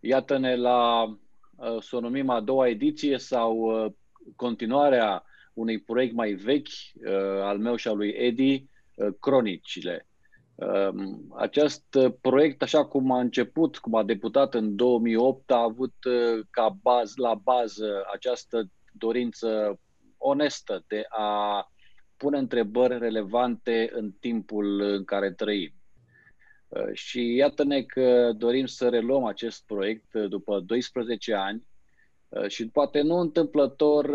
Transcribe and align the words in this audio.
Iată-ne 0.00 0.56
la, 0.56 1.04
uh, 1.04 1.80
să 1.80 1.96
o 1.96 2.00
numim 2.00 2.28
a 2.30 2.40
doua 2.40 2.68
ediție 2.68 3.18
sau 3.18 3.56
uh, 3.56 3.92
continuarea 4.36 5.24
unui 5.54 5.80
proiect 5.80 6.14
mai 6.14 6.32
vechi 6.32 6.68
al 7.42 7.58
meu 7.58 7.76
și 7.76 7.88
al 7.88 7.96
lui 7.96 8.08
Edi, 8.08 8.70
Cronicile. 9.20 10.06
Um, 10.54 11.34
acest 11.36 11.84
proiect, 12.20 12.62
așa 12.62 12.84
cum 12.84 13.10
a 13.10 13.20
început, 13.20 13.78
cum 13.78 13.94
a 13.94 14.02
debutat 14.02 14.54
în 14.54 14.76
2008, 14.76 15.50
a 15.50 15.62
avut 15.62 15.94
ca 16.50 16.76
baz, 16.82 17.16
la 17.16 17.34
bază 17.34 18.04
această 18.12 18.70
dorință 18.92 19.78
onestă 20.16 20.84
de 20.86 21.04
a 21.08 21.66
pune 22.16 22.38
întrebări 22.38 22.98
relevante 22.98 23.90
în 23.92 24.10
timpul 24.20 24.80
în 24.80 25.04
care 25.04 25.32
trăim. 25.32 25.81
Uh, 26.72 26.92
și 26.92 27.34
iată-ne 27.34 27.82
că 27.82 28.32
dorim 28.36 28.66
să 28.66 28.88
reluăm 28.88 29.24
acest 29.24 29.66
proiect 29.66 30.14
uh, 30.14 30.28
după 30.28 30.60
12 30.60 31.34
ani 31.34 31.66
uh, 32.28 32.48
și 32.48 32.68
poate 32.68 33.00
nu 33.00 33.16
întâmplător, 33.16 34.10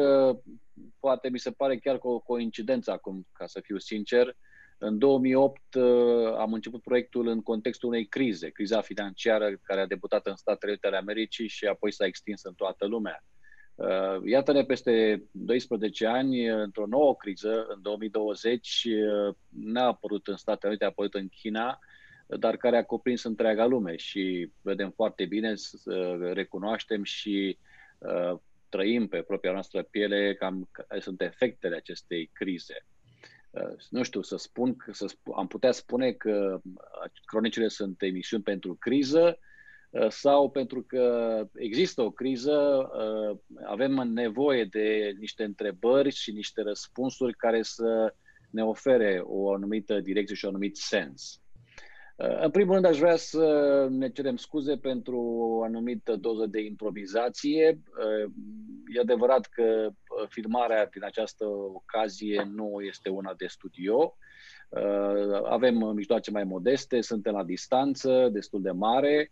poate 1.00 1.30
mi 1.30 1.40
se 1.40 1.52
pare 1.52 1.78
chiar 1.78 1.98
cu 1.98 2.08
o 2.08 2.20
coincidență 2.20 2.92
acum, 2.92 3.28
ca 3.32 3.48
să 3.48 3.60
fiu 3.60 3.78
sincer. 3.78 4.36
În 4.80 4.98
2008 4.98 5.62
am 6.38 6.54
început 6.54 6.82
proiectul 6.82 7.28
în 7.28 7.42
contextul 7.42 7.90
unei 7.90 8.06
crize, 8.06 8.50
criza 8.50 8.82
financiară 8.82 9.60
care 9.62 9.82
a 9.82 9.88
debutat 9.88 10.28
în 10.28 10.36
Statele 10.36 10.72
Unite 10.72 10.88
ale 10.88 10.98
Americii 10.98 11.48
și 11.48 11.66
apoi 11.66 11.92
s-a 11.92 12.06
extins 12.06 12.44
în 12.44 12.54
toată 12.54 12.86
lumea. 12.86 13.24
Iată-ne 14.26 14.64
peste 14.64 15.24
12 15.32 16.06
ani, 16.06 16.48
într-o 16.48 16.86
nouă 16.86 17.16
criză, 17.16 17.66
în 17.70 17.82
2020, 17.82 18.88
n-a 19.50 19.86
apărut 19.86 20.28
în 20.28 20.38
Statele 20.38 20.68
Unite, 20.70 20.84
a 20.84 20.88
apărut 20.88 21.14
în 21.14 21.28
China, 21.28 21.80
dar 22.28 22.58
care 22.58 22.78
a 22.78 22.84
cuprins 22.84 23.24
întreaga 23.24 23.66
lume 23.66 23.96
și 23.96 24.52
vedem 24.62 24.92
foarte 24.92 25.26
bine, 25.26 25.54
recunoaștem 26.34 27.04
și 27.04 27.58
uh, 27.98 28.40
trăim 28.70 29.08
pe 29.08 29.22
propria 29.22 29.52
noastră 29.52 29.84
piele 29.84 30.36
cam 30.36 30.70
care 30.72 31.00
sunt 31.00 31.22
efectele 31.22 31.76
acestei 31.76 32.30
crize. 32.34 32.86
Uh, 33.50 33.76
nu 33.90 34.04
știu, 34.04 34.22
să 34.22 34.38
spun, 34.38 34.76
să 34.92 35.06
sp- 35.14 35.36
am 35.36 35.48
putea 35.48 35.72
spune 35.72 36.12
că 36.12 36.62
cronicile 37.26 37.68
sunt 37.68 38.02
emisiuni 38.02 38.44
pentru 38.44 38.76
criză 38.80 39.40
uh, 39.90 40.10
sau 40.10 40.50
pentru 40.50 40.82
că 40.82 41.48
există 41.56 42.02
o 42.02 42.12
criză, 42.12 42.90
avem 43.66 43.92
nevoie 43.94 44.64
de 44.64 45.16
niște 45.20 45.44
întrebări 45.44 46.12
și 46.12 46.32
niște 46.32 46.62
răspunsuri 46.62 47.36
care 47.36 47.62
să 47.62 48.14
ne 48.50 48.64
ofere 48.64 49.22
o 49.24 49.54
anumită 49.54 50.00
direcție 50.00 50.36
și 50.36 50.46
un 50.46 50.50
anumit 50.50 50.78
sens. 50.78 51.42
Uh, 52.18 52.42
în 52.42 52.52
primul 52.52 52.74
rând, 52.74 52.86
aș 52.86 52.98
vrea 52.98 53.16
să 53.16 53.88
ne 53.90 54.10
cerem 54.10 54.36
scuze 54.38 54.78
pentru 54.78 55.20
o 55.20 55.64
anumită 55.64 56.16
doză 56.16 56.46
de 56.46 56.62
improvizație. 56.62 57.82
Uh, 57.86 58.32
e 58.96 59.00
adevărat 59.00 59.46
că 59.46 59.90
uh, 59.90 60.28
filmarea 60.30 60.86
din 60.86 61.04
această 61.04 61.46
ocazie 61.74 62.50
nu 62.54 62.82
este 62.82 63.10
una 63.10 63.34
de 63.38 63.48
studio. 63.48 64.18
Avem 65.44 65.92
mijloace 65.96 66.32
mai 66.32 66.44
modeste, 66.44 67.02
suntem 67.02 67.34
la 67.34 67.44
distanță 67.44 68.30
destul 68.32 68.62
de 68.62 68.72
mare, 68.72 69.32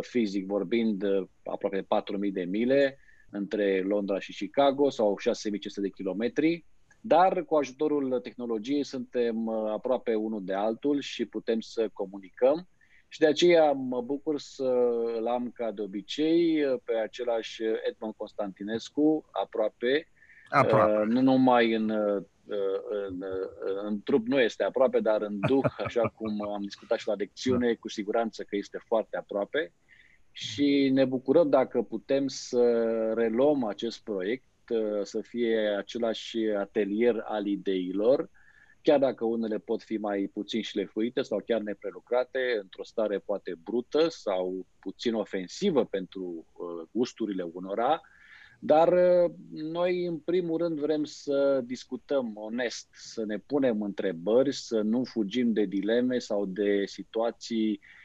fizic 0.00 0.46
vorbind 0.46 1.04
aproape 1.44 1.82
4.000 1.82 2.32
de 2.32 2.44
mile 2.44 2.98
între 3.30 3.82
Londra 3.82 4.18
și 4.18 4.32
Chicago 4.32 4.90
sau 4.90 5.18
6.500 5.28 5.30
de 5.76 5.88
kilometri. 5.88 6.64
Dar 7.06 7.42
cu 7.44 7.54
ajutorul 7.54 8.20
tehnologiei 8.20 8.84
suntem 8.84 9.46
uh, 9.46 9.70
aproape 9.70 10.14
unul 10.14 10.44
de 10.44 10.54
altul 10.54 11.00
și 11.00 11.24
putem 11.24 11.60
să 11.60 11.88
comunicăm. 11.92 12.68
Și 13.08 13.18
de 13.18 13.26
aceea 13.26 13.72
mă 13.72 14.00
bucur 14.00 14.40
să-l 14.40 15.26
am 15.28 15.50
ca 15.50 15.70
de 15.70 15.82
obicei 15.82 16.64
uh, 16.64 16.78
pe 16.84 16.94
același 16.94 17.62
Edmond 17.88 18.14
Constantinescu, 18.16 19.28
aproape, 19.30 20.08
aproape. 20.48 21.00
Uh, 21.00 21.06
nu 21.06 21.20
numai 21.20 21.72
în, 21.72 21.90
în, 23.08 23.24
în 23.86 24.02
trup 24.02 24.26
nu 24.26 24.40
este 24.40 24.62
aproape, 24.64 25.00
dar 25.00 25.22
în 25.22 25.38
duh, 25.48 25.64
așa 25.86 26.08
cum 26.08 26.42
am 26.42 26.62
discutat 26.62 26.98
și 26.98 27.08
la 27.08 27.14
lecțiune, 27.14 27.74
cu 27.74 27.88
siguranță 27.88 28.42
că 28.42 28.56
este 28.56 28.78
foarte 28.86 29.16
aproape. 29.16 29.72
Și 30.30 30.90
ne 30.92 31.04
bucurăm 31.04 31.48
dacă 31.50 31.82
putem 31.82 32.28
să 32.28 32.62
reluăm 33.14 33.64
acest 33.64 34.02
proiect 34.02 34.44
Uh, 34.44 34.55
să 35.02 35.20
fie 35.20 35.74
același 35.78 36.38
atelier 36.38 37.22
al 37.24 37.46
ideilor, 37.46 38.30
chiar 38.82 38.98
dacă 38.98 39.24
unele 39.24 39.58
pot 39.58 39.82
fi 39.82 39.96
mai 39.96 40.30
puțin 40.32 40.62
șlefuite 40.62 41.22
sau 41.22 41.42
chiar 41.46 41.60
neprelucrate, 41.60 42.38
într-o 42.60 42.84
stare 42.84 43.18
poate 43.18 43.54
brută 43.62 44.08
sau 44.08 44.66
puțin 44.78 45.14
ofensivă 45.14 45.84
pentru 45.84 46.46
uh, 46.52 46.88
gusturile 46.90 47.42
unora, 47.52 48.00
dar 48.58 48.92
uh, 48.92 49.30
noi, 49.50 50.06
în 50.06 50.18
primul 50.18 50.58
rând, 50.58 50.78
vrem 50.78 51.04
să 51.04 51.60
discutăm 51.64 52.32
onest, 52.34 52.88
să 52.92 53.24
ne 53.24 53.38
punem 53.38 53.82
întrebări, 53.82 54.52
să 54.52 54.80
nu 54.80 55.04
fugim 55.04 55.52
de 55.52 55.64
dileme 55.64 56.18
sau 56.18 56.46
de 56.46 56.84
situații 56.86 57.80
Uh, 57.82 57.95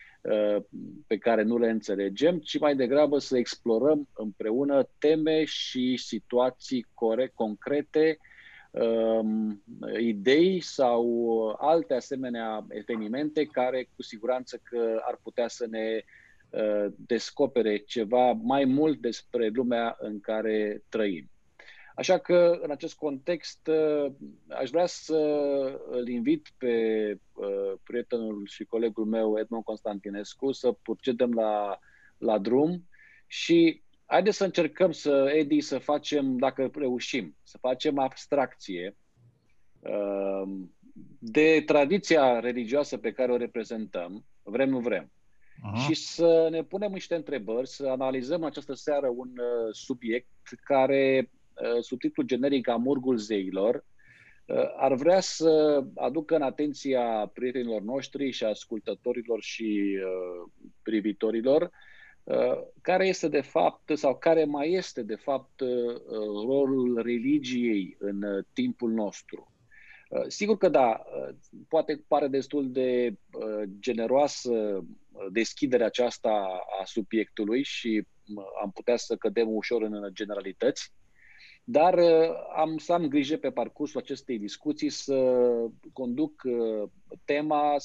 pe 1.08 1.18
care 1.18 1.44
nu 1.44 1.58
le 1.58 1.70
înțelegem, 1.70 2.40
ci 2.40 2.60
mai 2.60 2.76
degrabă 2.76 3.18
să 3.18 3.38
explorăm 3.38 4.08
împreună 4.14 4.90
teme 5.00 5.44
și 5.44 5.98
situații 5.98 6.86
corect, 6.94 7.36
concrete, 7.36 8.18
um, 8.72 9.64
idei 10.00 10.60
sau 10.60 11.06
alte 11.60 11.94
asemenea 11.94 12.66
evenimente 12.70 13.46
care 13.46 13.90
cu 13.96 14.02
siguranță 14.02 14.60
că 14.64 15.02
ar 15.08 15.20
putea 15.24 15.48
să 15.48 15.68
ne 15.70 16.04
uh, 16.50 16.94
descopere 16.96 17.78
ceva 17.78 18.32
mai 18.32 18.66
mult 18.66 19.00
despre 19.00 19.48
lumea 19.48 19.98
în 20.00 20.20
care 20.20 20.84
trăim. 20.90 21.30
Așa 21.96 22.18
că, 22.18 22.60
în 22.62 22.72
acest 22.72 22.96
context, 22.96 23.68
uh, 23.68 24.12
aș 24.48 24.70
vrea 24.70 24.86
să 24.86 25.18
îl 25.90 26.08
invit 26.08 26.54
pe 26.58 26.76
uh, 27.34 27.74
prietenul 27.84 28.48
și 28.48 28.64
colegul 28.64 29.06
meu, 29.06 29.40
Edmond 29.40 29.64
Constantinescu, 29.64 30.52
să 30.52 30.72
procedăm 30.72 31.34
la, 31.34 31.80
la 32.18 32.38
drum 32.38 32.88
și 33.28 33.84
haideți 34.06 34.38
să 34.38 34.44
încercăm 34.44 34.92
să, 34.92 35.32
Edi, 35.36 35.60
să 35.60 35.78
facem, 35.78 36.38
dacă 36.38 36.72
reușim, 36.74 37.36
să 37.44 37.58
facem 37.58 38.00
abstracție 38.00 38.98
uh, 39.80 40.52
de 41.20 41.64
tradiția 41.66 42.40
religioasă 42.40 42.98
pe 42.98 43.12
care 43.12 43.32
o 43.32 43.38
reprezentăm, 43.38 44.26
vrem, 44.44 44.70
nu 44.70 44.80
vrem. 44.80 45.12
Aha. 45.64 45.78
Și 45.78 45.94
să 45.94 46.48
ne 46.52 46.64
punem 46.64 46.92
niște 46.92 47.16
întrebări, 47.16 47.68
să 47.68 47.88
analizăm 47.88 48.44
această 48.44 48.74
seară 48.74 49.08
un 49.08 49.32
subiect 49.72 50.28
care 50.64 51.30
Uh, 51.54 51.82
subtitlul 51.82 52.26
generic 52.26 52.68
Amurgul 52.68 53.18
zeilor, 53.18 53.86
uh, 54.46 54.74
ar 54.78 54.94
vrea 54.94 55.20
să 55.20 55.84
aducă 55.96 56.36
în 56.36 56.42
atenția 56.42 57.32
prietenilor 57.34 57.82
noștri 57.82 58.32
și 58.32 58.44
ascultătorilor 58.44 59.42
și 59.42 59.98
uh, 59.98 60.52
privitorilor 60.84 61.72
care 62.82 63.08
este 63.08 63.28
de 63.28 63.42
fapt 63.42 63.98
sau 63.98 64.18
care 64.18 64.46
mai 64.46 64.72
este 64.72 65.04
de 65.04 65.16
fapt 65.16 65.62
rolul 66.48 67.02
religiei 67.04 67.96
în 68.00 68.46
timpul 68.54 68.92
nostru. 68.92 69.54
Sigur 70.28 70.58
că 70.58 70.70
da, 70.70 71.04
poate 71.68 72.04
pare 72.08 72.28
destul 72.28 72.72
de 72.72 73.14
generoasă 73.80 74.84
deschiderea 75.32 75.86
aceasta 75.86 76.30
a 76.82 76.86
subiectului 76.86 77.64
și 77.64 78.08
am 78.62 78.72
putea 78.72 78.98
să 78.98 79.16
cădem 79.16 79.56
ușor 79.56 79.82
în 79.82 80.10
generalități, 80.14 80.94
dar 81.64 81.94
uh, 81.98 82.30
am 82.56 82.78
să 82.78 82.94
am 82.94 83.08
grijă 83.08 83.38
pe 83.38 83.52
parcursul 83.52 84.00
acestei 84.00 84.40
discuții 84.40 84.90
să 84.90 85.46
conduc 85.94 86.42
uh, 86.44 86.90
tema 87.26 87.76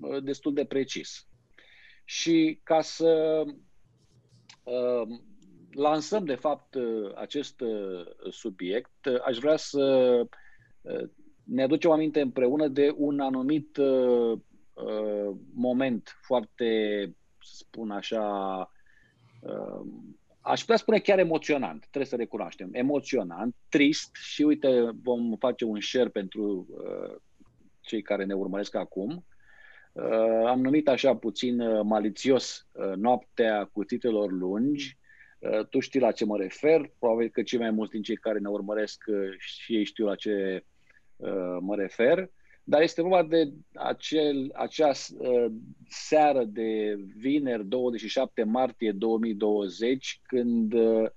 uh, 0.00 0.22
destul 0.22 0.54
de 0.54 0.64
precis. 0.64 1.26
Și 2.04 2.60
ca 2.62 2.80
să 2.80 3.44
lansăm, 5.70 6.24
de 6.24 6.34
fapt, 6.34 6.76
acest 7.14 7.62
subiect, 8.30 9.06
aș 9.24 9.38
vrea 9.38 9.56
să 9.56 10.26
ne 11.44 11.62
aducem 11.62 11.90
aminte 11.90 12.20
împreună 12.20 12.68
de 12.68 12.94
un 12.96 13.20
anumit 13.20 13.78
moment 15.54 16.18
foarte, 16.20 16.66
să 17.40 17.54
spun 17.54 17.90
așa, 17.90 18.70
aș 20.42 20.60
putea 20.60 20.76
spune 20.76 20.98
chiar 20.98 21.18
emoționant, 21.18 21.80
trebuie 21.80 22.04
să 22.04 22.16
recunoaștem, 22.16 22.68
emoționant, 22.72 23.54
trist 23.68 24.10
și 24.14 24.42
uite, 24.42 24.90
vom 25.02 25.36
face 25.36 25.64
un 25.64 25.80
share 25.80 26.08
pentru 26.08 26.66
uh, 26.70 27.16
cei 27.80 28.02
care 28.02 28.24
ne 28.24 28.34
urmăresc 28.34 28.74
acum. 28.74 29.24
Uh, 29.92 30.46
am 30.46 30.60
numit 30.60 30.88
așa 30.88 31.16
puțin 31.16 31.60
uh, 31.60 31.80
malițios 31.84 32.66
uh, 32.72 32.92
noaptea 32.96 33.70
cuțitelor 33.72 34.30
lungi. 34.30 34.98
Uh, 35.38 35.66
tu 35.66 35.80
știi 35.80 36.00
la 36.00 36.12
ce 36.12 36.24
mă 36.24 36.36
refer, 36.36 36.92
probabil 36.98 37.28
că 37.28 37.42
cei 37.42 37.58
mai 37.58 37.70
mulți 37.70 37.92
din 37.92 38.02
cei 38.02 38.16
care 38.16 38.38
ne 38.38 38.48
urmăresc 38.48 39.04
uh, 39.06 39.34
și 39.38 39.76
ei 39.76 39.84
știu 39.84 40.06
la 40.06 40.14
ce 40.14 40.64
uh, 41.16 41.56
mă 41.60 41.74
refer. 41.76 42.30
Dar 42.64 42.82
este 42.82 43.02
vorba 43.02 43.22
de 43.22 43.52
acel, 43.74 44.50
acea 44.54 44.88
uh, 45.18 45.46
seară 45.88 46.44
de 46.44 46.96
vineri 47.16 47.64
27 47.64 48.42
martie 48.42 48.92
2020, 48.92 50.20
când 50.22 50.72
uh, 50.72 51.10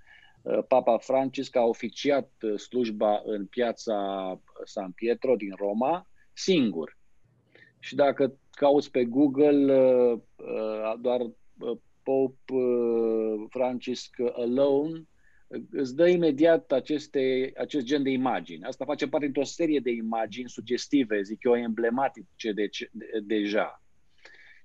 Papa 0.67 0.97
Francisc 0.97 1.55
a 1.55 1.63
oficiat 1.63 2.31
slujba 2.57 3.21
în 3.25 3.45
piața 3.45 4.39
San 4.63 4.91
Pietro 4.91 5.35
din 5.35 5.53
Roma, 5.57 6.07
singur. 6.33 6.97
Și 7.79 7.95
dacă 7.95 8.39
cauți 8.51 8.91
pe 8.91 9.05
Google 9.05 9.75
doar 10.99 11.21
Pope 12.03 12.53
Francisc 13.49 14.15
alone, 14.33 15.05
îți 15.71 15.95
dă 15.95 16.07
imediat 16.07 16.71
aceste, 16.71 17.53
acest 17.57 17.85
gen 17.85 18.03
de 18.03 18.09
imagini. 18.09 18.63
Asta 18.63 18.85
face 18.85 19.07
parte 19.07 19.25
dintr-o 19.25 19.43
serie 19.43 19.79
de 19.79 19.91
imagini 19.91 20.49
sugestive, 20.49 21.21
zic 21.21 21.43
eu, 21.43 21.55
emblematice 21.55 22.51
de, 22.51 22.69
de, 22.91 23.05
deja. 23.23 23.83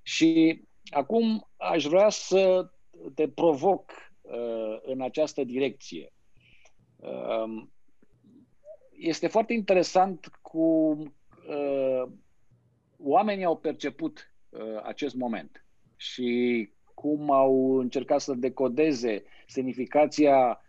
Și 0.03 0.61
acum 0.91 1.49
aș 1.57 1.85
vrea 1.85 2.09
să 2.09 2.71
te 3.15 3.29
provoc 3.29 3.93
uh, 4.21 4.79
în 4.83 5.01
această 5.01 5.45
direcție. 5.45 6.13
Uh, 6.97 7.63
este 8.91 9.27
foarte 9.27 9.53
interesant 9.53 10.31
cum 10.43 11.15
uh, 11.49 12.13
oamenii 12.99 13.45
au 13.45 13.57
perceput 13.57 14.35
uh, 14.49 14.83
acest 14.83 15.15
moment 15.15 15.65
și 15.97 16.69
cum 16.95 17.31
au 17.31 17.79
încercat 17.79 18.21
să 18.21 18.35
decodeze 18.35 19.25
semnificația 19.47 20.61
Uh, 20.61 20.69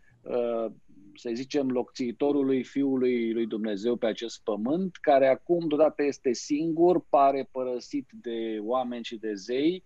să 1.15 1.29
zicem, 1.33 1.69
locțiitorului 1.69 2.63
Fiului 2.63 3.33
lui 3.33 3.45
Dumnezeu 3.45 3.95
pe 3.95 4.05
acest 4.05 4.43
pământ, 4.43 4.95
care 4.95 5.27
acum 5.27 5.67
deodată 5.67 6.03
este 6.03 6.33
singur, 6.33 7.05
pare 7.09 7.49
părăsit 7.51 8.09
de 8.11 8.57
oameni 8.61 9.03
și 9.03 9.17
de 9.17 9.33
zei 9.33 9.83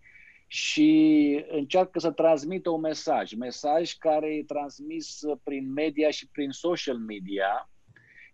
și 0.48 1.44
încearcă 1.50 2.00
să 2.00 2.12
transmită 2.12 2.70
un 2.70 2.82
mesaj, 2.82 3.34
mesaj 3.34 3.94
care 3.94 4.36
e 4.36 4.44
transmis 4.44 5.20
prin 5.44 5.72
media 5.74 6.10
și 6.10 6.30
prin 6.30 6.50
social 6.50 6.98
media. 6.98 7.70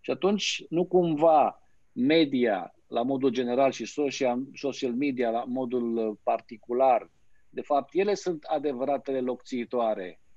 Și 0.01 0.11
atunci 0.11 0.65
nu 0.69 0.85
cumva 0.85 1.61
media 1.91 2.75
la 2.87 3.01
modul 3.01 3.29
general 3.29 3.71
și 3.71 3.85
social, 3.85 4.43
social 4.53 4.93
media 4.93 5.29
la 5.29 5.43
modul 5.47 6.19
particular, 6.23 7.09
de 7.49 7.61
fapt 7.61 7.89
ele 7.93 8.13
sunt 8.13 8.43
adevăratele 8.43 9.19
locțiitoare 9.19 10.21
Uh, 10.21 10.30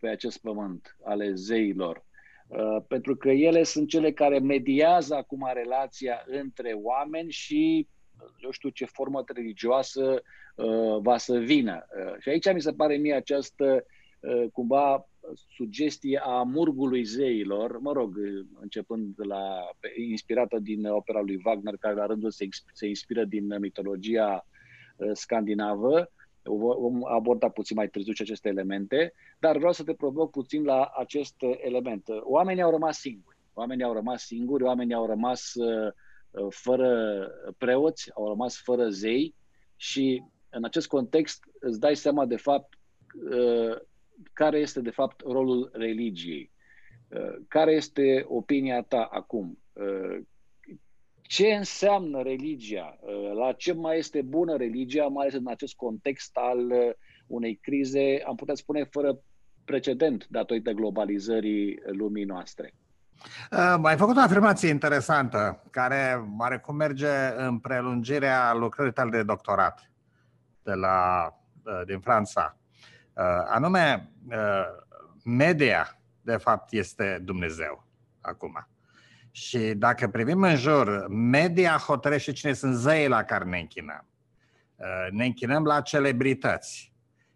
pe 0.00 0.08
acest 0.08 0.38
pământ 0.38 0.96
ale 1.02 1.32
zeilor. 1.32 2.04
Uh, 2.46 2.76
pentru 2.88 3.16
că 3.16 3.30
ele 3.30 3.62
sunt 3.62 3.88
cele 3.88 4.12
care 4.12 4.38
mediază 4.38 5.14
acum 5.14 5.50
relația 5.54 6.24
între 6.26 6.72
oameni 6.72 7.30
și 7.30 7.88
eu 8.38 8.50
știu 8.50 8.68
ce 8.68 8.84
formă 8.84 9.24
religioasă 9.34 10.22
uh, 10.54 10.96
va 11.00 11.16
să 11.16 11.38
vină. 11.38 11.86
Și 12.18 12.28
aici 12.28 12.52
mi 12.52 12.60
se 12.60 12.72
pare 12.72 12.96
mie 12.96 13.14
această 13.14 13.84
cumva 14.52 15.08
sugestie 15.56 16.20
a 16.22 16.42
murgului 16.42 17.02
zeilor, 17.02 17.78
mă 17.78 17.92
rog, 17.92 18.16
începând 18.60 19.16
de 19.16 19.24
la, 19.24 19.70
inspirată 20.08 20.58
din 20.58 20.86
opera 20.86 21.20
lui 21.20 21.40
Wagner, 21.44 21.76
care 21.76 21.94
la 21.94 22.06
rândul 22.06 22.30
se, 22.30 22.46
se 22.72 22.86
inspiră 22.86 23.24
din 23.24 23.58
mitologia 23.58 24.46
scandinavă, 25.12 26.12
Vom 26.44 27.04
aborda 27.06 27.48
puțin 27.48 27.76
mai 27.76 27.88
târziu 27.88 28.12
aceste 28.20 28.48
elemente, 28.48 29.12
dar 29.38 29.56
vreau 29.56 29.72
să 29.72 29.84
te 29.84 29.94
provoc 29.94 30.30
puțin 30.30 30.64
la 30.64 30.92
acest 30.96 31.36
element. 31.62 32.06
Oamenii 32.22 32.62
au 32.62 32.70
rămas 32.70 32.98
singuri. 32.98 33.36
Oamenii 33.54 33.84
au 33.84 33.92
rămas 33.92 34.26
singuri, 34.26 34.62
oamenii 34.62 34.94
au 34.94 35.06
rămas 35.06 35.54
uh, 35.54 35.92
uh, 36.30 36.46
fără 36.50 37.28
preoți, 37.58 38.10
au 38.14 38.28
rămas 38.28 38.60
fără 38.62 38.88
zei 38.88 39.34
și 39.76 40.22
în 40.50 40.64
acest 40.64 40.86
context 40.86 41.44
îți 41.60 41.80
dai 41.80 41.96
seama 41.96 42.26
de 42.26 42.36
fapt 42.36 42.78
uh, 43.30 43.76
care 44.32 44.58
este 44.58 44.80
de 44.80 44.90
fapt 44.90 45.20
rolul 45.20 45.70
religiei. 45.72 46.52
Care 47.48 47.72
este 47.72 48.24
opinia 48.28 48.82
ta 48.82 49.02
acum? 49.02 49.58
Ce 51.26 51.46
înseamnă 51.46 52.22
religia, 52.22 52.98
uh, 53.00 53.32
la 53.36 53.52
ce 53.52 53.72
mai 53.72 53.98
este 53.98 54.22
bună 54.22 54.56
religia, 54.56 55.06
mai 55.06 55.26
ales 55.26 55.38
în 55.38 55.48
acest 55.48 55.74
context 55.74 56.36
al 56.36 56.70
uh, 56.70 56.90
unei 57.26 57.54
crize, 57.62 58.22
am 58.26 58.34
putea 58.34 58.54
spune, 58.54 58.84
fără 58.84 59.18
precedent 59.64 60.26
datorită 60.28 60.70
globalizării 60.70 61.78
lumii 61.86 62.24
noastre. 62.24 62.74
Uh, 63.50 63.78
ai 63.82 63.96
făcut 63.96 64.16
o 64.16 64.20
afirmație 64.20 64.68
interesantă 64.68 65.62
care 65.70 66.24
are 66.38 66.58
cum 66.58 66.76
merge 66.76 67.08
în 67.36 67.58
prelungirea 67.58 68.54
lucrării 68.54 68.92
tale 68.92 69.10
de 69.10 69.22
doctorat 69.22 69.90
de 70.62 70.72
la, 70.72 71.28
din 71.86 72.00
Franța. 72.00 72.56
Anume, 73.46 74.10
media, 75.24 75.98
de 76.22 76.36
fapt, 76.36 76.72
este 76.72 77.20
Dumnezeu 77.24 77.84
acum. 78.20 78.68
Și 79.36 79.58
dacă 79.58 80.08
privim 80.08 80.42
în 80.42 80.56
jur, 80.56 81.06
media 81.08 81.76
hotărăște 81.76 82.32
cine 82.32 82.52
sunt 82.52 82.74
zeii 82.74 83.08
la 83.08 83.22
care 83.22 83.44
ne 83.44 83.58
închinăm. 83.58 84.06
Uh, 84.76 84.86
ne 85.10 85.24
închinăm 85.24 85.64
la 85.64 85.80
celebrități. 85.80 86.92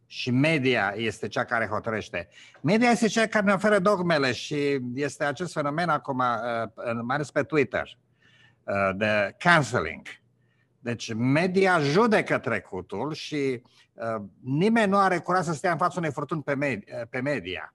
Și 0.06 0.30
media 0.30 0.92
este 0.96 1.28
cea 1.28 1.44
care 1.44 1.66
hotărăște. 1.66 2.28
Media 2.60 2.90
este 2.90 3.06
cea 3.06 3.26
care 3.26 3.44
ne 3.44 3.52
oferă 3.52 3.78
dogmele 3.78 4.32
și 4.32 4.78
este 4.94 5.24
acest 5.24 5.52
fenomen 5.52 5.88
acum, 5.88 6.18
uh, 6.18 6.92
mai 7.02 7.14
ales 7.14 7.30
pe 7.30 7.42
Twitter, 7.42 7.98
uh, 8.62 8.90
de 8.96 9.34
canceling. 9.38 10.06
Deci 10.78 11.14
media 11.14 11.80
judecă 11.80 12.38
trecutul 12.38 13.12
și 13.12 13.62
nimeni 14.40 14.90
nu 14.90 14.96
are 14.96 15.18
curaj 15.18 15.44
să 15.44 15.52
stea 15.52 15.70
în 15.70 15.78
fața 15.78 15.98
unei 15.98 16.12
furtuni 16.12 16.42
pe 17.10 17.20
media. 17.20 17.74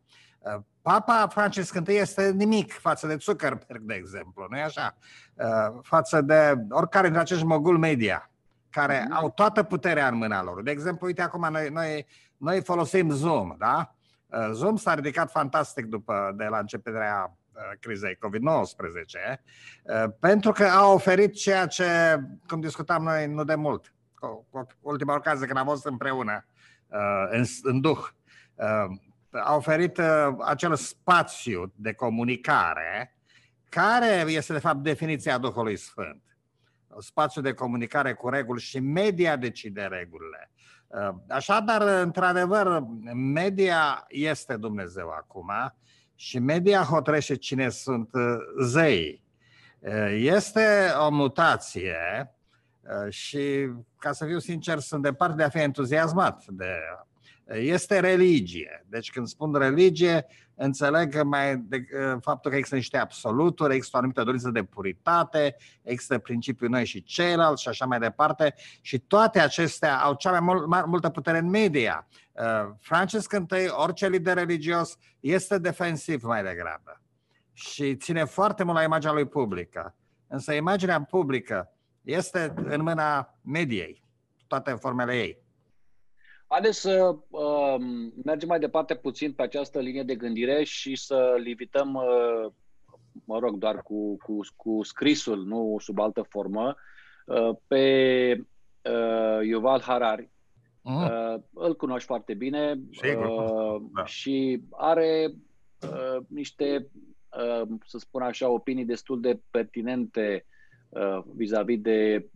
Papa 0.83 1.27
Francisc 1.29 1.75
I 1.88 1.93
este 1.93 2.31
nimic 2.31 2.71
față 2.71 3.07
de 3.07 3.17
Zuckerberg, 3.19 3.81
de 3.81 3.93
exemplu, 3.93 4.47
nu-i 4.50 4.62
așa? 4.62 4.97
Uh, 5.33 5.79
față 5.81 6.21
de 6.21 6.55
oricare 6.69 7.03
dintre 7.03 7.21
acești 7.21 7.45
mogul 7.45 7.77
media, 7.77 8.31
care 8.69 9.00
mm-hmm. 9.00 9.15
au 9.15 9.29
toată 9.29 9.63
puterea 9.63 10.07
în 10.07 10.15
mâna 10.15 10.43
lor. 10.43 10.63
De 10.63 10.71
exemplu, 10.71 11.07
uite, 11.07 11.21
acum 11.21 11.47
noi, 11.51 11.69
noi, 11.69 12.05
noi 12.38 12.62
folosim 12.62 13.09
Zoom, 13.09 13.55
da? 13.57 13.95
Uh, 14.25 14.50
Zoom 14.51 14.75
s-a 14.75 14.93
ridicat 14.93 15.31
fantastic 15.31 15.85
după, 15.85 16.33
de 16.35 16.45
la 16.45 16.57
începerea 16.57 17.38
uh, 17.53 17.62
crizei 17.79 18.17
COVID-19, 18.17 19.39
pentru 20.19 20.51
că 20.51 20.63
a 20.63 20.88
oferit 20.88 21.33
ceea 21.33 21.65
ce, 21.65 22.19
cum 22.47 22.59
discutam 22.59 23.03
noi 23.03 23.27
nu 23.27 23.43
de 23.43 23.55
mult, 23.55 23.93
ultima 24.81 25.15
ocazie 25.15 25.45
când 25.45 25.59
am 25.59 25.65
fost 25.65 25.85
împreună, 25.85 26.45
în, 27.29 27.43
în 27.62 27.81
duh, 27.81 28.07
a 29.33 29.55
oferit 29.55 29.97
uh, 29.97 30.05
acel 30.39 30.75
spațiu 30.75 31.73
de 31.75 31.93
comunicare 31.93 33.17
care 33.69 34.23
este 34.27 34.53
de 34.53 34.59
fapt 34.59 34.77
definiția 34.77 35.37
Duhului 35.37 35.77
Sfânt. 35.77 36.21
Spațiu 36.99 37.41
de 37.41 37.53
comunicare 37.53 38.13
cu 38.13 38.29
reguli 38.29 38.61
și 38.61 38.79
media 38.79 39.35
decide 39.35 39.81
regulile. 39.81 40.51
Uh, 40.87 41.15
așadar, 41.29 41.81
într-adevăr, 41.81 42.83
media 43.13 44.05
este 44.07 44.57
Dumnezeu 44.57 45.09
acum 45.09 45.51
și 46.15 46.39
media 46.39 46.81
hotărăște 46.81 47.35
cine 47.35 47.69
sunt 47.69 48.09
uh, 48.13 48.35
zei. 48.61 49.21
Este 50.11 50.91
o 51.07 51.09
mutație 51.09 52.31
și, 53.09 53.69
ca 53.99 54.11
să 54.11 54.25
fiu 54.25 54.39
sincer, 54.39 54.79
sunt 54.79 55.03
departe 55.03 55.35
de 55.35 55.43
a 55.43 55.49
fi 55.49 55.59
entuziasmat 55.59 56.43
de 56.47 56.75
este 57.47 58.00
religie. 58.00 58.85
Deci 58.88 59.12
când 59.12 59.27
spun 59.27 59.53
religie, 59.53 60.25
înțeleg 60.55 61.21
mai 61.21 61.57
de, 61.57 61.85
faptul 62.21 62.51
că 62.51 62.57
există 62.57 62.75
niște 62.75 62.97
absoluturi, 62.97 63.73
există 63.73 63.95
o 63.95 64.00
anumită 64.00 64.23
dorință 64.23 64.50
de 64.50 64.63
puritate, 64.63 65.55
există 65.81 66.17
principiul 66.17 66.69
noi 66.69 66.85
și 66.85 67.03
ceilalți 67.03 67.62
și 67.62 67.67
așa 67.67 67.85
mai 67.85 68.00
departe 68.00 68.53
și 68.81 69.00
toate 69.00 69.39
acestea 69.39 69.97
au 69.97 70.13
cea 70.13 70.31
mai 70.31 70.39
mul, 70.39 70.67
mai 70.67 70.83
multă 70.85 71.09
putere 71.09 71.38
în 71.38 71.50
media. 71.50 72.07
Uh, 72.31 72.73
Francis 72.79 73.25
I, 73.31 73.69
orice 73.69 74.07
lider 74.09 74.38
religios, 74.38 74.97
este 75.19 75.57
defensiv 75.57 76.23
mai 76.23 76.43
degrabă 76.43 77.01
și 77.53 77.95
ține 77.95 78.23
foarte 78.23 78.63
mult 78.63 78.77
la 78.77 78.83
imaginea 78.83 79.13
lui 79.13 79.27
publică. 79.27 79.95
Însă 80.27 80.53
imaginea 80.53 81.01
publică 81.03 81.71
este 82.01 82.53
în 82.55 82.81
mâna 82.81 83.38
mediei, 83.41 84.03
toate 84.47 84.71
formele 84.71 85.17
ei. 85.17 85.42
Haideți 86.53 86.79
să 86.79 87.15
uh, 87.29 87.75
mergem 88.24 88.48
mai 88.48 88.60
departe 88.60 88.95
puțin 88.95 89.33
pe 89.33 89.41
această 89.41 89.79
linie 89.79 90.03
de 90.03 90.15
gândire 90.15 90.63
și 90.63 90.95
să 90.95 91.36
limităm, 91.38 91.93
uh, 91.93 92.51
mă 93.25 93.39
rog, 93.39 93.57
doar 93.57 93.81
cu, 93.81 94.17
cu, 94.17 94.39
cu 94.55 94.83
scrisul, 94.83 95.45
nu 95.45 95.75
sub 95.79 96.00
altă 96.00 96.22
formă, 96.22 96.75
uh, 97.25 97.55
pe 97.67 98.45
uh, 98.81 99.45
Yuval 99.45 99.81
Harari. 99.81 100.29
Uh-huh. 100.29 101.33
Uh, 101.33 101.41
îl 101.53 101.75
cunoști 101.75 102.07
foarte 102.07 102.33
bine 102.33 102.79
uh, 103.03 103.81
da. 103.93 104.05
și 104.05 104.62
are 104.72 105.33
uh, 105.81 106.25
niște, 106.27 106.88
uh, 107.38 107.67
să 107.86 107.98
spun 107.98 108.22
așa, 108.22 108.50
opinii 108.50 108.86
destul 108.86 109.22
de 109.22 109.39
pertinente 109.51 110.45
vis-a-vis 111.36 111.79
de 111.79 112.29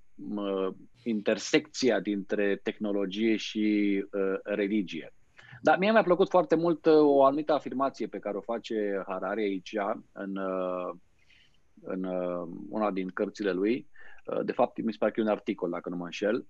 intersecția 1.08 2.00
dintre 2.00 2.60
tehnologie 2.64 3.36
și 3.36 4.06
religie. 4.44 5.14
Dar 5.62 5.78
mie 5.78 5.92
mi-a 5.92 6.04
plăcut 6.04 6.30
foarte 6.30 6.56
mult 6.56 6.86
o 6.86 7.24
anumită 7.24 7.54
afirmație 7.54 8.08
pe 8.08 8.20
care 8.20 8.38
o 8.38 8.42
face 8.42 9.04
Harari 9.08 9.42
aici, 9.42 9.76
în, 10.12 10.40
în 11.82 12.04
una 12.70 12.92
din 12.92 13.08
cărțile 13.08 13.52
lui. 13.52 13.88
De 14.44 14.52
fapt, 14.52 14.84
mi 14.84 14.92
se 14.92 14.98
pare 15.00 15.12
că 15.12 15.20
e 15.20 15.24
un 15.24 15.30
articol, 15.30 15.70
dacă 15.70 15.90
nu 15.90 15.96
mă 15.96 16.04
înșel, 16.04 16.46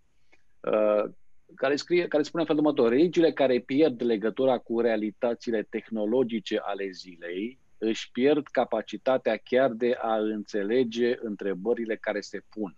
care, 1.55 1.75
scrie, 1.75 2.07
care 2.07 2.23
spune 2.23 2.41
în 2.41 2.47
felul 2.47 2.65
următor. 2.65 2.89
Religiile 2.89 3.31
care 3.31 3.59
pierd 3.59 4.03
legătura 4.03 4.57
cu 4.57 4.79
realitățile 4.79 5.63
tehnologice 5.63 6.57
ale 6.57 6.89
zilei 6.89 7.59
își 7.77 8.11
pierd 8.11 8.47
capacitatea 8.47 9.37
chiar 9.37 9.71
de 9.71 9.97
a 10.01 10.15
înțelege 10.15 11.17
întrebările 11.21 11.95
care 11.95 12.21
se 12.21 12.41
pun. 12.49 12.75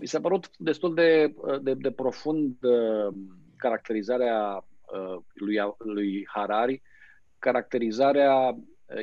Mi 0.00 0.06
s-a 0.06 0.20
părut 0.20 0.56
destul 0.58 0.94
de, 0.94 1.34
de, 1.62 1.74
de 1.74 1.90
profund 1.90 2.56
uh, 2.62 3.14
caracterizarea 3.56 4.66
uh, 4.92 5.22
lui, 5.34 5.56
lui 5.78 6.26
Harari, 6.32 6.82
caracterizarea 7.38 8.34
uh, 8.36 8.56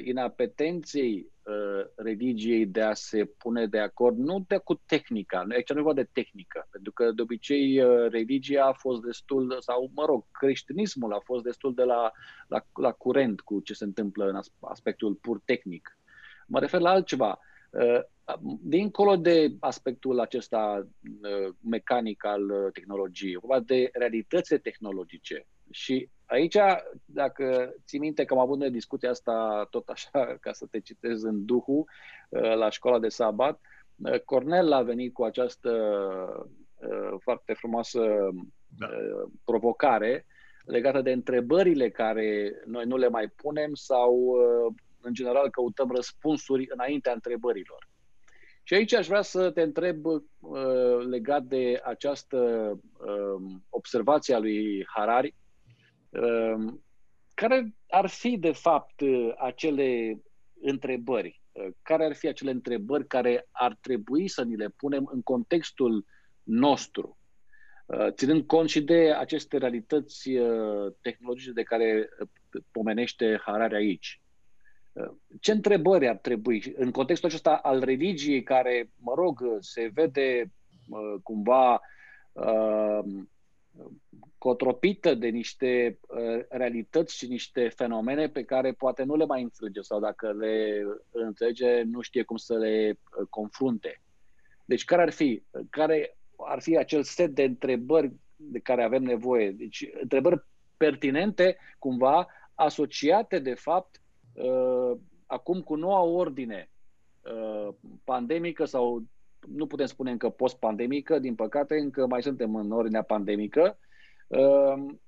inapetenței 0.03 1.33
Uh, 1.45 1.85
religiei 1.95 2.65
de 2.65 2.81
a 2.81 2.93
se 2.93 3.25
pune 3.25 3.65
de 3.65 3.79
acord, 3.79 4.17
nu 4.17 4.45
de 4.47 4.57
cu 4.57 4.81
tehnica, 4.85 5.45
aici 5.49 5.69
nu 5.69 5.79
e 5.79 5.81
vorba 5.81 6.01
de 6.01 6.09
tehnică, 6.11 6.67
pentru 6.71 6.91
că 6.91 7.11
de 7.11 7.21
obicei 7.21 7.81
uh, 7.81 8.09
religia 8.09 8.65
a 8.65 8.71
fost 8.71 9.01
destul, 9.01 9.57
sau 9.59 9.91
mă 9.95 10.05
rog, 10.05 10.25
creștinismul 10.31 11.13
a 11.13 11.19
fost 11.19 11.43
destul 11.43 11.73
de 11.73 11.83
la, 11.83 12.11
la, 12.47 12.65
la 12.73 12.91
curent 12.91 13.41
cu 13.41 13.59
ce 13.59 13.73
se 13.73 13.83
întâmplă 13.83 14.29
în 14.29 14.39
aspectul 14.59 15.13
pur 15.13 15.41
tehnic. 15.45 15.97
Mă 16.47 16.59
refer 16.59 16.79
la 16.79 16.89
altceva. 16.89 17.39
Uh, 17.73 17.99
dincolo 18.61 19.15
de 19.15 19.55
aspectul 19.59 20.19
acesta 20.19 20.87
mecanic 21.59 22.25
al 22.25 22.69
tehnologiei, 22.73 23.35
vorba 23.35 23.59
de 23.59 23.89
realitățile 23.93 24.57
tehnologice. 24.57 25.47
Și 25.71 26.09
Aici, 26.33 26.57
dacă 27.05 27.73
ții 27.85 27.99
minte 27.99 28.25
că 28.25 28.33
am 28.33 28.39
avut 28.39 28.57
noi 28.57 28.71
discuția 28.71 29.09
asta 29.09 29.67
tot 29.69 29.87
așa, 29.89 30.37
ca 30.41 30.51
să 30.51 30.65
te 30.71 30.79
citez 30.79 31.23
în 31.23 31.45
Duhul, 31.45 31.85
uh, 32.29 32.55
la 32.55 32.69
școala 32.69 32.99
de 32.99 33.09
sabat, 33.09 33.61
uh, 33.95 34.19
Cornel 34.19 34.71
a 34.71 34.81
venit 34.81 35.13
cu 35.13 35.23
această 35.23 35.71
uh, 36.75 37.15
foarte 37.19 37.53
frumoasă 37.53 38.29
da. 38.77 38.87
provocare 39.43 40.25
legată 40.65 41.01
de 41.01 41.11
întrebările 41.11 41.89
care 41.89 42.53
noi 42.65 42.85
nu 42.85 42.97
le 42.97 43.07
mai 43.07 43.27
punem 43.27 43.73
sau, 43.73 44.35
în 45.03 45.13
general, 45.13 45.49
căutăm 45.49 45.91
răspunsuri 45.91 46.65
înaintea 46.69 47.13
întrebărilor. 47.13 47.89
Și 48.63 48.73
aici 48.73 48.93
aș 48.93 49.07
vrea 49.07 49.21
să 49.21 49.51
te 49.51 49.61
întreb 49.61 50.05
legat 51.09 51.43
de 51.43 51.81
această 51.83 52.71
observație 53.69 54.35
a 54.35 54.39
lui 54.39 54.85
Harari, 54.95 55.35
Ehm, 56.13 56.83
care 57.33 57.75
ar 57.89 58.09
fi, 58.09 58.37
de 58.37 58.51
fapt, 58.51 59.01
acele 59.37 60.21
întrebări? 60.61 61.41
Care 61.81 62.05
ar 62.05 62.15
fi 62.15 62.27
acele 62.27 62.51
întrebări 62.51 63.07
care 63.07 63.47
ar 63.51 63.77
trebui 63.81 64.27
să 64.27 64.43
ni 64.43 64.55
le 64.55 64.69
punem 64.69 65.09
în 65.11 65.21
contextul 65.21 66.05
nostru? 66.43 67.17
Ținând 68.09 68.45
cont 68.45 68.69
și 68.69 68.81
de 68.81 69.13
aceste 69.13 69.57
realități 69.57 70.29
tehnologice 71.01 71.51
de 71.51 71.63
care 71.63 72.09
pomenește 72.71 73.41
Harare 73.45 73.75
aici. 73.75 74.21
Ce 75.39 75.51
întrebări 75.51 76.07
ar 76.07 76.17
trebui 76.17 76.73
în 76.77 76.91
contextul 76.91 77.29
acesta 77.29 77.55
al 77.55 77.83
religiei 77.83 78.43
care, 78.43 78.89
mă 78.97 79.13
rog, 79.15 79.57
se 79.59 79.91
vede 79.93 80.51
cumva 81.23 81.81
cotropită 84.37 85.13
de 85.13 85.27
niște 85.27 85.99
uh, 86.07 86.45
realități 86.49 87.15
și 87.17 87.27
niște 87.27 87.69
fenomene 87.69 88.29
pe 88.29 88.43
care 88.43 88.71
poate 88.71 89.03
nu 89.03 89.15
le 89.15 89.25
mai 89.25 89.41
înțelege 89.41 89.81
sau 89.81 89.99
dacă 89.99 90.31
le 90.31 90.83
înțelege, 91.11 91.81
nu 91.81 92.01
știe 92.01 92.23
cum 92.23 92.37
să 92.37 92.57
le 92.57 92.99
uh, 93.19 93.27
confrunte. 93.29 94.01
Deci 94.65 94.85
care 94.85 95.01
ar 95.01 95.11
fi? 95.11 95.43
Care 95.69 96.17
ar 96.37 96.61
fi 96.61 96.77
acel 96.77 97.03
set 97.03 97.29
de 97.29 97.43
întrebări 97.43 98.11
de 98.35 98.59
care 98.59 98.83
avem 98.83 99.03
nevoie? 99.03 99.51
Deci 99.51 99.89
întrebări 100.01 100.45
pertinente, 100.77 101.57
cumva, 101.79 102.27
asociate, 102.55 103.39
de 103.39 103.53
fapt, 103.53 103.95
uh, 103.95 104.02
acum 105.25 105.61
cu 105.61 105.75
noua 105.75 106.01
ordine 106.01 106.69
pandemică 108.03 108.65
sau 108.65 109.03
nu 109.47 109.67
putem 109.67 109.85
spune 109.85 110.11
încă 110.11 110.29
post-pandemică, 110.29 111.19
din 111.19 111.35
păcate, 111.35 111.75
încă 111.75 112.07
mai 112.07 112.21
suntem 112.21 112.55
în 112.55 112.71
ordinea 112.71 113.01
pandemică. 113.01 113.77
Ehm, 114.27 115.01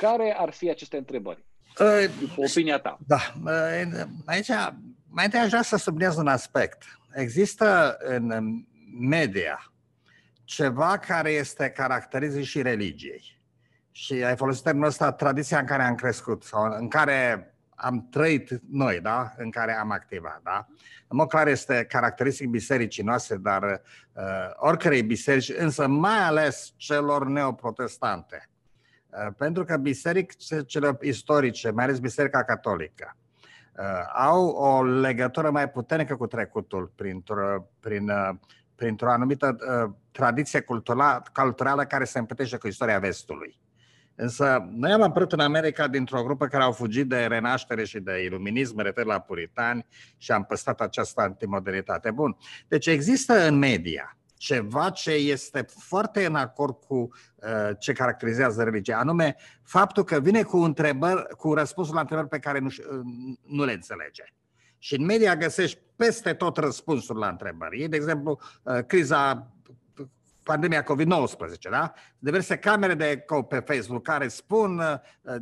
care 0.00 0.36
ar 0.38 0.50
fi 0.50 0.70
aceste 0.70 0.96
întrebări? 0.96 1.44
După 2.20 2.34
opinia 2.36 2.78
ta. 2.78 2.98
Da. 3.06 3.18
Aici, 4.24 4.48
mai 5.08 5.24
întâi 5.24 5.40
aș 5.40 5.48
vrea 5.48 5.62
să 5.62 5.76
subliniez 5.76 6.16
un 6.16 6.26
aspect. 6.26 6.82
Există 7.14 7.96
în 8.00 8.32
media 9.00 9.72
ceva 10.44 10.98
care 10.98 11.30
este 11.30 11.70
caracterizat 11.70 12.42
și 12.42 12.62
religiei. 12.62 13.40
Și 13.90 14.12
ai 14.12 14.36
folosit 14.36 14.62
termenul 14.62 14.88
ăsta, 14.88 15.12
tradiția 15.12 15.58
în 15.58 15.66
care 15.66 15.82
am 15.82 15.94
crescut 15.94 16.42
sau 16.42 16.76
în 16.78 16.88
care 16.88 17.52
am 17.80 18.08
trăit 18.10 18.60
noi, 18.70 19.00
da? 19.00 19.32
în 19.36 19.50
care 19.50 19.76
am 19.76 19.90
activat. 19.90 20.40
Da? 20.42 20.66
În 21.08 21.16
mod 21.16 21.28
clar 21.28 21.46
este 21.46 21.86
caracteristic 21.88 22.48
bisericii 22.48 23.02
noastre, 23.02 23.36
dar 23.36 23.62
uh, 23.62 24.22
oricărei 24.56 25.02
biserici, 25.02 25.52
însă 25.58 25.86
mai 25.86 26.18
ales 26.18 26.72
celor 26.76 27.26
neoprotestante. 27.26 28.48
Uh, 29.08 29.34
pentru 29.36 29.64
că 29.64 29.76
bisericile 29.76 30.98
istorice, 31.00 31.70
mai 31.70 31.84
ales 31.84 31.98
Biserica 31.98 32.44
Catolică, 32.44 33.16
uh, 33.78 33.84
au 34.14 34.46
o 34.46 34.84
legătură 34.84 35.50
mai 35.50 35.70
puternică 35.70 36.16
cu 36.16 36.26
trecutul 36.26 36.92
printr-o, 36.94 37.68
prin, 37.80 38.08
uh, 38.10 38.30
printr-o 38.74 39.10
anumită 39.10 39.56
uh, 39.60 39.90
tradiție 40.10 40.60
culturală 41.32 41.84
care 41.88 42.04
se 42.04 42.18
împătește 42.18 42.56
cu 42.56 42.66
istoria 42.66 42.98
vestului. 42.98 43.60
Însă 44.20 44.68
noi 44.70 44.92
am 44.92 45.02
apărut 45.02 45.32
în 45.32 45.40
America 45.40 45.88
dintr-o 45.88 46.22
grupă 46.22 46.46
care 46.46 46.62
au 46.62 46.72
fugit 46.72 47.08
de 47.08 47.26
renaștere 47.26 47.84
și 47.84 48.00
de 48.00 48.22
iluminism, 48.24 48.80
refer 48.80 49.04
la 49.04 49.18
puritani 49.18 49.86
și 50.16 50.32
am 50.32 50.44
păstrat 50.44 50.80
această 50.80 51.20
antimodernitate. 51.20 52.10
Bun. 52.10 52.36
Deci 52.68 52.86
există 52.86 53.46
în 53.46 53.58
media 53.58 54.16
ceva 54.36 54.90
ce 54.90 55.10
este 55.10 55.66
foarte 55.78 56.26
în 56.26 56.34
acord 56.34 56.74
cu 56.86 56.94
uh, 56.94 57.70
ce 57.78 57.92
caracterizează 57.92 58.62
religia, 58.62 58.98
anume 58.98 59.36
faptul 59.62 60.04
că 60.04 60.20
vine 60.20 60.42
cu, 60.42 60.56
întrebări, 60.56 61.26
cu 61.36 61.54
răspunsul 61.54 61.94
la 61.94 62.00
întrebări 62.00 62.28
pe 62.28 62.38
care 62.38 62.58
nu, 62.58 62.66
uh, 62.66 63.00
nu 63.46 63.64
le 63.64 63.72
înțelege. 63.72 64.24
Și 64.78 64.94
în 64.94 65.04
media 65.04 65.36
găsești 65.36 65.78
peste 65.96 66.32
tot 66.32 66.56
răspunsuri 66.56 67.18
la 67.18 67.28
întrebări. 67.28 67.88
De 67.88 67.96
exemplu, 67.96 68.40
uh, 68.62 68.78
criza 68.86 69.52
pandemia 70.48 70.82
COVID-19, 70.82 71.70
da? 71.70 71.92
Diverse 72.18 72.58
camere 72.58 72.94
de 72.94 73.10
eco 73.10 73.42
pe 73.42 73.58
Facebook 73.58 74.02
care 74.02 74.28
spun 74.28 74.78
uh, 74.78 75.34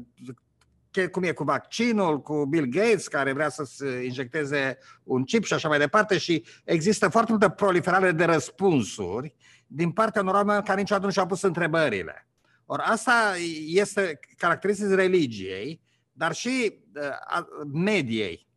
cum 1.11 1.23
e 1.23 1.33
cu 1.33 1.45
vaccinul, 1.45 2.23
cu 2.23 2.45
Bill 2.45 2.67
Gates 2.67 3.09
care 3.09 3.33
vrea 3.33 3.49
să 3.49 3.65
se 3.65 4.05
injecteze 4.05 4.79
un 5.03 5.25
chip 5.25 5.45
și 5.45 5.53
așa 5.53 5.69
mai 5.69 5.79
departe 5.79 6.19
și 6.19 6.45
există 6.65 7.09
foarte 7.09 7.31
multă 7.31 7.49
proliferare 7.49 8.13
de 8.13 8.25
răspunsuri 8.25 9.35
din 9.67 9.91
partea 9.91 10.23
unor 10.23 10.35
oameni 10.35 10.65
care 10.65 10.81
niciodată 10.81 11.07
nu 11.07 11.13
și-au 11.13 11.27
pus 11.27 11.43
întrebările. 11.43 12.27
Ori 12.65 12.83
asta 12.83 13.35
este 13.67 14.19
caracteristic 14.37 14.89
religiei, 14.89 15.81
dar 16.13 16.33
și 16.33 16.83
uh, 16.95 17.47
mediei, 17.73 18.49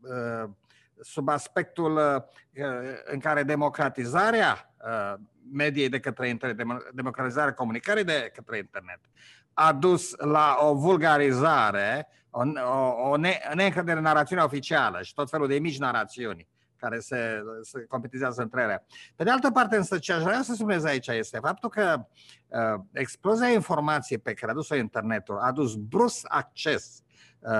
uh, 0.00 0.50
sub 1.00 1.28
aspectul 1.28 1.96
uh, 1.96 2.22
în 3.04 3.18
care 3.18 3.42
democratizarea 3.42 4.74
uh, 4.86 5.14
mediei 5.52 5.88
de 5.88 6.00
către 6.00 6.28
internet, 6.28 6.66
democratizarea 6.92 7.54
comunicării 7.54 8.04
de 8.04 8.30
către 8.34 8.58
internet, 8.58 9.00
a 9.52 9.72
dus 9.72 10.14
la 10.16 10.56
o 10.60 10.74
vulgarizare, 10.74 12.08
o, 12.30 12.42
o, 12.42 13.10
o 13.10 13.16
ne, 13.16 13.40
neîncredere 13.54 13.98
în 13.98 14.04
narațiunea 14.04 14.44
oficială 14.44 15.02
și 15.02 15.14
tot 15.14 15.30
felul 15.30 15.48
de 15.48 15.58
mici 15.58 15.78
narațiuni 15.78 16.48
care 16.76 16.98
se, 16.98 17.42
se 17.62 17.84
competizează 17.84 18.42
între 18.42 18.62
ele. 18.62 18.86
Pe 19.16 19.24
de 19.24 19.30
altă 19.30 19.50
parte, 19.50 19.76
însă, 19.76 19.98
ce 19.98 20.12
aș 20.12 20.22
vrea 20.22 20.42
să 20.42 20.54
spunez 20.54 20.84
aici 20.84 21.06
este 21.06 21.38
faptul 21.38 21.68
că 21.68 22.06
uh, 22.46 22.80
explozia 22.92 23.48
informației 23.48 24.18
pe 24.18 24.32
care 24.32 24.52
a 24.52 24.54
dus-o 24.54 24.74
internetul 24.74 25.38
a 25.38 25.52
dus 25.52 25.74
brusc 25.74 26.26
acces 26.28 27.02
uh, 27.38 27.50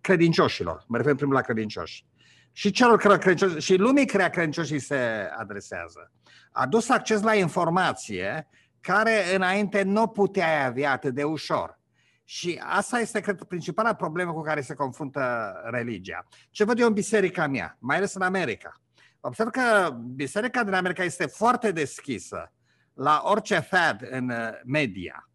credincioșilor, 0.00 0.84
mă 0.86 0.96
refer 0.96 1.14
primul 1.14 1.34
la 1.34 1.40
credincioși, 1.40 2.04
și 2.56 2.70
celor 2.70 2.98
care 2.98 3.18
credincioși, 3.18 3.64
și 3.64 3.76
lumii 3.76 4.06
care 4.06 4.30
credincioșii 4.30 4.78
se 4.78 5.28
adresează 5.36 6.12
a 6.52 6.66
dus 6.66 6.88
acces 6.88 7.22
la 7.22 7.34
informație 7.34 8.48
care 8.80 9.34
înainte 9.34 9.82
nu 9.82 10.06
puteai 10.06 10.64
avea 10.64 10.92
atât 10.92 11.14
de 11.14 11.24
ușor. 11.24 11.78
Și 12.24 12.60
asta 12.64 12.98
este, 12.98 13.20
cred, 13.20 13.42
principala 13.42 13.94
problemă 13.94 14.32
cu 14.32 14.40
care 14.40 14.60
se 14.60 14.74
confruntă 14.74 15.52
religia. 15.70 16.26
Ce 16.50 16.64
văd 16.64 16.78
eu 16.78 16.86
în 16.86 16.92
biserica 16.92 17.46
mea, 17.46 17.76
mai 17.80 17.96
ales 17.96 18.14
în 18.14 18.22
America. 18.22 18.80
observ 19.20 19.50
că 19.50 19.96
Biserica 20.14 20.64
din 20.64 20.74
America 20.74 21.02
este 21.02 21.26
foarte 21.26 21.70
deschisă 21.72 22.52
la 22.94 23.22
orice 23.24 23.58
fad 23.58 24.06
în 24.10 24.28
uh, 24.30 24.48
media. 24.64 25.25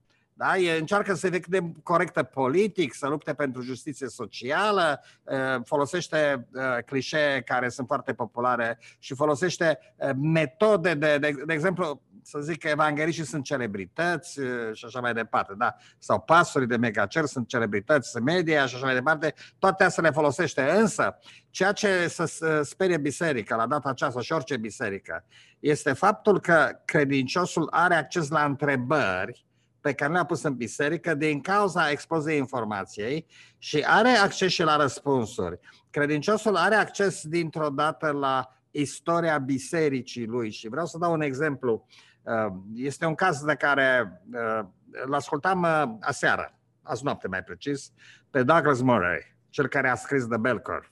Da? 0.42 0.58
E, 0.58 0.78
încearcă 0.78 1.14
să 1.14 1.30
fie 1.30 1.40
cât 1.40 1.52
de 1.52 1.72
corectă 1.84 2.24
politic, 2.24 2.94
să 2.94 3.08
lupte 3.08 3.34
pentru 3.34 3.62
justiție 3.62 4.08
socială, 4.08 5.02
uh, 5.24 5.62
folosește 5.66 6.48
uh, 6.54 6.84
clișee 6.86 7.42
care 7.42 7.70
sunt 7.70 7.88
foarte 7.88 8.14
populare 8.14 8.80
și 9.00 9.16
folosește 9.16 9.80
metode 10.16 10.94
de, 10.94 11.18
de, 11.18 11.32
de 11.46 11.54
exemplu, 11.54 12.02
să 12.24 12.40
zic 12.40 12.60
că 12.60 12.68
evangeliștii 12.68 13.26
sunt 13.26 13.44
celebrități 13.44 14.40
și 14.74 14.86
așa 14.86 15.00
mai 15.00 15.14
departe, 15.14 15.54
da? 15.58 15.76
Sau 15.98 16.20
pastorii 16.20 16.68
de 16.68 16.78
megacer 16.78 17.26
sunt 17.26 17.48
celebrități 17.48 18.22
media 18.22 18.66
și 18.66 18.76
așa 18.76 18.86
mai 18.86 18.94
departe, 18.94 19.34
toate 19.60 19.84
astea 19.84 20.04
le 20.04 20.12
folosește. 20.12 20.62
Însă, 20.62 21.18
ceea 21.50 21.72
ce 21.72 22.08
să 22.08 22.62
sperie 22.64 22.98
biserica 22.98 23.56
la 23.56 23.68
data 23.68 23.90
aceasta 23.90 24.22
și 24.22 24.34
orice 24.34 24.58
biserică, 24.58 25.26
este 25.60 25.94
faptul 25.94 26.40
că 26.40 26.70
credinciosul 26.86 27.68
are 27.72 27.96
acces 27.96 28.30
la 28.30 28.44
întrebări 28.44 29.46
pe 29.82 29.94
care 29.94 30.12
le-a 30.12 30.26
pus 30.26 30.44
în 30.44 30.56
biserică 30.56 31.16
din 31.16 31.42
cauza 31.42 31.90
expoziei 31.90 32.38
informației 32.38 33.26
și 33.58 33.84
are 33.88 34.10
acces 34.10 34.52
și 34.52 34.64
la 34.64 34.76
răspunsuri. 34.76 35.60
Credinciosul 35.90 36.56
are 36.56 36.76
acces 36.76 37.28
dintr-o 37.28 37.70
dată 37.70 38.12
la 38.12 38.56
istoria 38.72 39.38
bisericii 39.38 40.26
lui 40.26 40.52
și 40.52 40.68
vreau 40.68 40.86
să 40.86 40.98
dau 40.98 41.14
un 41.14 41.22
exemplu. 41.22 41.86
Uh, 42.22 42.54
este 42.76 43.06
un 43.06 43.16
caz 43.16 43.44
de 43.44 43.56
care 43.56 44.22
uh, 44.34 44.66
îl 45.06 45.14
ascultam 45.14 45.62
uh, 45.62 45.84
aseară, 46.00 46.60
azi 46.82 47.04
noapte 47.04 47.28
mai 47.28 47.44
precis, 47.44 47.92
pe 48.30 48.44
Douglas 48.44 48.82
Murray, 48.82 49.38
cel 49.50 49.68
care 49.68 49.90
a 49.90 49.96
scris 49.96 50.26
The 50.26 50.38
Bell 50.38 50.60
Curve, 50.60 50.88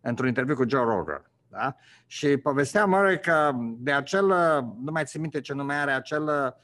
într-un 0.00 0.28
interviu 0.28 0.54
cu 0.54 0.68
Joe 0.68 0.84
Rogan. 0.84 1.30
Da? 1.48 1.76
Și 2.06 2.36
povestea 2.36 2.84
Murray 2.84 3.20
că 3.20 3.50
de 3.78 3.92
acel, 3.92 4.26
nu 4.82 4.92
mai 4.92 5.04
țin 5.04 5.20
minte 5.20 5.40
ce 5.40 5.52
nume 5.52 5.74
are, 5.74 5.92
acel, 5.92 6.54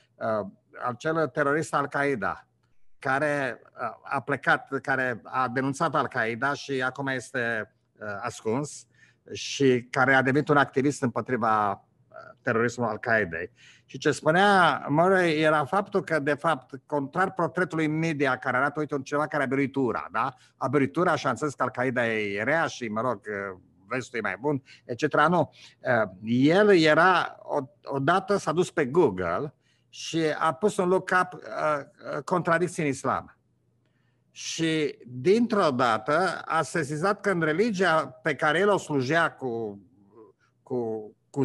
acel 0.86 1.26
terorist 1.26 1.74
Al-Qaeda, 1.74 2.46
care 2.98 3.62
a 4.02 4.20
plecat, 4.20 4.68
care 4.82 5.20
a 5.24 5.48
denunțat 5.48 5.94
Al-Qaeda 5.94 6.52
și 6.52 6.82
acum 6.82 7.06
este 7.06 7.74
ascuns 8.20 8.86
și 9.32 9.86
care 9.90 10.14
a 10.14 10.22
devenit 10.22 10.48
un 10.48 10.56
activist 10.56 11.02
împotriva 11.02 11.84
terorismul 12.42 12.88
Al-Qaedei. 12.88 13.50
Și 13.84 13.98
ce 13.98 14.10
spunea 14.10 14.84
Murray 14.88 15.40
era 15.40 15.64
faptul 15.64 16.04
că, 16.04 16.18
de 16.18 16.34
fapt, 16.34 16.80
contrar 16.86 17.32
portretului 17.32 17.86
media 17.86 18.36
care 18.36 18.56
arată, 18.56 18.80
uite, 18.80 18.94
un 18.94 19.02
ceva 19.02 19.26
care 19.26 19.42
a 19.42 19.46
beruit 19.46 19.74
ura, 19.74 20.08
da? 20.12 20.34
A 20.56 20.68
beruit 20.68 20.96
ura 20.96 21.14
și 21.14 21.26
a 21.26 21.30
înțeles 21.30 21.54
că 21.54 21.62
Al-Qaeda 21.62 22.06
e 22.06 22.42
rea 22.42 22.66
și, 22.66 22.88
mă 22.88 23.00
rog, 23.00 23.20
vestul 23.86 24.18
e 24.18 24.22
mai 24.22 24.36
bun, 24.40 24.62
etc. 24.84 25.20
Nu. 25.28 25.52
El 26.22 26.76
era, 26.76 27.36
odată 27.82 28.36
s-a 28.36 28.52
dus 28.52 28.70
pe 28.70 28.84
Google 28.84 29.54
și 29.90 30.22
a 30.38 30.52
pus 30.52 30.76
un 30.76 30.88
look-up 30.88 31.32
uh, 31.32 32.22
contradicții 32.24 32.82
în 32.82 32.88
islam. 32.88 33.38
Și 34.30 34.98
dintr-o 35.06 35.70
dată 35.70 36.42
a 36.44 36.62
sesizat 36.62 37.20
că 37.20 37.30
în 37.30 37.40
religia 37.40 38.06
pe 38.06 38.34
care 38.34 38.58
el 38.58 38.68
o 38.68 38.78
slujea 38.78 39.32
cu, 39.32 39.82
cu, 40.62 41.12
cu, 41.30 41.44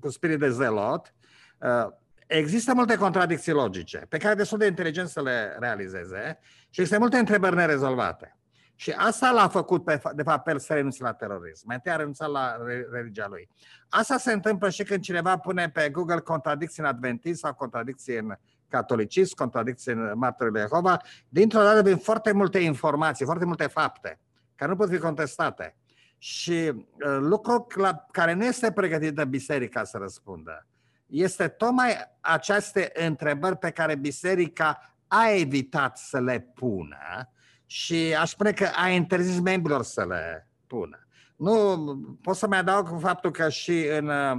cu 0.00 0.08
spirit 0.08 0.38
de 0.38 0.50
zelot, 0.50 1.14
uh, 1.58 1.92
există 2.26 2.74
multe 2.74 2.96
contradicții 2.96 3.52
logice 3.52 4.06
pe 4.08 4.18
care 4.18 4.34
destul 4.34 4.58
de 4.58 4.66
inteligent 4.66 5.08
să 5.08 5.22
le 5.22 5.56
realizeze 5.58 6.38
și 6.70 6.80
există 6.80 6.98
multe 6.98 7.18
întrebări 7.18 7.54
nerezolvate. 7.54 8.36
Și 8.74 8.90
asta 8.90 9.30
l-a 9.30 9.48
făcut, 9.48 9.84
pe, 9.84 10.00
de 10.14 10.22
fapt, 10.22 10.44
pe 10.44 10.50
el 10.50 10.58
să 10.58 10.74
renunțe 10.74 11.02
la 11.02 11.12
terorism. 11.12 11.66
Mai 11.66 11.76
întâi 11.76 11.92
a 11.92 11.96
renunțat 11.96 12.30
la 12.30 12.56
religia 12.92 13.26
lui. 13.28 13.48
Asta 13.88 14.18
se 14.18 14.32
întâmplă 14.32 14.70
și 14.70 14.82
când 14.82 15.02
cineva 15.02 15.36
pune 15.36 15.70
pe 15.70 15.90
Google 15.90 16.20
contradicții 16.20 16.82
în 16.82 16.88
adventism 16.88 17.40
sau 17.40 17.54
contradicții 17.54 18.16
în 18.16 18.34
catolicism, 18.68 19.36
contradicții 19.36 19.92
în 19.92 20.12
martorii 20.14 20.60
Jehova. 20.60 20.96
Dintr-o 21.28 21.62
dată 21.62 21.82
vin 21.82 21.96
foarte 21.96 22.32
multe 22.32 22.58
informații, 22.58 23.24
foarte 23.24 23.44
multe 23.44 23.66
fapte, 23.66 24.18
care 24.54 24.70
nu 24.70 24.76
pot 24.76 24.88
fi 24.90 24.98
contestate. 24.98 25.76
Și 26.18 26.72
uh, 26.72 27.16
lucru 27.20 27.66
la 27.74 28.06
care 28.10 28.32
nu 28.32 28.44
este 28.44 28.72
pregătită 28.72 29.24
biserica 29.24 29.84
să 29.84 29.98
răspundă 29.98 30.66
este 31.12 31.48
tocmai 31.48 31.96
aceste 32.20 32.90
întrebări 32.94 33.56
pe 33.56 33.70
care 33.70 33.94
biserica 33.94 34.96
a 35.06 35.28
evitat 35.28 35.98
să 35.98 36.20
le 36.20 36.40
pună 36.54 37.32
și 37.72 38.14
aș 38.18 38.30
spune 38.30 38.52
că 38.52 38.68
a 38.74 38.88
interzis 38.88 39.40
membrilor 39.40 39.82
să 39.82 40.04
le 40.08 40.48
pună. 40.66 41.06
Nu, 41.36 41.84
pot 42.22 42.36
să 42.36 42.46
mai 42.46 42.58
adaug 42.58 43.00
faptul 43.00 43.30
că 43.30 43.48
și 43.48 43.86
în 43.98 44.08
uh, 44.08 44.36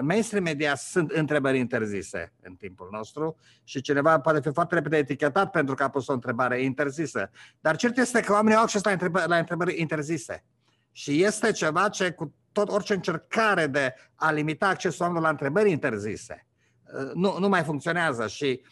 mainstream 0.00 0.42
media 0.42 0.74
sunt 0.74 1.10
întrebări 1.10 1.58
interzise 1.58 2.32
în 2.42 2.54
timpul 2.54 2.88
nostru 2.90 3.36
și 3.64 3.80
cineva 3.80 4.20
poate 4.20 4.40
fi 4.40 4.52
foarte 4.52 4.74
repede 4.74 4.96
etichetat 4.96 5.50
pentru 5.50 5.74
că 5.74 5.82
a 5.82 5.88
pus 5.88 6.08
o 6.08 6.12
întrebare 6.12 6.62
interzisă. 6.62 7.30
Dar 7.60 7.76
cert 7.76 7.98
este 7.98 8.20
că 8.20 8.32
oamenii 8.32 8.56
au 8.56 8.62
acces 8.62 8.82
la 8.82 8.90
întrebări, 8.90 9.28
la 9.28 9.36
întrebări 9.36 9.80
interzise. 9.80 10.44
Și 10.92 11.22
este 11.22 11.52
ceva 11.52 11.88
ce 11.88 12.10
cu 12.10 12.34
tot 12.52 12.70
orice 12.70 12.94
încercare 12.94 13.66
de 13.66 13.94
a 14.14 14.30
limita 14.30 14.68
accesul 14.68 15.00
oamenilor 15.00 15.24
la 15.24 15.30
întrebări 15.30 15.70
interzise 15.70 16.46
uh, 16.94 17.10
nu, 17.14 17.38
nu 17.38 17.48
mai 17.48 17.62
funcționează 17.62 18.26
și 18.26 18.62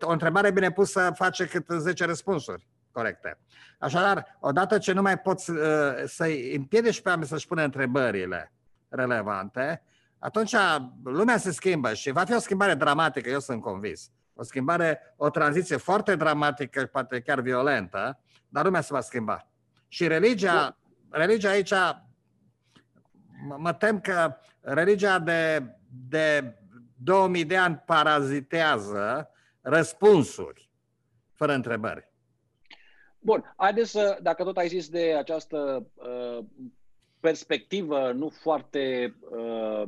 o 0.00 0.10
întrebare 0.10 0.50
bine 0.50 0.70
pusă 0.70 1.10
face 1.14 1.46
cât 1.46 1.66
10 1.68 2.04
răspunsuri 2.04 2.68
corecte. 2.92 3.38
Așadar, 3.78 4.36
odată 4.40 4.78
ce 4.78 4.92
nu 4.92 5.02
mai 5.02 5.18
poți 5.18 5.50
uh, 5.50 5.58
să-i 6.04 6.54
împiedici 6.54 7.00
pe 7.00 7.08
oameni 7.08 7.28
să-și 7.28 7.46
pună 7.46 7.62
întrebările 7.62 8.52
relevante, 8.88 9.82
atunci 10.18 10.54
lumea 11.04 11.36
se 11.36 11.52
schimbă 11.52 11.94
și 11.94 12.10
va 12.10 12.24
fi 12.24 12.34
o 12.34 12.38
schimbare 12.38 12.74
dramatică, 12.74 13.28
eu 13.28 13.40
sunt 13.40 13.62
convins. 13.62 14.10
O 14.34 14.42
schimbare, 14.42 15.14
o 15.16 15.30
tranziție 15.30 15.76
foarte 15.76 16.16
dramatică, 16.16 16.86
poate 16.86 17.20
chiar 17.20 17.40
violentă, 17.40 18.20
dar 18.48 18.64
lumea 18.64 18.80
se 18.80 18.92
va 18.92 19.00
schimba. 19.00 19.46
Și 19.88 20.06
religia, 20.06 20.76
religia 21.10 21.50
aici, 21.50 21.72
mă 23.56 23.72
tem 23.72 24.00
că 24.00 24.36
religia 24.60 25.18
de, 25.18 25.64
de 26.08 26.54
2000 26.94 27.44
de 27.44 27.56
ani 27.56 27.82
parazitează 27.86 29.30
răspunsuri, 29.60 30.70
fără 31.34 31.52
întrebări. 31.52 32.09
Bun, 33.22 33.54
haideți 33.56 33.90
să, 33.90 34.18
dacă 34.22 34.44
tot 34.44 34.56
ai 34.56 34.68
zis 34.68 34.88
de 34.88 35.14
această 35.18 35.86
uh, 35.94 36.44
perspectivă 37.20 38.12
nu 38.12 38.28
foarte 38.28 39.14
uh, 39.30 39.82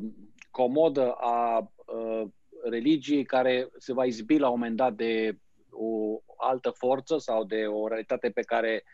comodă 0.50 1.12
a 1.12 1.58
uh, 1.58 2.22
religiei 2.64 3.24
care 3.24 3.68
se 3.78 3.92
va 3.92 4.04
izbi 4.04 4.38
la 4.38 4.48
un 4.48 4.58
moment 4.58 4.76
dat 4.76 4.92
de 4.94 5.38
o 5.70 6.20
altă 6.36 6.70
forță 6.70 7.18
sau 7.18 7.44
de 7.44 7.66
o 7.66 7.88
realitate 7.88 8.30
pe 8.30 8.42
care 8.42 8.84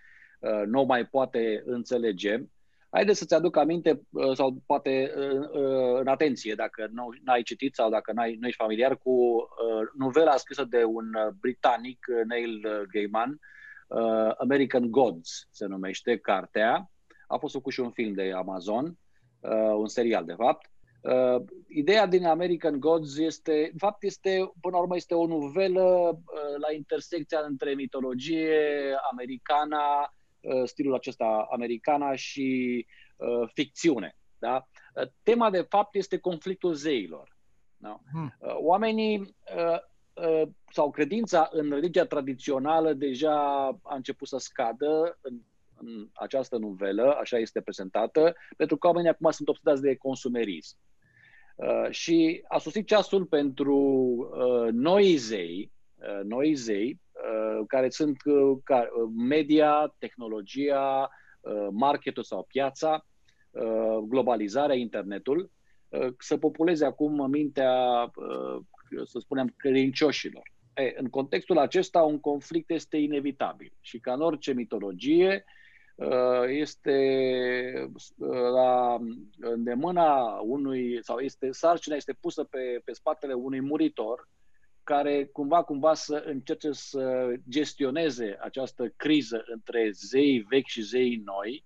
uh, 0.41 0.63
nu 0.67 0.81
o 0.81 0.85
mai 0.85 1.07
poate 1.07 1.63
înțelege. 1.65 2.43
Haideți 2.91 3.19
să-ți 3.19 3.35
aduc 3.35 3.57
aminte, 3.57 4.01
uh, 4.11 4.37
sau 4.37 4.63
poate 4.67 5.13
uh, 5.17 5.49
uh, 5.53 6.01
în 6.01 6.07
atenție, 6.07 6.55
dacă 6.55 6.89
nu 6.93 7.09
ai 7.25 7.43
citit 7.43 7.75
sau 7.75 7.91
dacă 7.91 8.13
n-ai, 8.13 8.37
nu 8.41 8.47
ești 8.47 8.63
familiar 8.63 8.99
cu 8.99 9.11
uh, 9.11 9.89
novela 9.99 10.37
scrisă 10.37 10.65
de 10.65 10.85
un 10.85 11.11
britanic, 11.41 12.07
Neil 12.27 12.87
Gaiman, 12.93 13.39
uh, 13.89 14.33
American 14.39 14.91
Gods 14.91 15.49
se 15.51 15.67
numește 15.67 16.19
cartea. 16.19 16.91
A 17.27 17.37
fost 17.37 17.55
făcut 17.55 17.73
și 17.73 17.81
un 17.81 17.91
film 17.91 18.13
de 18.13 18.33
Amazon, 18.33 18.99
uh, 19.41 19.75
un 19.77 19.87
serial 19.89 20.25
de 20.25 20.35
fapt. 20.35 20.71
Uh, 21.01 21.43
ideea 21.69 22.07
din 22.07 22.27
American 22.27 22.81
Gods 22.81 23.19
este, 23.19 23.69
în 23.73 23.79
fapt, 23.79 24.03
este, 24.03 24.51
până 24.61 24.75
la 24.77 24.83
urmă, 24.83 24.97
este 24.97 25.15
o 25.15 25.27
novelă 25.27 25.83
uh, 25.83 26.61
la 26.61 26.73
intersecția 26.75 27.41
între 27.41 27.75
mitologie 27.75 28.59
americana, 29.11 30.15
uh, 30.41 30.63
stilul 30.65 30.95
acesta 30.95 31.49
americana 31.51 32.15
și 32.15 32.87
uh, 33.17 33.49
ficțiune. 33.55 34.17
Da? 34.39 34.69
Uh, 34.95 35.09
tema, 35.23 35.51
de 35.51 35.67
fapt, 35.69 35.95
este 35.95 36.19
conflictul 36.19 36.73
zeilor. 36.73 37.37
Da? 37.77 38.01
Hmm. 38.13 38.35
Uh, 38.39 38.55
oamenii 38.59 39.19
uh, 39.19 39.27
uh, 39.57 39.79
sau 40.73 40.91
credința 40.91 41.49
în 41.53 41.71
religia 41.71 42.05
tradițională 42.05 42.93
deja 42.93 43.67
a 43.83 43.95
început 43.95 44.29
să 44.29 44.39
scadă 44.39 45.19
în 45.21 45.35
în 45.81 46.09
această 46.13 46.57
novelă, 46.57 47.17
așa 47.21 47.39
este 47.39 47.61
prezentată, 47.61 48.35
pentru 48.57 48.77
că 48.77 48.87
oamenii 48.87 49.11
acum 49.11 49.31
sunt 49.31 49.49
obsedați 49.49 49.83
de 49.83 49.97
consumerism. 49.97 50.77
Uh, 51.55 51.91
și 51.91 52.45
a 52.49 52.59
sosit 52.59 52.87
ceasul 52.87 53.25
pentru 53.25 53.77
uh, 53.77 54.73
noi 54.73 55.17
zei, 55.17 55.73
uh, 55.95 56.21
noi 56.25 56.55
zei, 56.55 57.01
uh, 57.13 57.65
care 57.67 57.89
sunt 57.91 58.17
uh, 58.25 58.59
media, 59.17 59.95
tehnologia, 59.99 61.11
uh, 61.41 61.69
marketul 61.71 62.23
sau 62.23 62.45
piața, 62.49 63.07
uh, 63.51 63.99
globalizarea, 64.09 64.77
internetul, 64.77 65.51
uh, 65.89 66.09
să 66.19 66.37
populeze 66.37 66.85
acum 66.85 67.31
mintea, 67.31 68.11
uh, 68.15 68.61
să 69.05 69.19
spunem, 69.19 69.55
credincioșilor. 69.57 70.53
E, 70.75 70.95
în 70.97 71.09
contextul 71.09 71.59
acesta, 71.59 72.03
un 72.03 72.21
conflict 72.21 72.71
este 72.71 72.97
inevitabil 72.97 73.73
și 73.81 73.99
ca 73.99 74.13
în 74.13 74.21
orice 74.21 74.53
mitologie, 74.53 75.45
este 76.47 77.91
la 78.53 78.99
îndemâna 79.39 80.41
unui, 80.43 80.99
sau 81.03 81.19
este 81.19 81.51
sarcina 81.51 81.97
este 81.97 82.13
pusă 82.13 82.45
pe, 82.45 82.81
pe 82.85 82.93
spatele 82.93 83.33
unui 83.33 83.61
muritor 83.61 84.29
care 84.83 85.25
cumva, 85.25 85.63
cumva 85.63 85.95
să 85.95 86.23
încerce 86.27 86.73
să 86.73 87.35
gestioneze 87.49 88.37
această 88.41 88.93
criză 88.97 89.43
între 89.47 89.91
zei 89.91 90.47
vechi 90.49 90.67
și 90.67 90.83
zei 90.83 91.23
noi. 91.25 91.65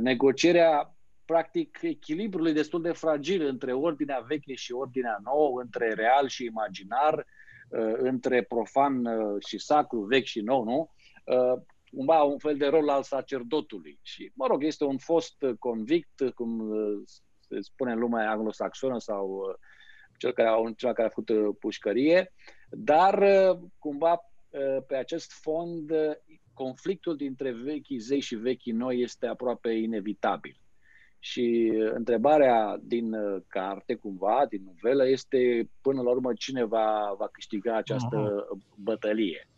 Negocierea 0.00 0.96
practic, 1.32 1.78
echilibrul 1.82 2.46
e 2.46 2.52
destul 2.52 2.82
de 2.82 2.92
fragil 2.92 3.46
între 3.46 3.72
ordinea 3.72 4.18
veche 4.18 4.54
și 4.54 4.72
ordinea 4.72 5.18
nouă, 5.24 5.60
între 5.60 5.92
real 5.92 6.28
și 6.28 6.44
imaginar, 6.44 7.26
uh, 7.68 7.94
între 7.96 8.42
profan 8.42 9.04
uh, 9.04 9.44
și 9.46 9.58
sacru, 9.58 10.00
vechi 10.00 10.24
și 10.24 10.40
nou, 10.40 10.64
nu? 10.64 10.90
Uh, 11.24 11.60
cumva 11.90 12.22
un 12.22 12.38
fel 12.38 12.56
de 12.56 12.66
rol 12.66 12.88
al 12.88 13.02
sacerdotului. 13.02 13.98
Și, 14.02 14.32
mă 14.34 14.46
rog, 14.46 14.64
este 14.64 14.84
un 14.84 14.98
fost 14.98 15.44
convict, 15.58 16.30
cum 16.34 16.72
se 17.40 17.60
spune 17.60 17.92
în 17.92 17.98
lumea 17.98 18.30
anglosaxonă 18.30 18.98
sau 18.98 19.56
cel 20.16 20.32
care 20.32 20.48
a, 20.48 20.72
cel 20.76 20.92
care 20.92 21.08
a 21.08 21.10
făcut 21.10 21.58
pușcărie, 21.58 22.32
dar 22.70 23.26
cumva 23.78 24.20
pe 24.86 24.96
acest 24.96 25.32
fond 25.32 25.92
conflictul 26.54 27.16
dintre 27.16 27.52
vechii 27.52 27.98
zei 27.98 28.20
și 28.20 28.34
vechii 28.34 28.72
noi 28.72 29.00
este 29.00 29.26
aproape 29.26 29.70
inevitabil. 29.70 30.61
Și 31.24 31.72
întrebarea 31.94 32.78
din 32.82 33.12
uh, 33.12 33.42
carte, 33.46 33.94
cumva, 33.94 34.46
din 34.48 34.62
novelă, 34.64 35.08
este 35.08 35.70
până 35.80 36.02
la 36.02 36.10
urmă 36.10 36.32
cine 36.34 36.64
va, 36.64 37.14
va 37.18 37.28
câștiga 37.32 37.76
această 37.76 38.44
uh-huh. 38.44 38.74
bătălie. 38.76 39.48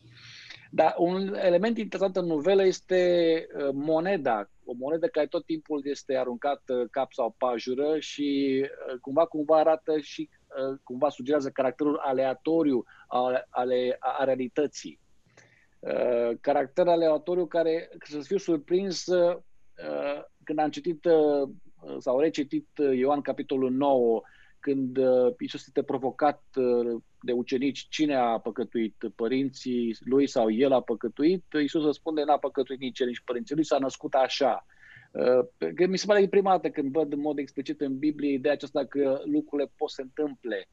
Dar 0.70 0.94
un 0.98 1.34
element 1.34 1.78
interesant 1.78 2.16
în 2.16 2.26
novelă 2.26 2.64
este 2.64 3.00
uh, 3.54 3.68
moneda, 3.72 4.50
o 4.64 4.72
monedă 4.78 5.06
care 5.06 5.26
tot 5.26 5.44
timpul 5.44 5.80
este 5.84 6.16
aruncată 6.16 6.86
cap 6.90 7.12
sau 7.12 7.34
pajură 7.38 7.98
și 7.98 8.60
uh, 8.62 8.98
cumva 9.00 9.26
cumva 9.26 9.58
arată 9.58 9.98
și 9.98 10.28
cumva 10.82 11.08
sugerează 11.08 11.50
caracterul 11.50 12.00
aleatoriu 12.02 12.84
ale, 13.06 13.46
ale, 13.50 13.96
a 13.98 14.24
realității. 14.24 15.00
Caracter 16.40 16.88
aleatoriu 16.88 17.46
care, 17.46 17.90
să 17.98 18.20
fiu 18.20 18.36
surprins, 18.36 19.06
când 20.44 20.58
am 20.58 20.70
citit 20.70 21.04
uh, 21.04 21.48
sau 21.98 22.20
recitit 22.20 22.68
uh, 22.78 22.96
Ioan 22.96 23.20
capitolul 23.20 23.70
9, 23.70 24.22
când 24.60 24.96
uh, 24.96 25.34
Iisus 25.38 25.66
este 25.66 25.82
provocat 25.82 26.42
de 27.20 27.32
ucenici 27.32 27.86
cine 27.88 28.14
a 28.14 28.38
păcătuit, 28.38 28.94
părinții 29.16 29.96
lui 30.00 30.26
sau 30.26 30.50
el 30.50 30.72
a 30.72 30.80
păcătuit, 30.80 31.44
Iisus 31.60 31.84
răspunde 31.84 32.22
n-a 32.24 32.38
păcătuit 32.38 32.80
nici 32.80 33.00
el, 33.00 33.06
nici 33.06 33.22
părinții 33.24 33.54
lui, 33.54 33.64
s-a 33.64 33.78
născut 33.78 34.14
așa. 34.14 34.66
Că 35.74 35.86
mi 35.86 35.98
se 35.98 36.06
pare 36.06 36.28
prima 36.28 36.50
dată 36.50 36.70
când 36.70 36.92
văd 36.92 37.12
în 37.12 37.20
mod 37.20 37.38
explicit 37.38 37.80
în 37.80 37.98
Biblie 37.98 38.32
ideea 38.32 38.54
aceasta 38.54 38.84
că 38.84 39.20
lucrurile 39.24 39.70
pot 39.76 39.90
să 39.90 40.00
întâmple, 40.00 40.68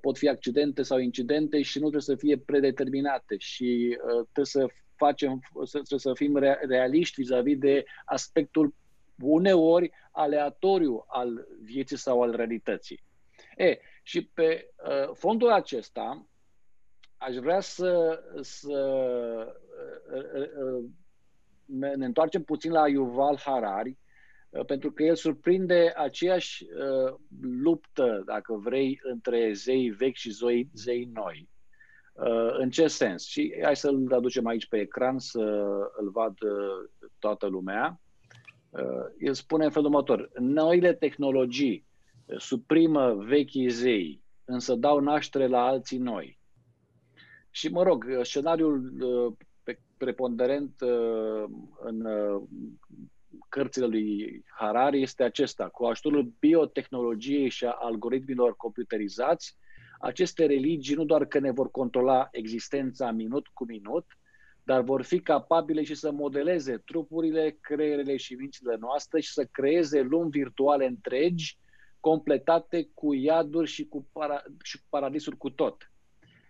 pot 0.00 0.18
fi 0.18 0.28
accidente 0.28 0.82
sau 0.82 0.98
incidente 0.98 1.62
și 1.62 1.76
nu 1.78 1.88
trebuie 1.88 2.16
să 2.16 2.24
fie 2.26 2.38
predeterminate 2.38 3.36
și 3.38 3.98
trebuie 4.32 4.44
să 4.44 4.66
facem, 4.96 5.40
să, 5.64 5.80
să 5.96 6.14
fim 6.14 6.36
realiști 6.68 7.20
vis-a-vis 7.20 7.58
de 7.58 7.84
aspectul 8.04 8.74
uneori 9.22 9.90
aleatoriu 10.12 11.04
al 11.08 11.46
vieții 11.62 11.96
sau 11.96 12.22
al 12.22 12.36
realității. 12.36 13.02
E, 13.56 13.78
și 14.02 14.24
pe 14.24 14.70
uh, 14.86 15.10
fondul 15.14 15.50
acesta 15.50 16.26
aș 17.16 17.36
vrea 17.36 17.60
să, 17.60 18.22
să 18.40 18.78
uh, 20.12 20.22
uh, 20.64 20.84
ne 21.66 22.04
întoarcem 22.04 22.42
puțin 22.42 22.72
la 22.72 22.88
Yuval 22.88 23.38
Harari, 23.38 23.98
uh, 24.50 24.64
pentru 24.64 24.92
că 24.92 25.02
el 25.02 25.14
surprinde 25.14 25.92
aceeași 25.96 26.64
uh, 26.64 27.14
luptă, 27.40 28.22
dacă 28.26 28.54
vrei, 28.54 29.00
între 29.02 29.52
zei 29.52 29.88
vechi 29.88 30.16
și 30.16 30.30
zei, 30.30 30.70
zei 30.74 31.04
noi. 31.04 31.48
Uh, 32.12 32.54
în 32.58 32.70
ce 32.70 32.86
sens? 32.86 33.26
Și 33.26 33.58
hai 33.62 33.76
să-l 33.76 34.12
aducem 34.12 34.46
aici 34.46 34.68
pe 34.68 34.78
ecran 34.78 35.18
să 35.18 35.40
îl 35.96 36.10
vadă 36.10 36.48
toată 37.18 37.46
lumea. 37.46 38.00
Uh, 38.70 38.82
el 39.18 39.34
spune 39.34 39.64
în 39.64 39.70
felul 39.70 39.88
următor, 39.88 40.30
noile 40.38 40.92
tehnologii 40.92 41.86
uh, 42.24 42.38
suprimă 42.38 43.14
vechii 43.14 43.68
zei, 43.68 44.22
însă 44.44 44.74
dau 44.74 44.98
naștere 44.98 45.46
la 45.46 45.66
alții 45.66 45.98
noi. 45.98 46.38
Și, 47.50 47.68
mă 47.68 47.82
rog, 47.82 48.06
uh, 48.08 48.20
scenariul 48.22 48.92
preponderent 49.96 50.74
în 51.80 52.06
cărțile 53.48 53.86
lui 53.86 54.42
Harari 54.56 55.02
este 55.02 55.22
acesta. 55.22 55.68
Cu 55.68 55.84
ajutorul 55.84 56.32
biotehnologiei 56.38 57.48
și 57.48 57.64
a 57.64 57.76
algoritmilor 57.80 58.56
computerizați, 58.56 59.56
aceste 59.98 60.46
religii 60.46 60.94
nu 60.94 61.04
doar 61.04 61.24
că 61.24 61.38
ne 61.38 61.50
vor 61.50 61.70
controla 61.70 62.28
existența 62.30 63.10
minut 63.10 63.46
cu 63.46 63.64
minut, 63.64 64.06
dar 64.64 64.80
vor 64.80 65.02
fi 65.02 65.20
capabile 65.20 65.82
și 65.82 65.94
să 65.94 66.10
modeleze 66.10 66.76
trupurile, 66.76 67.58
creierele 67.60 68.16
și 68.16 68.34
mințile 68.34 68.76
noastre 68.80 69.20
și 69.20 69.32
să 69.32 69.44
creeze 69.44 70.00
lumi 70.00 70.30
virtuale 70.30 70.86
întregi, 70.86 71.58
completate 72.00 72.88
cu 72.94 73.14
iaduri 73.14 73.70
și 73.70 73.84
cu, 73.84 74.08
para, 74.12 74.42
și 74.62 74.78
cu 74.78 74.84
paradisuri 74.88 75.36
cu 75.36 75.50
tot. 75.50 75.90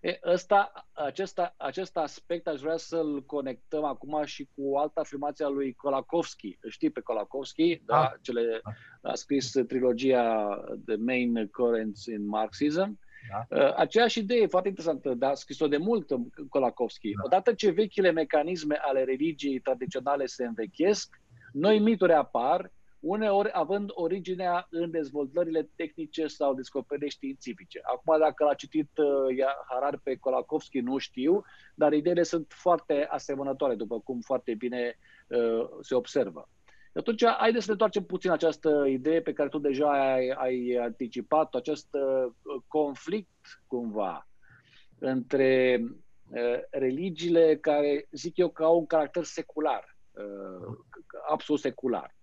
E, 0.00 0.18
ăsta, 0.24 0.88
acesta, 0.92 1.54
acest 1.56 1.96
aspect 1.96 2.46
aș 2.46 2.60
vrea 2.60 2.76
să-l 2.76 3.22
conectăm 3.26 3.84
acum 3.84 4.24
și 4.24 4.48
cu 4.54 4.62
o 4.70 4.78
altă 4.78 5.00
afirmație 5.00 5.44
a 5.44 5.48
lui 5.48 5.72
Kolakowski. 5.72 6.58
Știi 6.68 6.90
pe 6.90 7.00
Kolakowski? 7.00 7.82
Da? 7.84 7.94
da? 7.94 8.12
Cele, 8.20 8.60
a 9.02 9.14
scris 9.14 9.50
trilogia 9.50 10.48
The 10.86 10.96
Main 10.96 11.46
Currents 11.46 12.06
in 12.06 12.26
Marxism. 12.26 12.98
Da? 13.30 13.56
Uh, 13.56 13.72
aceeași 13.76 14.18
idee 14.18 14.46
foarte 14.46 14.68
interesantă, 14.68 15.14
dar 15.14 15.30
a 15.30 15.34
scris-o 15.34 15.68
de 15.68 15.76
mult 15.76 16.08
Kolakowski. 16.48 17.12
Da. 17.14 17.22
Odată 17.24 17.52
ce 17.52 17.70
vechile 17.70 18.10
mecanisme 18.10 18.78
ale 18.80 19.04
religiei 19.04 19.60
tradiționale 19.60 20.26
se 20.26 20.44
învechesc, 20.44 21.20
noi 21.52 21.78
mituri 21.78 22.12
apar, 22.12 22.70
uneori 23.00 23.50
având 23.52 23.90
originea 23.94 24.66
în 24.70 24.90
dezvoltările 24.90 25.68
tehnice 25.76 26.26
sau 26.26 26.54
descoperiri 26.54 27.10
științifice. 27.10 27.80
Acum, 27.82 28.18
dacă 28.18 28.44
l-a 28.44 28.54
citit 28.54 28.90
uh, 28.98 29.44
Harar 29.68 30.00
pe 30.02 30.16
Kolakowski, 30.16 30.80
nu 30.80 30.98
știu, 30.98 31.42
dar 31.74 31.92
ideile 31.92 32.22
sunt 32.22 32.46
foarte 32.48 33.06
asemănătoare, 33.10 33.74
după 33.74 34.00
cum 34.00 34.20
foarte 34.20 34.54
bine 34.54 34.98
uh, 35.28 35.68
se 35.80 35.94
observă. 35.94 36.48
Atunci, 36.92 37.24
haideți 37.24 37.64
să 37.64 37.66
ne 37.66 37.72
întoarcem 37.72 38.04
puțin 38.04 38.30
această 38.30 38.84
idee 38.88 39.20
pe 39.20 39.32
care 39.32 39.48
tu 39.48 39.58
deja 39.58 40.12
ai, 40.12 40.28
ai 40.28 40.78
anticipat, 40.80 41.54
acest 41.54 41.88
uh, 41.92 42.32
conflict 42.66 43.62
cumva 43.66 44.28
între 44.98 45.80
uh, 46.30 46.60
religiile 46.70 47.56
care, 47.56 48.08
zic 48.10 48.36
eu, 48.36 48.48
că 48.48 48.64
au 48.64 48.78
un 48.78 48.86
caracter 48.86 49.24
secular, 49.24 49.96
uh, 50.10 50.76
absolut 51.28 51.60
secular. 51.60 52.14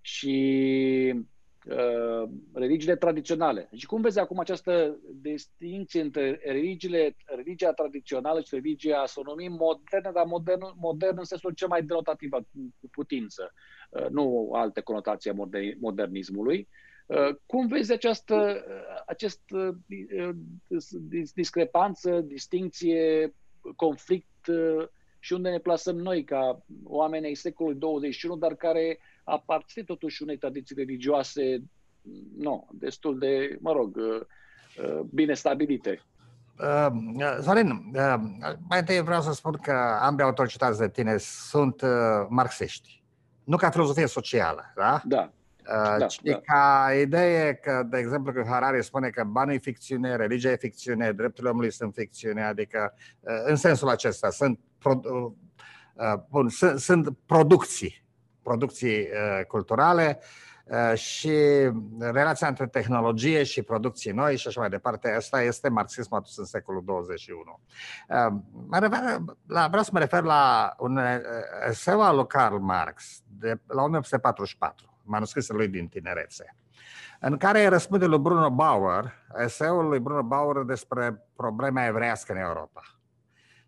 Și 0.00 1.14
Uh, 1.64 2.28
religiile 2.52 2.96
tradiționale. 2.96 3.68
Și 3.74 3.86
cum 3.86 4.00
vezi 4.00 4.18
acum 4.18 4.38
această 4.38 4.98
distinție 5.20 6.00
între 6.00 6.40
religiile, 6.44 7.16
religia 7.24 7.72
tradițională 7.72 8.40
și 8.40 8.54
religia, 8.54 9.06
să 9.06 9.20
o 9.20 9.22
numim 9.22 9.52
modernă, 9.52 10.12
dar 10.12 10.24
modern, 10.24 10.60
modern 10.76 11.18
în 11.18 11.24
sensul 11.24 11.52
cel 11.52 11.68
mai 11.68 11.82
denotativ 11.82 12.30
cu 12.80 12.88
putință, 12.90 13.52
uh, 13.90 14.06
nu 14.08 14.50
alte 14.52 14.80
conotații 14.80 15.30
a 15.30 15.48
modernismului. 15.78 16.68
Uh, 17.06 17.36
cum 17.46 17.66
vezi 17.66 17.92
această 17.92 18.64
acest 19.06 19.40
discrepanță, 21.34 22.20
distinție, 22.20 23.34
conflict 23.76 24.50
și 25.18 25.32
unde 25.32 25.50
ne 25.50 25.58
plasăm 25.58 25.96
noi 25.96 26.24
ca 26.24 26.64
oameni 26.84 27.26
ai 27.26 27.34
secolului 27.34 27.78
21, 27.78 28.36
dar 28.36 28.54
care 28.54 28.98
aparține 29.24 29.84
totuși 29.84 30.22
unei 30.22 30.36
tradiții 30.36 30.74
religioase, 30.76 31.62
nu, 32.36 32.68
destul 32.72 33.18
de, 33.18 33.58
mă 33.60 33.72
rog, 33.72 33.96
uh, 33.96 34.20
uh, 34.84 35.00
bine 35.10 35.34
stabilite. 35.34 36.02
Uh, 36.58 37.38
Sorin, 37.40 37.70
uh, 37.94 38.14
mai 38.68 38.78
întâi 38.78 39.02
vreau 39.02 39.20
să 39.20 39.32
spun 39.32 39.52
că 39.62 39.98
ambii 40.00 40.24
autori 40.24 40.48
citați 40.48 40.78
de 40.78 40.88
tine 40.88 41.16
sunt 41.16 41.80
uh, 41.80 41.90
marxiști. 42.28 43.02
Nu 43.44 43.56
ca 43.56 43.70
filozofie 43.70 44.06
socială, 44.06 44.72
da? 44.76 45.00
Da. 45.04 45.32
Uh, 45.68 45.98
da, 45.98 46.06
da. 46.22 46.40
ca 46.40 46.92
idee 47.00 47.54
că, 47.54 47.82
de 47.90 47.98
exemplu, 47.98 48.32
că 48.32 48.44
Harari 48.46 48.84
spune 48.84 49.08
că 49.08 49.24
banul 49.24 49.54
e 49.54 49.58
ficțiune, 49.58 50.16
religia 50.16 50.50
e 50.50 50.56
ficțiune, 50.56 51.12
drepturile 51.12 51.50
omului 51.50 51.72
sunt 51.72 51.94
ficțiune, 51.94 52.42
adică 52.42 52.94
uh, 53.20 53.32
în 53.44 53.56
sensul 53.56 53.88
acesta 53.88 54.30
sunt, 54.30 54.58
pro, 54.78 55.00
uh, 55.04 56.14
bun, 56.30 56.48
sunt, 56.48 56.78
sunt 56.78 57.16
producții 57.26 58.01
producții 58.42 59.00
uh, 59.00 59.44
culturale. 59.46 60.20
uh, 60.64 60.98
și 60.98 61.32
relația 61.98 62.48
între 62.48 62.66
tehnologie 62.66 63.42
și 63.42 63.62
producții 63.62 64.12
noi 64.12 64.36
și 64.36 64.48
așa 64.48 64.60
mai 64.60 64.68
departe. 64.68 65.10
Asta 65.10 65.42
este 65.42 65.68
marxismul 65.68 66.18
adus 66.18 66.36
în 66.36 66.44
secolul 66.44 66.82
21. 66.84 67.60
Uh, 68.08 68.32
mă 68.66 68.78
refer, 68.78 69.18
la, 69.46 69.66
vreau 69.68 69.82
să 69.82 69.90
mă 69.92 69.98
refer 69.98 70.22
la 70.22 70.74
un 70.78 71.00
eseu 71.68 72.02
al 72.02 72.16
lui 72.16 72.26
Karl 72.26 72.56
Marx 72.56 73.22
de 73.38 73.60
la 73.66 73.82
1844, 73.82 74.98
manuscrisul 75.04 75.56
lui 75.56 75.68
din 75.68 75.88
tinerețe 75.88 76.56
în 77.24 77.36
care 77.36 77.68
răspunde 77.68 78.06
lui 78.06 78.18
Bruno 78.18 78.50
Bauer, 78.50 79.12
eseul 79.44 79.88
lui 79.88 79.98
Bruno 79.98 80.22
Bauer 80.22 80.64
despre 80.64 81.22
problema 81.36 81.86
evreiască 81.86 82.32
în 82.32 82.38
Europa 82.38 82.82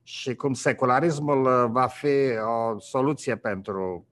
și 0.03 0.35
cum 0.35 0.53
secularismul 0.53 1.45
uh, 1.45 1.71
va 1.71 1.87
fi 1.87 2.39
o 2.47 2.79
soluție 2.79 3.37
pentru 3.37 4.07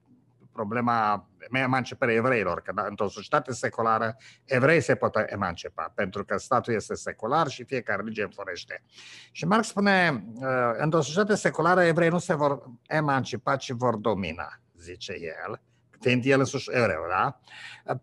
problema 0.53 1.27
emancipării 1.51 2.15
evreilor, 2.15 2.61
că 2.61 2.71
da, 2.75 2.85
într-o 2.89 3.09
societate 3.09 3.53
seculară 3.53 4.15
evrei 4.45 4.81
se 4.81 4.95
pot 4.95 5.15
emancipa, 5.25 5.91
pentru 5.95 6.25
că 6.25 6.37
statul 6.37 6.73
este 6.73 6.95
secular 6.95 7.47
și 7.47 7.63
fiecare 7.63 8.01
religie 8.01 8.23
înflorește. 8.23 8.83
Și 9.31 9.45
Marx 9.45 9.67
spune, 9.67 10.25
uh, 10.35 10.45
într-o 10.77 11.01
societate 11.01 11.35
seculară 11.35 11.83
evrei 11.83 12.09
nu 12.09 12.19
se 12.19 12.33
vor 12.33 12.69
emancipa, 12.87 13.55
ci 13.55 13.71
vor 13.71 13.95
domina, 13.95 14.59
zice 14.77 15.13
el, 15.19 15.61
fiind 15.99 16.25
el 16.25 16.39
însuși 16.39 16.69
evreu, 16.71 17.01
da? 17.09 17.39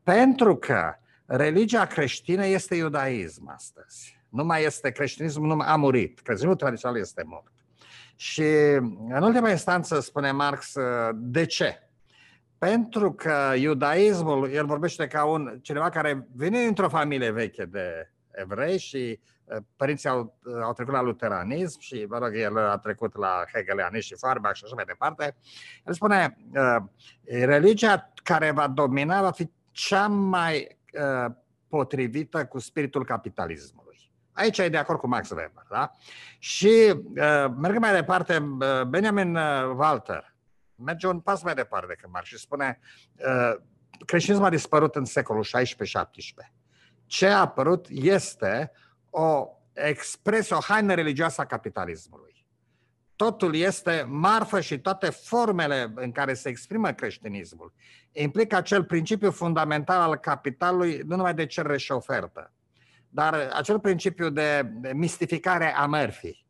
Pentru 0.02 0.56
că 0.56 0.94
religia 1.26 1.86
creștină 1.86 2.46
este 2.46 2.74
iudaism 2.74 3.48
astăzi. 3.48 4.18
Nu 4.28 4.44
mai 4.44 4.64
este 4.64 4.90
creștinism, 4.90 5.42
nu 5.42 5.60
a 5.60 5.76
murit. 5.76 6.20
Creștinismul 6.20 6.56
tradițional 6.56 6.98
este 6.98 7.22
mort. 7.26 7.52
Și 8.16 8.42
în 9.08 9.22
ultima 9.22 9.50
instanță 9.50 10.00
spune 10.00 10.30
Marx, 10.30 10.72
de 11.14 11.46
ce? 11.46 11.89
Pentru 12.60 13.12
că 13.12 13.52
iudaismul, 13.56 14.50
el 14.50 14.66
vorbește 14.66 15.06
ca 15.06 15.24
un 15.24 15.58
cineva 15.62 15.88
care 15.88 16.26
vine 16.34 16.62
dintr-o 16.62 16.88
familie 16.88 17.30
veche 17.30 17.64
de 17.64 18.10
evrei 18.30 18.78
și 18.78 19.20
uh, 19.44 19.56
părinții 19.76 20.08
au, 20.08 20.38
uh, 20.44 20.62
au 20.62 20.72
trecut 20.72 20.92
la 20.92 21.02
luteranism 21.02 21.80
și, 21.80 22.06
mă 22.08 22.18
rog, 22.18 22.36
el 22.36 22.58
a 22.58 22.78
trecut 22.78 23.16
la 23.16 23.44
hegelianism 23.52 24.06
și 24.06 24.16
Farbach 24.18 24.54
și 24.54 24.64
așa 24.64 24.74
mai 24.74 24.84
departe. 24.84 25.36
El 25.86 25.94
spune, 25.94 26.36
uh, 26.54 26.82
religia 27.24 28.12
care 28.22 28.50
va 28.50 28.68
domina 28.68 29.22
va 29.22 29.30
fi 29.30 29.50
cea 29.70 30.06
mai 30.06 30.78
potrivită 31.68 32.46
cu 32.46 32.58
spiritul 32.58 33.04
capitalismului. 33.04 34.12
Aici 34.32 34.58
e 34.58 34.68
de 34.68 34.76
acord 34.76 34.98
cu 34.98 35.08
Max 35.08 35.30
Weber. 35.30 35.66
Da? 35.70 35.90
Și 36.38 36.92
uh, 36.94 37.46
mergem 37.56 37.80
mai 37.80 37.94
departe, 37.94 38.36
uh, 38.36 38.82
Benjamin 38.86 39.36
uh, 39.36 39.42
Walter 39.76 40.30
merge 40.84 41.06
un 41.06 41.20
pas 41.20 41.42
mai 41.42 41.54
departe 41.54 41.86
decât 41.86 42.10
Marx 42.10 42.28
și 42.28 42.38
spune 42.38 42.78
uh, 43.14 43.56
creștinismul 44.06 44.46
a 44.46 44.50
dispărut 44.50 44.94
în 44.94 45.04
secolul 45.04 45.44
16-17. 45.44 45.48
Ce 47.06 47.26
a 47.26 47.40
apărut 47.40 47.86
este 47.88 48.72
o 49.10 49.48
expresie, 49.72 50.56
o 50.56 50.60
haină 50.60 50.94
religioasă 50.94 51.40
a 51.40 51.46
capitalismului. 51.46 52.46
Totul 53.16 53.54
este 53.54 54.04
marfă 54.08 54.60
și 54.60 54.78
toate 54.80 55.10
formele 55.10 55.92
în 55.94 56.12
care 56.12 56.34
se 56.34 56.48
exprimă 56.48 56.92
creștinismul 56.92 57.72
implică 58.12 58.56
acel 58.56 58.84
principiu 58.84 59.30
fundamental 59.30 60.00
al 60.00 60.16
capitalului, 60.16 61.02
nu 61.06 61.16
numai 61.16 61.34
de 61.34 61.46
cerere 61.46 61.76
și 61.76 61.92
ofertă, 61.92 62.52
dar 63.08 63.50
acel 63.52 63.80
principiu 63.80 64.30
de 64.30 64.72
mistificare 64.92 65.74
a 65.74 65.86
mărfii. 65.86 66.46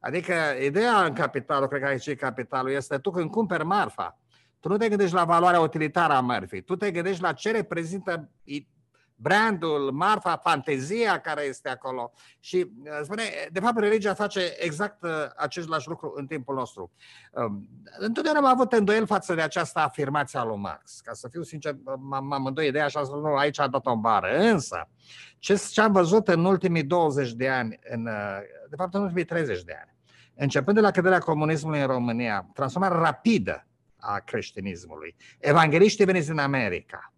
Adică 0.00 0.34
ideea 0.64 1.04
în 1.04 1.12
capitalul, 1.12 1.68
cred 1.68 1.80
că 1.80 1.86
aici 1.86 2.06
e 2.06 2.14
capitalul, 2.14 2.70
este 2.70 2.98
tu 2.98 3.10
când 3.10 3.30
cumperi 3.30 3.64
marfa, 3.64 4.18
tu 4.60 4.68
nu 4.68 4.76
te 4.76 4.88
gândești 4.88 5.14
la 5.14 5.24
valoarea 5.24 5.60
utilitară 5.60 6.12
a 6.12 6.20
mărfii, 6.20 6.62
tu 6.62 6.76
te 6.76 6.90
gândești 6.90 7.22
la 7.22 7.32
ce 7.32 7.50
reprezintă 7.50 8.30
brandul, 9.20 9.90
marfa, 9.92 10.36
fantezia 10.36 11.20
care 11.20 11.42
este 11.42 11.68
acolo. 11.68 12.12
Și 12.40 12.56
uh, 12.56 13.00
spune, 13.02 13.22
de 13.52 13.60
fapt, 13.60 13.78
religia 13.78 14.14
face 14.14 14.54
exact 14.58 15.02
uh, 15.02 15.10
același 15.36 15.88
lucru 15.88 16.12
în 16.16 16.26
timpul 16.26 16.54
nostru. 16.54 16.92
Um, 17.32 17.68
întotdeauna 17.98 18.40
am 18.40 18.46
avut 18.46 18.72
îndoiel 18.72 19.06
față 19.06 19.34
de 19.34 19.40
această 19.40 19.78
afirmație 19.78 20.38
a 20.38 20.44
lui 20.44 20.56
Marx. 20.56 21.00
Ca 21.00 21.12
să 21.12 21.28
fiu 21.28 21.42
sincer, 21.42 21.76
m-am 22.20 22.44
îndoit 22.46 22.68
ideea 22.68 22.88
și 22.88 22.96
am 22.96 23.04
spus, 23.04 23.20
nu, 23.20 23.34
aici 23.34 23.60
a 23.60 23.68
dat 23.68 23.86
o 23.86 23.96
bară. 23.96 24.36
Însă, 24.38 24.88
ce, 25.38 25.60
ce 25.70 25.80
am 25.80 25.92
văzut 25.92 26.28
în 26.28 26.44
ultimii 26.44 26.84
20 26.84 27.32
de 27.32 27.48
ani, 27.48 27.78
în, 27.90 28.06
uh, 28.06 28.38
de 28.68 28.76
fapt 28.76 28.94
în 28.94 29.02
ultimii 29.02 29.24
30 29.24 29.62
de 29.62 29.76
ani, 29.80 29.94
începând 30.34 30.76
de 30.76 30.82
la 30.82 30.90
căderea 30.90 31.18
comunismului 31.18 31.80
în 31.80 31.86
România, 31.86 32.50
transformarea 32.54 32.98
rapidă 32.98 33.66
a 33.96 34.18
creștinismului, 34.18 35.16
evangeliștii 35.38 36.04
veniți 36.04 36.28
din 36.28 36.38
America, 36.38 37.12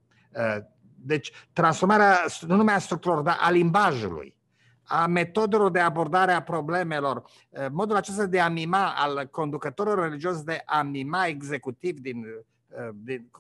deci, 1.03 1.33
transformarea 1.53 2.25
nu 2.47 2.57
numai 2.57 2.75
a 2.75 2.79
structurilor, 2.79 3.23
dar 3.23 3.37
a 3.41 3.51
limbajului, 3.51 4.37
a 4.83 5.07
metodelor 5.07 5.71
de 5.71 5.79
abordare 5.79 6.33
a 6.33 6.43
problemelor, 6.43 7.25
eh, 7.51 7.67
modul 7.71 7.97
acesta 7.97 8.27
de 8.27 8.41
a 8.41 8.49
mima 8.49 8.95
al 8.97 9.29
conducătorilor 9.31 9.99
religios 9.99 10.43
de 10.43 10.63
a 10.65 10.83
mima 10.83 11.27
executiv 11.27 11.99
din, 11.99 12.25
eh, 12.69 12.89
din 12.95 13.31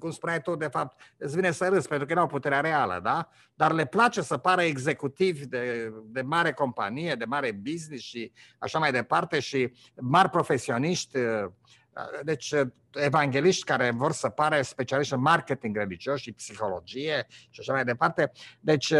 cum 0.00 0.10
spuneai 0.10 0.42
tu, 0.42 0.54
de 0.54 0.66
fapt, 0.66 1.00
îți 1.16 1.34
vine 1.34 1.50
să 1.50 1.68
râzi 1.68 1.88
pentru 1.88 2.06
că 2.06 2.14
nu 2.14 2.20
au 2.20 2.26
puterea 2.26 2.60
reală, 2.60 3.00
da? 3.02 3.28
Dar 3.54 3.72
le 3.72 3.86
place 3.86 4.20
să 4.20 4.36
pară 4.36 4.62
executivi 4.62 5.46
de, 5.46 5.92
de 6.04 6.22
mare 6.22 6.52
companie, 6.52 7.14
de 7.14 7.24
mare 7.24 7.52
business 7.52 8.04
și 8.04 8.32
așa 8.58 8.78
mai 8.78 8.92
departe 8.92 9.40
și 9.40 9.72
mari 10.00 10.30
profesioniști 10.30 11.18
eh, 11.18 11.44
deci, 12.22 12.54
evangeliști 12.92 13.64
care 13.64 13.90
vor 13.90 14.12
să 14.12 14.28
pare 14.28 14.62
specialiști 14.62 15.14
în 15.14 15.20
marketing 15.20 15.76
religios 15.76 16.20
și 16.20 16.32
psihologie 16.32 17.26
și 17.28 17.60
așa 17.60 17.72
mai 17.72 17.84
departe. 17.84 18.32
Deci, 18.60 18.92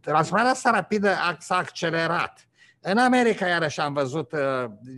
transformarea 0.00 0.50
asta 0.50 0.70
rapidă 0.70 1.14
s-a 1.38 1.56
accelerat. 1.56 2.48
În 2.80 2.98
America, 2.98 3.46
iarăși, 3.46 3.80
am 3.80 3.92
văzut, 3.92 4.32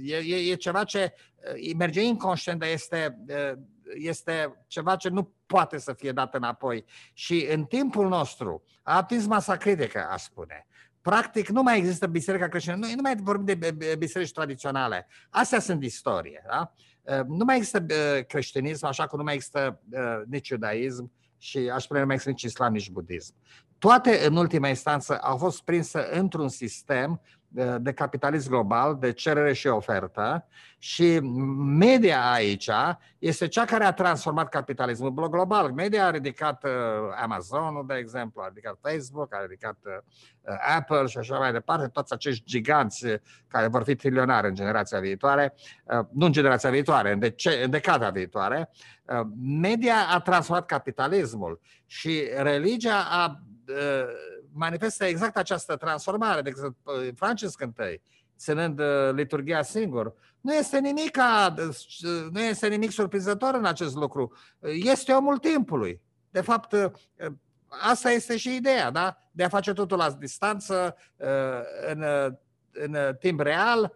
e, 0.04 0.16
e, 0.16 0.50
e 0.50 0.54
ceva 0.54 0.84
ce 0.84 1.12
merge 1.76 2.02
inconștient, 2.02 2.60
dar 2.60 2.68
este, 2.68 3.18
este 3.94 4.64
ceva 4.66 4.96
ce 4.96 5.08
nu 5.08 5.32
poate 5.46 5.78
să 5.78 5.92
fie 5.92 6.12
dat 6.12 6.34
înapoi. 6.34 6.84
Și 7.12 7.46
în 7.50 7.64
timpul 7.64 8.08
nostru 8.08 8.62
a 8.82 8.96
atins 8.96 9.26
masa 9.26 9.56
critică, 9.56 10.06
a 10.10 10.16
spune. 10.16 10.66
Practic, 11.00 11.48
nu 11.48 11.62
mai 11.62 11.78
există 11.78 12.06
biserica 12.06 12.48
creștină. 12.48 12.76
Noi 12.76 12.94
nu 12.94 13.02
mai 13.02 13.16
vorbim 13.16 13.58
de 13.58 13.94
biserici 13.98 14.32
tradiționale. 14.32 15.06
Astea 15.30 15.60
sunt 15.60 15.82
istorie. 15.82 16.44
Da? 16.48 16.72
Ă, 17.06 17.24
nu 17.28 17.44
mai 17.44 17.56
există 17.56 17.86
ă, 18.18 18.20
creștinism, 18.20 18.86
așa 18.86 19.06
cum 19.06 19.18
nu 19.18 19.24
mai 19.24 19.34
există 19.34 19.80
ă, 19.94 20.22
nici 20.26 20.48
iudaism 20.48 21.12
și 21.38 21.58
aș 21.58 21.82
spune 21.82 22.00
nu 22.00 22.06
mai 22.06 22.14
există 22.14 22.30
nici 22.30 22.52
islam, 22.52 22.72
nici 22.72 22.90
budism. 22.90 23.34
Toate, 23.78 24.26
în 24.26 24.36
ultima 24.36 24.68
instanță, 24.68 25.18
au 25.18 25.36
fost 25.36 25.62
prinse 25.62 26.08
într-un 26.10 26.48
sistem 26.48 27.20
de 27.78 27.92
capitalism 27.92 28.50
global, 28.50 28.96
de 29.00 29.12
cerere 29.12 29.52
și 29.52 29.66
ofertă 29.66 30.46
și 30.78 31.18
media 31.78 32.30
aici 32.30 32.70
este 33.18 33.48
cea 33.48 33.64
care 33.64 33.84
a 33.84 33.92
transformat 33.92 34.48
capitalismul 34.48 35.28
global. 35.30 35.72
Media 35.72 36.06
a 36.06 36.10
ridicat 36.10 36.64
uh, 36.64 36.70
Amazon, 37.22 37.86
de 37.86 37.94
exemplu, 37.94 38.40
a 38.42 38.48
ridicat 38.48 38.78
Facebook, 38.82 39.34
a 39.34 39.40
ridicat 39.40 39.76
uh, 39.84 40.54
Apple 40.76 41.06
și 41.06 41.18
așa 41.18 41.38
mai 41.38 41.52
departe, 41.52 41.88
toți 41.88 42.12
acești 42.12 42.44
giganți 42.44 43.06
care 43.48 43.66
vor 43.66 43.82
fi 43.82 43.94
trilionari 43.94 44.48
în 44.48 44.54
generația 44.54 45.00
viitoare, 45.00 45.54
uh, 45.84 46.06
nu 46.12 46.26
în 46.26 46.32
generația 46.32 46.70
viitoare, 46.70 47.12
în, 47.12 47.18
dece- 47.18 47.62
în 47.64 47.70
decada 47.70 48.10
viitoare. 48.10 48.70
Media 49.60 49.94
a 50.14 50.20
transformat 50.20 50.66
capitalismul 50.66 51.60
și 51.86 52.22
religia 52.36 53.04
a 53.10 53.40
manifestă 54.58 55.04
exact 55.04 55.36
această 55.36 55.76
transformare. 55.76 56.42
De 56.42 56.48
exemplu, 56.48 56.92
Francis 57.14 57.54
I, 57.92 58.00
ținând 58.38 58.80
uh, 58.80 59.10
liturgia 59.12 59.62
singur, 59.62 60.14
nu 60.40 60.54
este 60.54 60.78
nimic, 60.78 61.18
nu 62.30 62.40
este 62.40 62.68
nimic 62.68 62.90
surprinzător 62.90 63.54
în 63.54 63.64
acest 63.64 63.94
lucru. 63.94 64.32
Este 64.60 65.12
omul 65.12 65.38
timpului. 65.38 66.00
De 66.30 66.40
fapt, 66.40 66.72
uh, 66.72 66.90
asta 67.68 68.10
este 68.10 68.36
și 68.36 68.54
ideea, 68.54 68.90
da? 68.90 69.22
De 69.30 69.44
a 69.44 69.48
face 69.48 69.72
totul 69.72 69.96
la 69.96 70.10
distanță, 70.10 70.96
uh, 71.16 71.60
în, 71.90 72.04
în 72.72 73.16
timp 73.18 73.40
real, 73.40 73.92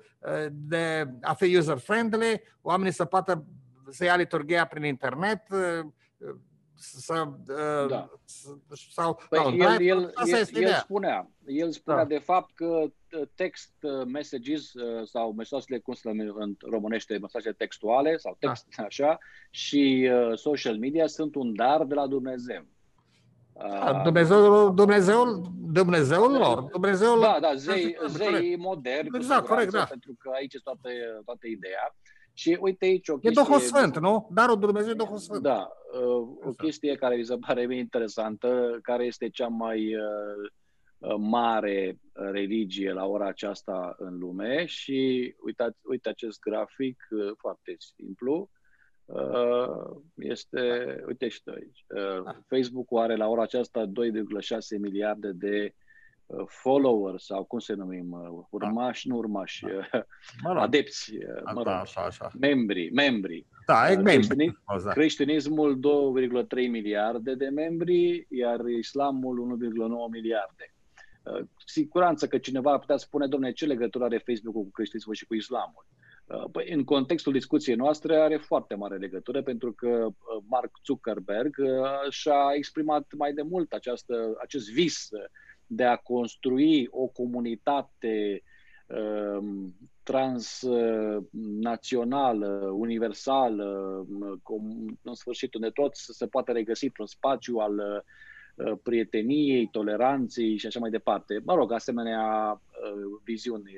de 0.51 1.09
a 1.20 1.35
fi 1.35 1.57
user-friendly, 1.57 2.42
oamenii 2.61 2.92
să 2.92 3.05
poată 3.05 3.44
să 3.90 4.05
ia 4.05 4.16
liturgia 4.16 4.64
prin 4.64 4.85
internet, 4.85 5.42
să, 6.83 7.27
uh, 7.49 7.88
da. 7.88 8.11
sau 8.90 9.21
păi 9.29 9.57
no, 9.57 9.64
el, 9.64 9.81
el, 9.81 10.12
el, 10.25 10.62
el 10.62 10.75
spunea, 10.75 11.31
el 11.47 11.71
spunea 11.71 12.03
da. 12.03 12.09
de 12.09 12.18
fapt 12.18 12.55
că 12.55 12.64
uh, 12.66 13.23
text 13.35 13.73
uh, 13.83 14.07
messages 14.07 14.73
sau 15.05 15.33
mesajele 15.33 15.79
cum 15.79 15.95
se 15.95 16.11
în 16.11 16.57
românește, 16.71 17.18
mesaje 17.18 17.53
textuale 17.53 18.16
sau 18.16 18.37
da. 18.40 18.49
text 18.49 18.66
da. 18.77 18.83
așa 18.90 19.18
și 19.51 20.11
social 20.35 20.77
media 20.79 21.07
sunt 21.07 21.35
un 21.35 21.55
dar 21.55 21.85
de 21.85 21.95
la 21.95 22.07
Dumnezeu. 22.07 22.64
Da, 23.53 24.01
Dumnezeu, 24.05 24.71
Dumnezeul, 24.71 25.42
Dumnezeul 25.73 26.33
lor, 26.33 26.62
Dumnezeul 26.62 27.21
Da, 27.21 27.38
da, 27.40 27.55
zei, 27.55 27.97
zei 28.07 28.57
moderni, 28.57 29.11
exact, 29.14 29.47
corect, 29.47 29.73
da. 29.73 29.85
pentru 29.85 30.14
că 30.18 30.31
aici 30.35 30.55
este 30.55 30.71
toată, 30.71 30.88
toată 31.25 31.47
ideea. 31.47 31.95
Și 32.35 32.59
uite 32.61 32.85
aici 32.85 33.09
o 33.09 33.18
chestie... 33.18 33.42
E 33.42 33.45
Duhul 33.45 33.61
Sfânt, 33.61 33.99
nu? 33.99 34.29
Darul 34.33 34.59
Dumnezeu 34.59 34.90
e 34.90 34.95
Duhul 34.95 35.18
Sfânt. 35.18 35.42
Da. 35.42 35.73
Uh, 35.92 36.29
o 36.45 36.51
chestie 36.57 36.95
care 36.95 37.16
mi 37.16 37.25
se 37.25 37.37
pare 37.37 37.66
bine 37.66 37.81
interesantă, 37.81 38.79
care 38.83 39.05
este 39.05 39.29
cea 39.29 39.49
mai 39.49 39.97
uh, 39.97 40.51
uh, 40.99 41.14
mare 41.18 41.99
religie 42.12 42.92
la 42.92 43.07
ora 43.07 43.27
aceasta 43.27 43.95
în 43.99 44.18
lume 44.18 44.64
și 44.64 45.35
uitați, 45.45 45.79
uite 45.83 46.09
acest 46.09 46.38
grafic 46.38 47.09
foarte 47.37 47.77
simplu. 47.79 48.51
Este, 50.14 50.97
uite 51.07 51.29
și 51.29 51.42
aici. 51.45 51.85
Facebook-ul 52.47 52.99
are 52.99 53.16
la 53.16 53.29
ora 53.29 53.42
aceasta 53.42 53.87
2,6 53.87 53.92
miliarde 54.81 55.33
de 55.33 55.75
followers 56.47 57.25
sau 57.25 57.45
cum 57.45 57.59
se 57.59 57.75
numim, 57.75 58.11
da. 58.11 58.47
urmași, 58.51 59.09
da. 59.09 59.14
nu 59.14 59.21
urmași, 59.21 59.64
da. 59.64 60.05
mă 60.42 60.53
rog. 60.53 60.62
adepți, 60.62 61.12
mă 61.55 61.62
rog, 61.62 61.66
așa, 61.66 62.01
așa. 62.01 62.31
membri, 62.40 62.90
membri. 62.92 63.47
Da, 63.66 63.90
e 63.90 63.97
membri. 63.97 64.59
Creștinismul 64.90 65.79
2,3 66.45 66.71
miliarde 66.71 67.35
de 67.35 67.49
membri, 67.49 68.27
iar 68.31 68.61
islamul 68.66 69.59
1,9 69.64 70.11
miliarde. 70.11 70.75
Siguranță 71.66 72.27
că 72.27 72.38
cineva 72.38 72.73
ar 72.73 72.79
putea 72.79 72.97
spune, 72.97 73.27
domnule, 73.27 73.53
ce 73.53 73.66
legătură 73.66 74.05
are 74.05 74.23
Facebook-ul 74.27 74.62
cu 74.62 74.71
creștinismul 74.71 75.14
și 75.14 75.27
cu 75.27 75.35
islamul? 75.35 75.87
Păi, 76.53 76.73
în 76.73 76.85
contextul 76.85 77.33
discuției 77.33 77.77
noastre 77.77 78.16
are 78.16 78.37
foarte 78.37 78.75
mare 78.75 78.97
legătură 78.97 79.42
pentru 79.42 79.73
că 79.73 80.09
Mark 80.49 80.71
Zuckerberg 80.85 81.57
și-a 82.09 82.51
exprimat 82.55 83.12
mai 83.18 83.33
de 83.33 83.42
mult 83.42 83.73
această, 83.73 84.37
acest 84.42 84.71
vis 84.71 85.09
de 85.66 85.85
a 85.85 85.96
construi 85.96 86.88
o 86.90 87.07
comunitate 87.07 88.42
uh, 88.87 89.44
transnațională, 90.03 92.70
universală, 92.75 94.07
în 95.03 95.14
sfârșit, 95.14 95.55
unde 95.55 95.70
tot 95.70 95.96
să 95.96 96.12
se 96.12 96.27
poate 96.27 96.53
regăsi 96.53 96.85
într-un 96.85 97.07
spațiu 97.07 97.57
al 97.57 97.79
uh, 97.79 98.01
prieteniei, 98.83 99.66
toleranței 99.66 100.57
și 100.57 100.66
așa 100.66 100.81
mai 100.81 100.90
departe. 100.90 101.40
Mă 101.44 101.55
rog, 101.55 101.72
asemenea 101.72 102.53
uh, 102.53 102.61
viziuni 103.25 103.72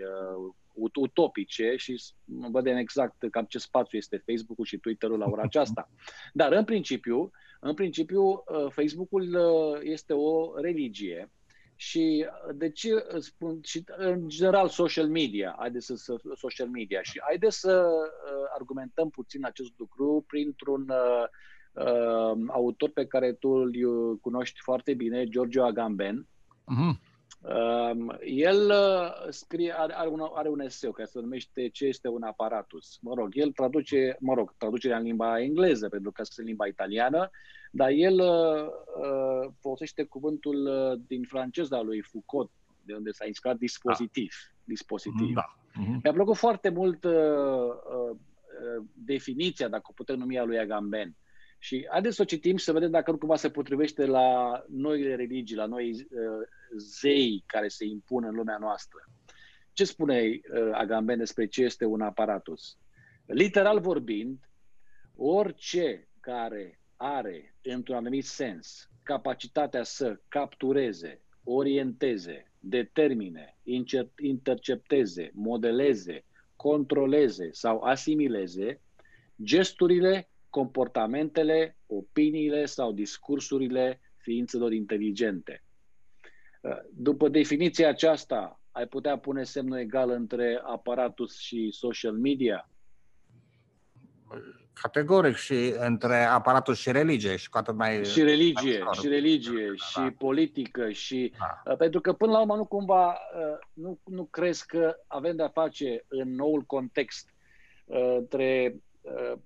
utopice 0.94 1.74
și 1.76 2.02
vedem 2.52 2.76
exact 2.76 3.24
cam 3.30 3.44
ce 3.44 3.58
spațiu 3.58 3.98
este 3.98 4.22
Facebook-ul 4.26 4.64
și 4.64 4.78
Twitter-ul 4.78 5.18
la 5.18 5.26
ora 5.26 5.42
aceasta. 5.42 5.90
Dar 6.32 6.52
în 6.52 6.64
principiu, 6.64 7.30
în 7.60 7.74
principiu 7.74 8.44
Facebook-ul 8.70 9.38
este 9.82 10.12
o 10.12 10.60
religie 10.60 11.30
și 11.76 12.26
uh, 12.48 12.54
de 12.56 12.70
ce 12.70 12.94
uh, 12.94 13.20
spun, 13.20 13.58
și 13.62 13.84
uh, 13.88 14.06
în 14.06 14.28
general 14.28 14.68
social 14.68 15.08
media, 15.08 15.54
haideți 15.58 15.86
să, 15.86 15.94
să 15.94 16.16
social 16.34 16.68
media 16.68 17.02
și 17.02 17.20
haideți 17.26 17.58
să 17.58 17.86
uh, 17.86 18.48
argumentăm 18.54 19.10
puțin 19.10 19.44
acest 19.44 19.72
lucru 19.76 20.24
printr-un 20.26 20.88
uh, 20.88 21.24
uh, 21.86 22.38
autor 22.46 22.90
pe 22.90 23.06
care 23.06 23.32
tu 23.32 23.48
îl 23.48 23.72
cunoști 24.20 24.60
foarte 24.60 24.94
bine, 24.94 25.24
Giorgio 25.24 25.64
Agamben. 25.64 26.26
Uh-huh. 26.46 27.13
Uh, 27.44 28.16
el 28.24 28.70
uh, 28.70 29.28
scrie, 29.28 29.72
are, 29.78 29.92
are, 29.96 30.08
un, 30.08 30.20
are 30.34 30.48
un 30.48 30.60
eseu 30.60 30.92
care 30.92 31.08
se 31.08 31.20
numește 31.20 31.68
Ce 31.68 31.86
este 31.86 32.08
un 32.08 32.22
aparatus. 32.22 32.98
Mă 33.00 33.14
rog, 33.14 33.28
el 33.32 33.52
traduce, 33.52 34.16
mă 34.20 34.34
rog, 34.34 34.54
traducerea 34.56 34.96
în 34.96 35.02
limba 35.02 35.40
engleză, 35.40 35.88
pentru 35.88 36.12
că 36.12 36.20
este 36.20 36.40
în 36.40 36.46
limba 36.46 36.66
italiană, 36.66 37.30
dar 37.70 37.90
el 37.90 38.20
uh, 38.20 38.66
uh, 39.00 39.50
folosește 39.60 40.04
cuvântul 40.04 40.66
uh, 40.66 41.00
din 41.06 41.22
franceza 41.22 41.80
lui 41.80 42.00
Foucault, 42.00 42.50
de 42.82 42.94
unde 42.94 43.10
s-a 43.10 43.26
inspirat 43.26 43.56
dispozitiv. 43.56 44.32
Da. 44.46 44.62
dispozitiv. 44.64 45.34
Da. 45.34 45.56
Uh-huh. 45.70 46.00
Mi-a 46.02 46.12
plăcut 46.12 46.36
foarte 46.36 46.68
mult 46.68 47.04
uh, 47.04 47.12
uh, 47.12 48.16
definiția, 48.92 49.68
dacă 49.68 49.84
o 49.86 49.92
putem 49.92 50.18
numi, 50.18 50.38
a 50.38 50.44
lui 50.44 50.58
Agamben. 50.58 51.16
Și 51.58 51.86
haideți 51.90 52.16
să 52.16 52.22
o 52.22 52.24
citim 52.24 52.56
și 52.56 52.64
să 52.64 52.72
vedem 52.72 52.90
dacă 52.90 53.10
nu 53.10 53.16
cumva 53.16 53.36
se 53.36 53.50
potrivește 53.50 54.06
la 54.06 54.62
noile 54.68 55.14
religii, 55.14 55.56
la 55.56 55.66
noi 55.66 55.90
uh, 55.90 56.46
zei 56.76 57.44
care 57.46 57.68
se 57.68 57.84
impun 57.84 58.24
în 58.24 58.34
lumea 58.34 58.56
noastră. 58.58 59.00
Ce 59.72 59.84
spune 59.84 60.22
uh, 60.22 60.40
Agamben 60.72 61.18
despre 61.18 61.46
ce 61.46 61.62
este 61.62 61.84
un 61.84 62.00
aparatus? 62.00 62.78
Literal 63.26 63.80
vorbind, 63.80 64.50
orice 65.16 66.08
care 66.20 66.80
are, 66.96 67.54
într-un 67.62 67.96
anumit 67.96 68.24
sens, 68.24 68.90
capacitatea 69.02 69.82
să 69.82 70.20
captureze, 70.28 71.20
orienteze, 71.44 72.52
determine, 72.60 73.56
intercepteze, 74.16 75.30
modeleze, 75.34 76.24
controleze 76.56 77.48
sau 77.52 77.80
asimileze 77.80 78.80
gesturile, 79.42 80.28
comportamentele, 80.50 81.76
opiniile 81.86 82.64
sau 82.64 82.92
discursurile 82.92 84.00
ființelor 84.16 84.72
inteligente. 84.72 85.62
După 86.92 87.28
definiția 87.28 87.88
aceasta, 87.88 88.60
ai 88.70 88.86
putea 88.86 89.18
pune 89.18 89.44
semnul 89.44 89.78
egal 89.78 90.10
între 90.10 90.60
aparatus 90.64 91.38
și 91.38 91.70
social 91.70 92.12
media? 92.12 92.68
categoric 94.80 95.36
și 95.36 95.74
între 95.78 96.24
aparatul 96.24 96.74
și 96.74 96.92
religie 96.92 97.36
și 97.36 97.48
cu 97.48 97.58
atât 97.58 97.74
mai... 97.74 98.04
Și 98.04 98.22
religie, 98.22 98.82
mai 98.82 98.94
și 99.00 99.08
religie, 99.08 99.66
da, 99.66 99.74
și 99.74 99.98
da. 99.98 100.14
politică, 100.18 100.90
și... 100.90 101.32
Da. 101.38 101.70
Uh, 101.70 101.76
pentru 101.76 102.00
că 102.00 102.12
până 102.12 102.32
la 102.32 102.40
urmă 102.40 102.56
nu 102.56 102.64
cumva, 102.64 103.08
uh, 103.08 103.58
nu, 103.72 103.98
nu 104.04 104.24
crezi 104.24 104.66
că 104.66 104.96
avem 105.06 105.36
de-a 105.36 105.48
face 105.48 106.04
în 106.08 106.34
noul 106.34 106.62
context 106.62 107.34
uh, 107.84 108.16
între 108.18 108.76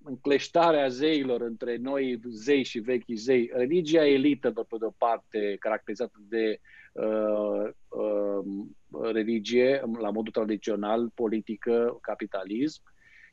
încleștarea 0.05 0.89
zeilor 0.89 1.41
între 1.41 1.77
noi 1.77 2.21
zei 2.29 2.63
și 2.63 2.79
vechi 2.79 3.05
zei, 3.15 3.51
religia 3.53 4.07
elită, 4.07 4.51
de 4.51 4.61
pe 4.69 4.77
de-o 4.79 4.91
parte, 4.91 5.57
caracterizată 5.59 6.19
de 6.29 6.61
uh, 6.93 7.69
uh, 7.89 8.45
religie 9.13 9.83
la 9.99 10.11
modul 10.11 10.33
tradițional, 10.33 11.11
politică, 11.15 11.99
capitalism, 12.01 12.83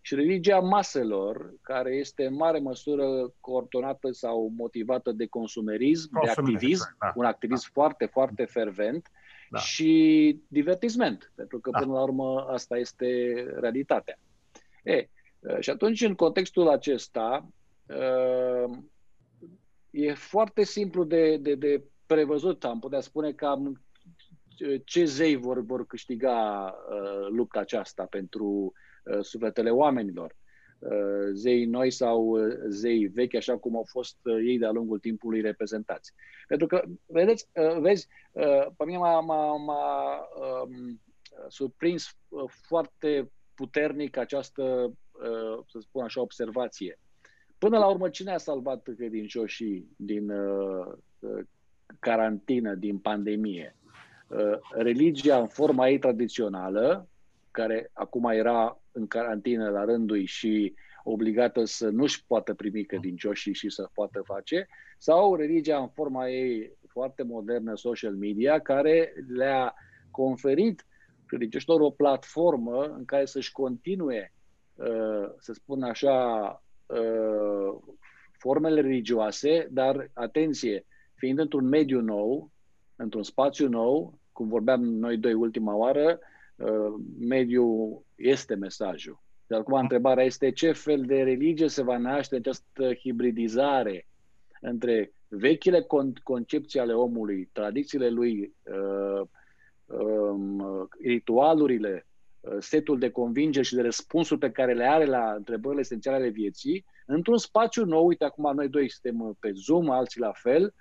și 0.01 0.15
religia 0.15 0.59
maselor, 0.59 1.53
care 1.61 1.95
este 1.95 2.25
în 2.25 2.35
mare 2.35 2.59
măsură 2.59 3.33
coordonată 3.39 4.11
sau 4.11 4.53
motivată 4.57 5.11
de 5.11 5.25
consumerism, 5.25 6.09
Consumerism, 6.11 6.43
de 6.43 6.51
activism, 6.51 6.83
exact, 6.83 6.99
da, 6.99 7.13
un 7.15 7.25
activism 7.25 7.71
da. 7.73 7.81
foarte, 7.81 8.05
foarte 8.05 8.45
fervent 8.45 9.11
da. 9.49 9.59
și 9.59 10.41
divertisment, 10.47 11.31
pentru 11.35 11.59
că 11.59 11.69
da. 11.69 11.79
până 11.79 11.93
la 11.93 12.01
urmă 12.01 12.45
asta 12.49 12.77
este 12.77 13.33
realitatea. 13.59 14.17
E, 14.83 15.07
și 15.59 15.69
atunci, 15.69 16.01
în 16.01 16.15
contextul 16.15 16.69
acesta, 16.69 17.47
e 19.89 20.13
foarte 20.13 20.63
simplu 20.63 21.03
de, 21.03 21.37
de, 21.37 21.55
de 21.55 21.83
prevăzut, 22.05 22.63
am 22.63 22.79
putea 22.79 22.99
spune, 22.99 23.31
cam 23.31 23.81
ce 24.85 25.05
zei 25.05 25.35
vor, 25.35 25.65
vor 25.65 25.85
câștiga 25.85 26.73
lupta 27.29 27.59
aceasta 27.59 28.05
pentru 28.05 28.73
Uh, 29.05 29.19
sufletele 29.21 29.69
oamenilor. 29.69 30.35
Uh, 30.79 31.29
zei 31.33 31.65
noi 31.65 31.91
sau 31.91 32.21
uh, 32.25 32.55
zei 32.67 33.05
vechi, 33.05 33.35
așa 33.35 33.57
cum 33.57 33.75
au 33.75 33.85
fost 33.87 34.17
ei 34.45 34.57
de-a 34.57 34.71
lungul 34.71 34.99
timpului 34.99 35.41
reprezentați. 35.41 36.13
Pentru 36.47 36.67
că, 36.67 36.83
vedeți, 37.05 37.47
vezi, 37.79 38.07
pe 38.77 38.85
mine 38.85 38.97
m-a, 38.97 39.19
m-a, 39.19 39.55
m-a 39.55 40.17
um, 40.63 41.01
surprins 41.47 42.17
foarte 42.47 43.31
puternic 43.53 44.17
această, 44.17 44.93
să 45.67 45.79
spun 45.79 46.03
așa, 46.03 46.21
observație. 46.21 46.99
Până 47.57 47.77
la 47.77 47.87
urmă, 47.87 48.09
cine 48.09 48.31
a 48.31 48.37
salvat 48.37 48.87
credincioșii 48.95 49.87
din 49.95 50.31
carantină, 51.99 52.73
din 52.73 52.97
pandemie? 52.97 53.75
Religia 54.71 55.39
în 55.39 55.47
forma 55.47 55.89
ei 55.89 55.99
tradițională, 55.99 57.09
care 57.51 57.89
acum 57.93 58.25
era 58.25 58.81
în 58.91 59.07
carantină 59.07 59.69
la 59.69 59.83
rândul 59.83 60.25
și 60.25 60.73
obligată 61.03 61.65
să 61.65 61.89
nu-și 61.89 62.25
poată 62.25 62.53
primi 62.53 62.83
credincioșii 62.83 63.53
și 63.53 63.69
să 63.69 63.89
poată 63.93 64.21
face, 64.25 64.67
sau 64.97 65.35
religia 65.35 65.77
în 65.77 65.87
forma 65.87 66.29
ei 66.29 66.77
foarte 66.87 67.23
modernă, 67.23 67.75
social 67.75 68.13
media, 68.13 68.59
care 68.59 69.13
le-a 69.27 69.73
conferit 70.11 70.85
credincioșilor 71.25 71.81
o 71.81 71.89
platformă 71.89 72.83
în 72.97 73.05
care 73.05 73.25
să-și 73.25 73.51
continue, 73.51 74.33
uh, 74.33 74.34
să 75.37 75.53
spun 75.53 75.83
așa, 75.83 76.17
uh, 76.85 77.81
formele 78.31 78.81
religioase, 78.81 79.67
dar, 79.71 80.09
atenție, 80.13 80.85
fiind 81.13 81.39
într-un 81.39 81.67
mediu 81.67 82.01
nou, 82.01 82.51
într-un 82.95 83.23
spațiu 83.23 83.69
nou, 83.69 84.19
cum 84.31 84.47
vorbeam 84.47 84.83
noi 84.83 85.17
doi 85.17 85.33
ultima 85.33 85.75
oară, 85.75 86.19
Uh, 86.55 86.93
mediu 87.19 88.03
este 88.15 88.55
mesajul. 88.55 89.23
Dar 89.47 89.59
acum 89.59 89.73
întrebarea 89.73 90.23
este 90.23 90.51
ce 90.51 90.71
fel 90.71 91.01
de 91.01 91.21
religie 91.21 91.67
se 91.67 91.83
va 91.83 91.97
naște 91.97 92.35
această 92.35 92.93
hibridizare 92.93 94.07
între 94.61 95.13
vechile 95.27 95.81
con- 95.81 96.23
concepții 96.23 96.79
ale 96.79 96.93
omului, 96.93 97.49
tradițiile 97.51 98.09
lui, 98.09 98.53
uh, 98.63 99.27
um, 99.85 100.89
ritualurile 101.01 102.07
setul 102.59 102.99
de 102.99 103.09
convingeri 103.09 103.65
și 103.65 103.75
de 103.75 103.81
răspunsuri 103.81 104.39
pe 104.39 104.51
care 104.51 104.73
le 104.73 104.85
are 104.85 105.05
la 105.05 105.33
întrebările 105.33 105.81
esențiale 105.81 106.17
ale 106.17 106.29
vieții, 106.29 106.85
într-un 107.05 107.37
spațiu 107.37 107.85
nou, 107.85 108.05
uite 108.05 108.23
acum 108.23 108.55
noi 108.55 108.69
doi 108.69 108.89
suntem 108.89 109.37
pe 109.39 109.51
Zoom, 109.53 109.89
alții 109.89 110.21
la 110.21 110.31
fel, 110.31 110.73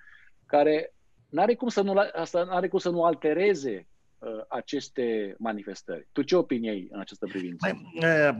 care 0.45 0.93
n-are 1.29 1.55
cum 1.55 1.67
să 1.67 1.81
nu, 1.81 1.93
asta 2.13 2.43
n-are 2.43 2.67
cum 2.67 2.79
să 2.79 2.89
nu 2.89 3.03
altereze 3.03 3.87
uh, 4.17 4.29
aceste 4.47 5.35
manifestări. 5.37 6.07
Tu 6.11 6.21
ce 6.21 6.35
opinie 6.35 6.69
ai 6.69 6.87
în 6.91 6.99
această 6.99 7.25
privință? 7.25 7.81
Uh, 8.01 8.37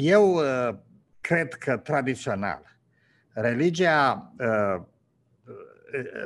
eu 0.00 0.34
uh, 0.34 0.74
cred 1.20 1.54
că 1.54 1.76
tradițional 1.76 2.78
religia, 3.32 4.32
uh, 4.38 4.82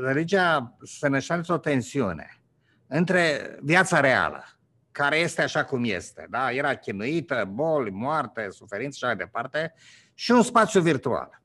religia 0.04 0.76
se 0.82 1.08
năștește 1.08 1.52
o 1.52 1.58
tensiune 1.58 2.40
între 2.86 3.56
viața 3.62 4.00
reală, 4.00 4.44
care 4.94 5.16
este 5.16 5.42
așa 5.42 5.64
cum 5.64 5.84
este, 5.84 6.26
da? 6.30 6.52
era 6.52 6.74
chinuită, 6.74 7.48
boli, 7.52 7.90
moarte, 7.90 8.46
suferință 8.50 8.96
și 8.96 9.04
așa 9.04 9.14
mai 9.14 9.24
departe, 9.24 9.74
și 10.14 10.30
un 10.30 10.42
spațiu 10.42 10.80
virtual 10.80 11.42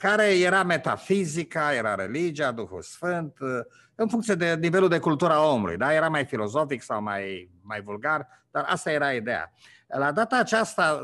care 0.00 0.38
era 0.38 0.62
metafizica, 0.62 1.74
era 1.74 1.94
religia, 1.94 2.52
Duhul 2.52 2.82
Sfânt, 2.82 3.36
în 3.94 4.08
funcție 4.08 4.34
de 4.34 4.54
nivelul 4.54 4.88
de 4.88 4.98
cultură 4.98 5.32
a 5.32 5.52
omului. 5.52 5.76
Da? 5.76 5.94
Era 5.94 6.08
mai 6.08 6.24
filozofic 6.24 6.82
sau 6.82 7.02
mai, 7.02 7.50
mai 7.62 7.80
vulgar, 7.80 8.28
dar 8.50 8.64
asta 8.68 8.90
era 8.90 9.12
ideea. 9.12 9.52
La 9.86 10.12
data 10.12 10.38
aceasta, 10.38 11.00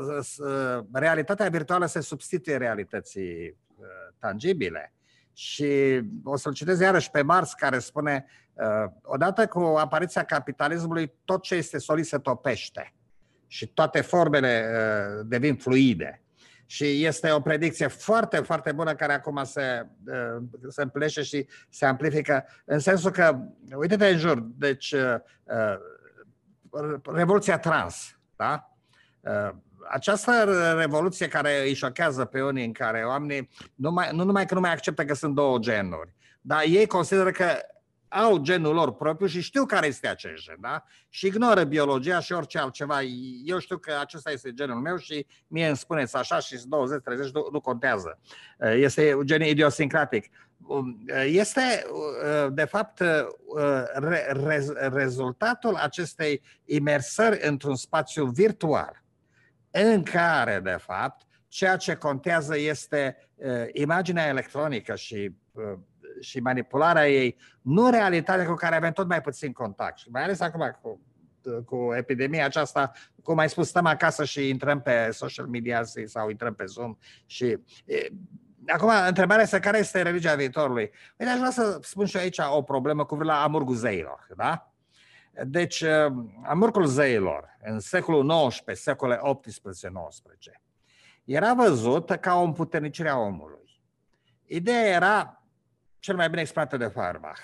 realitatea 0.91 1.49
virtuală 1.49 1.85
se 1.85 1.99
substituie 1.99 2.57
realității 2.57 3.57
uh, 3.75 3.85
tangibile. 4.19 4.93
Și 5.33 6.01
o 6.23 6.35
să-l 6.35 6.53
citesc 6.53 6.81
iarăși 6.81 7.11
pe 7.11 7.21
Mars, 7.21 7.53
care 7.53 7.79
spune, 7.79 8.25
uh, 8.25 8.46
odată 9.01 9.47
cu 9.47 9.59
apariția 9.59 10.23
capitalismului, 10.23 11.13
tot 11.25 11.41
ce 11.41 11.55
este 11.55 11.77
solid 11.77 12.05
se 12.05 12.17
topește 12.17 12.93
și 13.47 13.67
toate 13.67 14.01
formele 14.01 14.65
uh, 14.71 15.25
devin 15.25 15.55
fluide. 15.55 16.21
Și 16.65 17.05
este 17.05 17.31
o 17.31 17.39
predicție 17.39 17.87
foarte, 17.87 18.37
foarte 18.37 18.71
bună 18.71 18.95
care 18.95 19.13
acum 19.13 19.43
se, 19.43 19.87
uh, 20.05 20.43
se 20.69 20.81
împlinește 20.81 21.21
și 21.21 21.47
se 21.69 21.85
amplifică 21.85 22.45
în 22.65 22.79
sensul 22.79 23.11
că, 23.11 23.39
uite-te 23.75 24.07
în 24.07 24.17
jur, 24.17 24.39
deci 24.39 24.91
uh, 24.91 25.15
uh, 25.43 25.77
Revoluția 27.13 27.59
Trans, 27.59 28.19
da? 28.35 28.71
Această 29.89 30.31
revoluție 30.77 31.27
care 31.27 31.61
îi 31.61 31.73
șochează 31.73 32.25
pe 32.25 32.41
unii 32.41 32.65
în 32.65 32.71
care 32.71 33.03
oamenii 33.03 33.49
nu, 33.75 33.91
mai, 33.91 34.09
nu 34.11 34.23
numai 34.23 34.45
că 34.45 34.53
nu 34.53 34.59
mai 34.59 34.71
acceptă 34.71 35.05
că 35.05 35.13
sunt 35.13 35.35
două 35.35 35.57
genuri, 35.57 36.13
dar 36.41 36.63
ei 36.65 36.87
consideră 36.87 37.31
că 37.31 37.45
au 38.09 38.37
genul 38.37 38.73
lor 38.73 38.95
propriu 38.95 39.27
și 39.27 39.41
știu 39.41 39.65
care 39.65 39.87
este 39.87 40.07
acest 40.07 40.43
gen, 40.43 40.57
da? 40.59 40.83
Și 41.09 41.25
ignoră 41.25 41.63
biologia 41.63 42.19
și 42.19 42.33
orice 42.33 42.57
altceva. 42.57 43.01
Eu 43.43 43.59
știu 43.59 43.77
că 43.77 43.97
acesta 43.99 44.31
este 44.31 44.53
genul 44.53 44.81
meu 44.81 44.97
și 44.97 45.25
mie 45.47 45.67
îmi 45.67 45.77
spuneți 45.77 46.15
așa 46.15 46.39
și 46.39 46.67
20, 46.67 47.01
30, 47.03 47.31
nu, 47.31 47.47
nu 47.51 47.59
contează. 47.59 48.19
Este 48.59 49.13
un 49.13 49.25
gen 49.25 49.41
idiosincratic. 49.41 50.29
Este, 51.25 51.85
de 52.51 52.65
fapt, 52.65 52.99
re, 53.93 54.31
re, 54.31 54.65
rezultatul 54.91 55.75
acestei 55.75 56.41
imersări 56.65 57.47
într-un 57.47 57.75
spațiu 57.75 58.25
virtual 58.25 59.03
în 59.71 60.03
care, 60.03 60.59
de 60.63 60.77
fapt, 60.79 61.25
ceea 61.47 61.77
ce 61.77 61.95
contează 61.95 62.57
este 62.57 63.29
imaginea 63.73 64.27
electronică 64.27 64.95
și 64.95 65.31
și 66.19 66.39
manipularea 66.39 67.09
ei, 67.09 67.37
nu 67.61 67.89
realitatea 67.89 68.45
cu 68.45 68.53
care 68.53 68.75
avem 68.75 68.91
tot 68.91 69.07
mai 69.07 69.21
puțin 69.21 69.51
contact. 69.51 69.97
Și 69.97 70.09
mai 70.09 70.23
ales 70.23 70.39
acum 70.39 70.77
cu, 70.81 71.01
cu 71.65 71.93
epidemia 71.95 72.45
aceasta, 72.45 72.91
cum 73.23 73.37
ai 73.37 73.49
spus, 73.49 73.67
stăm 73.67 73.85
acasă 73.85 74.23
și 74.23 74.49
intrăm 74.49 74.81
pe 74.81 75.09
social 75.11 75.45
media 75.45 75.83
sau 76.05 76.29
intrăm 76.29 76.53
pe 76.53 76.65
Zoom 76.65 76.97
și 77.25 77.45
e, 77.85 78.09
Acum, 78.67 78.89
întrebarea 79.07 79.43
este 79.43 79.59
care 79.59 79.77
este 79.77 80.01
religia 80.01 80.35
viitorului. 80.35 80.91
Uite, 81.17 81.31
aș 81.31 81.37
vrea 81.37 81.51
să 81.51 81.79
spun 81.81 82.05
și 82.05 82.17
aici 82.17 82.37
o 82.51 82.61
problemă 82.61 83.05
cu 83.05 83.15
la 83.15 83.43
amurgul 83.43 83.75
zeilor, 83.75 84.27
da? 84.35 84.71
Deci, 85.45 85.83
amurgul 86.43 86.85
zeilor, 86.85 87.57
în 87.63 87.79
secolul 87.79 88.47
XIX, 88.47 88.81
secole 88.81 89.15
18-19, 89.17 89.19
era 91.25 91.53
văzut 91.53 92.09
ca 92.09 92.35
o 92.35 92.43
împuternicire 92.43 93.09
a 93.09 93.17
omului. 93.17 93.81
Ideea 94.45 94.85
era 94.85 95.36
cel 95.99 96.15
mai 96.15 96.29
bine 96.29 96.41
exprimată 96.41 96.77
de 96.77 96.87
Feuerbach. 96.87 97.39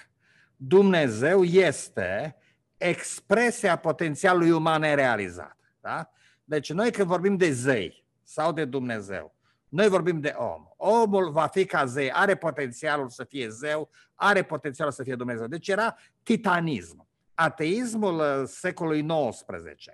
Dumnezeu 0.56 1.44
este 1.44 2.36
expresia 2.78 3.76
potențialului 3.76 4.52
uman 4.52 4.80
nerealizat. 4.80 5.58
Da? 5.82 6.10
Deci 6.44 6.74
noi 6.74 6.92
când 6.92 7.08
vorbim 7.08 7.38
de 7.38 7.52
zei 7.52 8.06
sau 8.24 8.52
de 8.52 8.66
Dumnezeu, 8.66 9.36
noi 9.70 9.88
vorbim 9.88 10.20
de 10.20 10.34
om. 10.38 10.68
Omul 10.78 11.32
va 11.32 11.48
fi 11.48 11.66
ca 11.66 11.86
zei, 11.86 12.12
are 12.12 12.36
potențialul 12.36 13.10
să 13.10 13.24
fie 13.24 13.50
zeu, 13.50 13.90
are 14.16 14.44
potențialul 14.44 14.94
să 14.94 15.04
fie 15.04 15.16
Dumnezeu. 15.16 15.48
Deci 15.48 15.68
era 15.68 15.96
titanism. 16.24 17.08
Ateismul 17.34 18.20
uh, 18.20 18.44
secolului 18.46 19.06
XIX 19.06 19.86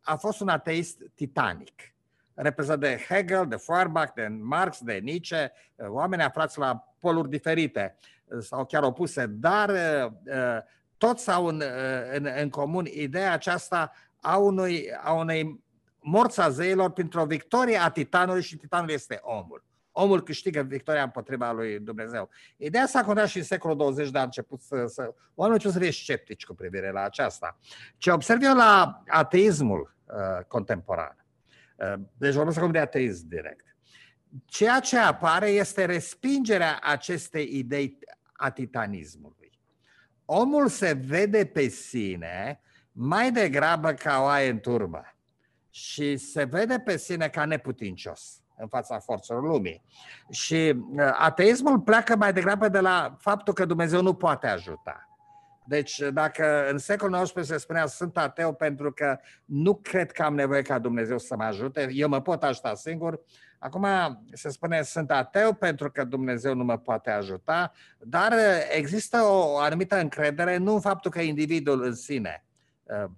a 0.00 0.16
fost 0.16 0.40
un 0.40 0.48
ateist 0.48 1.02
titanic 1.14 1.91
reprezentat 2.34 2.90
de 2.90 3.04
Hegel, 3.08 3.46
de 3.48 3.56
Feuerbach, 3.56 4.12
de 4.14 4.26
Marx, 4.40 4.78
de 4.80 4.92
Nietzsche, 5.02 5.52
uh, 5.74 5.86
oameni 5.88 6.22
aflați 6.22 6.58
la 6.58 6.84
poluri 6.98 7.28
diferite 7.28 7.96
uh, 8.24 8.38
sau 8.40 8.64
chiar 8.64 8.82
opuse, 8.82 9.26
dar 9.26 9.68
uh, 9.68 10.62
toți 10.96 11.30
au 11.30 11.46
în, 11.46 11.62
în, 12.12 12.28
în 12.40 12.50
comun 12.50 12.86
ideea 12.86 13.32
aceasta 13.32 13.92
a, 14.20 14.36
unui, 14.36 14.90
a 15.02 15.12
unei 15.12 15.64
morți 16.00 16.40
a 16.40 16.48
zeilor 16.48 16.90
printr-o 16.90 17.24
victorie 17.24 17.76
a 17.76 17.90
titanului 17.90 18.42
și 18.42 18.56
titanul 18.56 18.90
este 18.90 19.20
omul. 19.22 19.64
Omul 19.92 20.22
câștigă 20.22 20.62
victoria 20.62 21.02
împotriva 21.02 21.52
lui 21.52 21.78
Dumnezeu. 21.78 22.28
Ideea 22.56 22.86
s-a 22.86 23.04
contat 23.04 23.28
și 23.28 23.38
în 23.38 23.44
secolul 23.44 23.76
20 23.76 24.10
de 24.10 24.18
a 24.18 24.22
început 24.22 24.60
să, 24.60 24.84
să 24.86 25.14
oamenii 25.34 25.70
să 25.70 25.78
fie 25.78 25.92
sceptici 25.92 26.44
cu 26.44 26.54
privire 26.54 26.90
la 26.90 27.02
aceasta. 27.02 27.58
Ce 27.96 28.10
observ 28.10 28.42
eu 28.42 28.54
la 28.54 29.02
ateismul 29.06 29.94
uh, 30.06 30.44
contemporan, 30.46 31.16
Uh, 31.16 31.21
deci 32.16 32.34
vorbesc 32.34 32.58
acum 32.58 32.70
de 32.70 32.78
ateism 32.78 33.28
direct. 33.28 33.76
Ceea 34.44 34.80
ce 34.80 34.98
apare 34.98 35.48
este 35.48 35.84
respingerea 35.84 36.78
acestei 36.82 37.48
idei 37.52 37.98
a 38.32 38.50
titanismului. 38.50 39.60
Omul 40.24 40.68
se 40.68 40.92
vede 40.92 41.46
pe 41.46 41.68
sine 41.68 42.60
mai 42.92 43.32
degrabă 43.32 43.92
ca 43.92 44.20
o 44.20 44.26
aie 44.26 44.50
în 44.50 44.60
turmă 44.60 45.02
și 45.70 46.16
se 46.16 46.44
vede 46.44 46.78
pe 46.78 46.96
sine 46.96 47.28
ca 47.28 47.44
neputincios 47.44 48.42
în 48.56 48.68
fața 48.68 48.98
forțelor 48.98 49.42
lumii. 49.42 49.82
Și 50.30 50.54
uh, 50.54 51.14
ateismul 51.18 51.80
pleacă 51.80 52.16
mai 52.16 52.32
degrabă 52.32 52.68
de 52.68 52.80
la 52.80 53.16
faptul 53.18 53.54
că 53.54 53.64
Dumnezeu 53.64 54.02
nu 54.02 54.14
poate 54.14 54.46
ajuta. 54.46 55.11
Deci, 55.72 55.98
dacă 56.12 56.68
în 56.70 56.78
secolul 56.78 57.22
XIX 57.22 57.46
se 57.46 57.56
spunea 57.56 57.86
sunt 57.86 58.16
ateu 58.16 58.54
pentru 58.54 58.92
că 58.92 59.18
nu 59.44 59.74
cred 59.74 60.12
că 60.12 60.22
am 60.22 60.34
nevoie 60.34 60.62
ca 60.62 60.78
Dumnezeu 60.78 61.18
să 61.18 61.36
mă 61.36 61.44
ajute, 61.44 61.88
eu 61.92 62.08
mă 62.08 62.20
pot 62.20 62.42
ajuta 62.42 62.74
singur, 62.74 63.20
acum 63.58 63.86
se 64.32 64.48
spune 64.48 64.82
sunt 64.82 65.10
ateu 65.10 65.52
pentru 65.54 65.90
că 65.90 66.04
Dumnezeu 66.04 66.54
nu 66.54 66.64
mă 66.64 66.78
poate 66.78 67.10
ajuta, 67.10 67.72
dar 67.98 68.32
există 68.76 69.22
o 69.22 69.58
anumită 69.58 70.00
încredere 70.00 70.56
nu 70.56 70.74
în 70.74 70.80
faptul 70.80 71.10
că 71.10 71.20
individul 71.20 71.82
în 71.82 71.94
sine, 71.94 72.44
uh, 72.82 73.10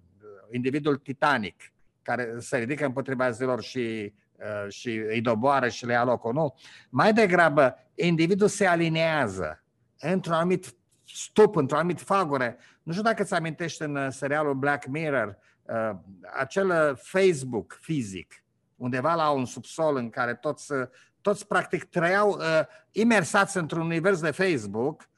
individul 0.51 0.97
titanic, 0.97 1.73
care 2.03 2.35
se 2.39 2.57
ridică 2.57 2.85
împotriva 2.85 3.31
zilor 3.31 3.63
și 3.63 4.13
uh, 4.37 4.73
și 4.73 4.89
îi 4.89 5.21
doboară 5.21 5.69
și 5.69 5.87
le 5.87 5.93
ia 5.93 6.05
locul, 6.05 6.33
nu. 6.33 6.55
Mai 6.89 7.13
degrabă, 7.13 7.77
individul 7.95 8.49
se 8.49 8.67
alinează 8.67 9.63
într-un 9.99 10.35
anumit 10.35 10.75
stop 11.15 11.57
într-o 11.57 11.77
anumită 11.77 12.05
fagure. 12.05 12.59
Nu 12.83 12.93
știu 12.93 13.05
dacă 13.05 13.23
ți 13.23 13.35
amintești 13.35 13.83
în 13.83 13.97
uh, 13.97 14.07
serialul 14.11 14.55
Black 14.55 14.87
Mirror, 14.87 15.39
uh, 15.63 15.91
acel 16.39 16.69
uh, 16.69 16.97
Facebook 16.97 17.79
fizic, 17.81 18.45
undeva 18.77 19.15
la 19.15 19.31
un 19.31 19.45
subsol 19.45 19.97
în 19.97 20.11
care 20.11 20.35
toți, 20.35 20.73
toți 21.21 21.47
practic 21.47 21.85
trăiau 21.85 22.31
uh, 22.31 22.61
imersați 22.91 23.57
într-un 23.57 23.81
univers 23.81 24.21
de 24.21 24.31
Facebook 24.31 25.03
Uh, 25.03 25.14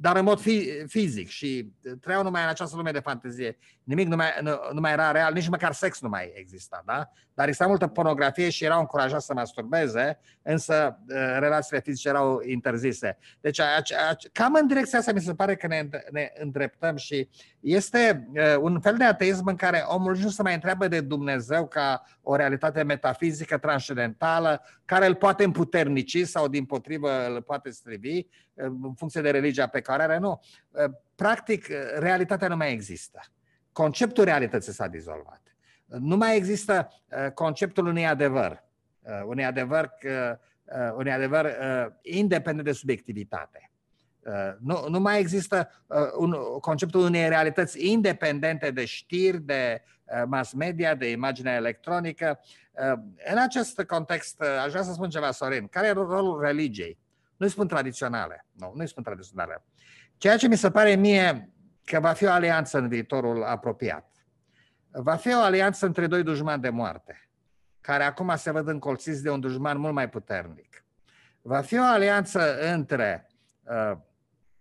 dar 0.00 0.16
în 0.16 0.24
mod 0.24 0.40
fizic 0.86 1.28
și 1.28 1.72
trăiau 2.00 2.22
numai 2.22 2.42
în 2.42 2.48
această 2.48 2.76
lume 2.76 2.90
de 2.90 2.98
fantezie. 2.98 3.58
Nimic 3.82 4.08
nu 4.08 4.16
mai, 4.16 4.28
nu, 4.40 4.50
nu 4.72 4.80
mai 4.80 4.92
era 4.92 5.10
real, 5.10 5.32
nici 5.32 5.48
măcar 5.48 5.72
sex 5.72 6.00
nu 6.00 6.08
mai 6.08 6.32
exista, 6.34 6.82
da? 6.86 7.10
Dar 7.34 7.46
exista 7.46 7.66
multă 7.66 7.86
pornografie 7.86 8.50
și 8.50 8.64
erau 8.64 8.80
încurajați 8.80 9.26
să 9.26 9.34
masturbeze, 9.34 10.18
însă 10.42 10.98
uh, 11.08 11.36
relațiile 11.38 11.80
fizice 11.80 12.08
erau 12.08 12.40
interzise. 12.44 13.18
Deci 13.40 13.60
a, 13.60 13.64
a, 14.08 14.16
cam 14.32 14.54
în 14.54 14.66
direcția 14.66 14.98
asta 14.98 15.12
mi 15.12 15.20
se 15.20 15.34
pare 15.34 15.56
că 15.56 15.66
ne, 15.66 15.88
ne 16.10 16.32
îndreptăm 16.38 16.96
și 16.96 17.28
este 17.60 18.28
uh, 18.34 18.56
un 18.60 18.80
fel 18.80 18.96
de 18.96 19.04
ateism 19.04 19.46
în 19.46 19.56
care 19.56 19.84
omul 19.86 20.16
nu 20.16 20.28
se 20.28 20.42
mai 20.42 20.54
întreabă 20.54 20.88
de 20.88 21.00
Dumnezeu 21.00 21.66
ca 21.66 22.02
o 22.22 22.36
realitate 22.36 22.82
metafizică 22.82 23.58
transcendentală 23.58 24.62
care 24.84 25.06
îl 25.06 25.14
poate 25.14 25.44
împuternici 25.44 26.26
sau 26.26 26.48
din 26.48 26.64
potrivă 26.64 27.26
îl 27.26 27.42
poate 27.42 27.70
strivi 27.70 28.26
în 28.56 28.94
funcție 28.96 29.20
de 29.20 29.30
religia 29.30 29.66
pe 29.66 29.80
care 29.80 30.02
are, 30.02 30.18
nu. 30.18 30.40
Practic, 31.14 31.66
realitatea 31.98 32.48
nu 32.48 32.56
mai 32.56 32.72
există. 32.72 33.20
Conceptul 33.72 34.24
realității 34.24 34.72
s-a 34.72 34.86
dizolvat. 34.86 35.40
Nu 35.86 36.16
mai 36.16 36.36
există 36.36 36.88
conceptul 37.34 37.86
unui 37.86 38.06
adevăr, 38.06 38.64
unui 39.26 39.44
adevăr, 39.44 39.90
unui 40.96 41.12
adevăr 41.12 41.56
independent 42.02 42.66
de 42.66 42.72
subiectivitate. 42.72 43.70
Nu, 44.58 44.88
nu 44.88 45.00
mai 45.00 45.20
există 45.20 45.84
un, 46.16 46.32
conceptul 46.60 47.00
unei 47.00 47.28
realități 47.28 47.90
independente 47.90 48.70
de 48.70 48.84
știri, 48.84 49.40
de 49.40 49.82
mass 50.26 50.52
media, 50.52 50.94
de 50.94 51.10
imagine 51.10 51.52
electronică. 51.52 52.40
În 53.32 53.38
acest 53.38 53.82
context, 53.82 54.40
aș 54.40 54.70
vrea 54.70 54.82
să 54.82 54.92
spun 54.92 55.08
ceva, 55.08 55.30
Sorin. 55.30 55.66
Care 55.66 55.86
e 55.86 55.92
rolul 55.92 56.40
religiei? 56.40 56.98
Nu-i 57.36 57.48
spun 57.48 57.68
tradiționale. 57.68 58.46
Nu, 58.52 58.72
nu-i 58.74 58.88
spun 58.88 59.02
tradiționale. 59.02 59.64
Ceea 60.16 60.36
ce 60.36 60.48
mi 60.48 60.56
se 60.56 60.70
pare 60.70 60.94
mie 60.94 61.50
că 61.84 62.00
va 62.00 62.12
fi 62.12 62.24
o 62.24 62.30
alianță 62.30 62.78
în 62.78 62.88
viitorul 62.88 63.44
apropiat. 63.44 64.10
Va 64.90 65.16
fi 65.16 65.34
o 65.34 65.38
alianță 65.38 65.86
între 65.86 66.06
doi 66.06 66.22
dușmani 66.22 66.62
de 66.62 66.68
moarte, 66.68 67.30
care 67.80 68.04
acum 68.04 68.32
se 68.36 68.50
văd 68.50 68.68
încolțiți 68.68 69.22
de 69.22 69.30
un 69.30 69.40
dușman 69.40 69.78
mult 69.78 69.94
mai 69.94 70.08
puternic. 70.08 70.84
Va 71.42 71.60
fi 71.60 71.78
o 71.78 71.82
alianță 71.82 72.72
între 72.72 73.26
uh, 73.62 73.96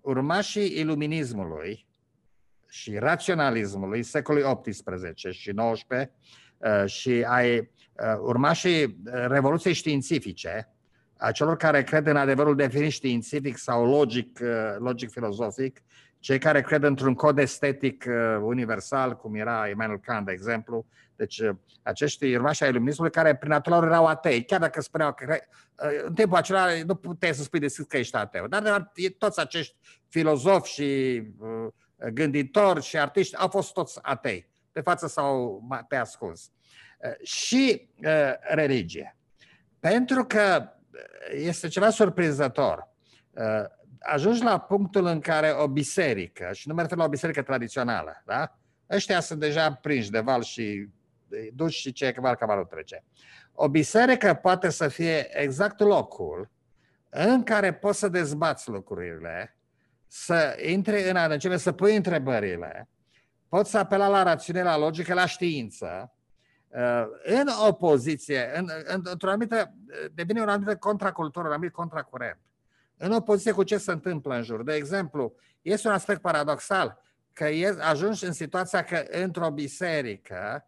urmașii 0.01 0.79
iluminismului 0.79 1.87
și 2.69 2.97
raționalismului 2.97 4.03
secolului 4.03 4.61
XVIII 4.61 5.33
și 5.33 5.53
XIX 5.53 5.87
uh, 6.57 6.85
și 6.85 7.25
ai 7.27 7.57
uh, 7.59 8.17
urmașii 8.19 8.83
uh, 8.83 9.25
revoluției 9.27 9.73
științifice, 9.73 10.74
a 11.17 11.31
celor 11.31 11.57
care 11.57 11.83
cred 11.83 12.07
în 12.07 12.17
adevărul 12.17 12.55
definit 12.55 12.91
științific 12.91 13.57
sau 13.57 13.85
logic, 13.85 14.39
uh, 14.41 14.75
logic 14.77 15.11
filozofic, 15.11 15.81
cei 16.19 16.39
care 16.39 16.61
cred 16.61 16.83
într-un 16.83 17.13
cod 17.13 17.37
estetic 17.37 18.05
uh, 18.07 18.37
universal, 18.41 19.15
cum 19.15 19.35
era 19.35 19.67
Immanuel 19.67 19.99
Kant, 19.99 20.25
de 20.25 20.31
exemplu, 20.31 20.85
deci 21.15 21.39
uh, 21.39 21.55
acești 21.83 22.35
urmași 22.35 22.63
ai 22.63 22.69
iluminismului 22.69 23.11
care 23.11 23.35
prin 23.35 23.51
natură 23.51 23.75
lor 23.75 23.85
erau 23.87 24.05
atei, 24.05 24.45
chiar 24.45 24.59
dacă 24.59 24.81
spuneau 24.81 25.13
că 25.13 25.39
în 26.05 26.13
timpul 26.13 26.37
acela 26.37 26.65
nu 26.85 26.95
puteai 26.95 27.33
să 27.33 27.43
spui 27.43 27.59
deschis 27.59 27.85
că 27.85 27.97
ești 27.97 28.15
ateu, 28.15 28.47
dar 28.47 28.91
toți 29.17 29.39
acești 29.39 29.75
filozofi 30.07 30.71
și 30.71 31.21
gânditori 32.13 32.81
și 32.81 32.97
artiști 32.97 33.35
au 33.35 33.47
fost 33.47 33.73
toți 33.73 33.99
atei, 34.01 34.49
pe 34.71 34.81
față 34.81 35.07
sau 35.07 35.61
pe 35.87 35.95
ascuns. 35.95 36.51
Și 37.23 37.89
religie. 38.41 39.17
Pentru 39.79 40.25
că 40.25 40.74
este 41.33 41.67
ceva 41.67 41.89
surprinzător. 41.89 42.87
Uh, 43.31 43.43
ajungi 43.99 44.43
la 44.43 44.59
punctul 44.59 45.05
în 45.05 45.19
care 45.19 45.51
o 45.51 45.67
biserică, 45.67 46.49
și 46.53 46.67
nu 46.67 46.73
mă 46.73 46.81
refer 46.81 46.97
la 46.97 47.03
o 47.03 47.09
biserică 47.09 47.41
tradițională, 47.41 48.23
da? 48.25 48.57
Ăștia 48.89 49.19
sunt 49.19 49.39
deja 49.39 49.73
prinși 49.73 50.11
de 50.11 50.19
val 50.19 50.43
și 50.43 50.89
duci 51.53 51.73
și 51.73 51.91
ce 51.91 52.15
val 52.17 52.35
cavalul 52.35 52.65
trece. 52.65 53.03
O 53.53 53.69
biserică 53.69 54.33
poate 54.33 54.69
să 54.69 54.87
fie 54.87 55.41
exact 55.41 55.79
locul 55.79 56.49
în 57.09 57.43
care 57.43 57.73
poți 57.73 57.99
să 57.99 58.07
dezbați 58.07 58.69
lucrurile, 58.69 59.57
să 60.07 60.57
intri 60.65 61.09
în 61.09 61.15
adâncime, 61.15 61.57
să 61.57 61.71
pui 61.71 61.95
întrebările, 61.95 62.89
poți 63.49 63.69
să 63.69 63.77
apela 63.77 64.07
la 64.07 64.23
rațiune, 64.23 64.63
la 64.63 64.77
logică, 64.77 65.13
la 65.13 65.25
știință, 65.25 66.14
Uh, 66.14 66.14
în 67.23 67.47
opoziție, 67.67 68.51
în, 68.57 68.69
în, 68.85 69.01
într-o 69.03 69.29
anumită, 69.29 69.73
devine 70.13 70.41
o 70.41 70.49
anumită 70.49 70.75
contracultură, 70.75 71.45
un 71.45 71.51
anumit 71.51 71.71
contracurent. 71.71 72.39
În 72.97 73.11
opoziție 73.11 73.51
cu 73.51 73.63
ce 73.63 73.77
se 73.77 73.91
întâmplă 73.91 74.35
în 74.35 74.43
jur. 74.43 74.63
De 74.63 74.73
exemplu, 74.73 75.35
este 75.61 75.87
un 75.87 75.93
aspect 75.93 76.21
paradoxal 76.21 77.01
că 77.33 77.47
ajungi 77.79 78.25
în 78.25 78.31
situația 78.31 78.83
că 78.83 79.03
într-o 79.09 79.49
biserică 79.49 80.65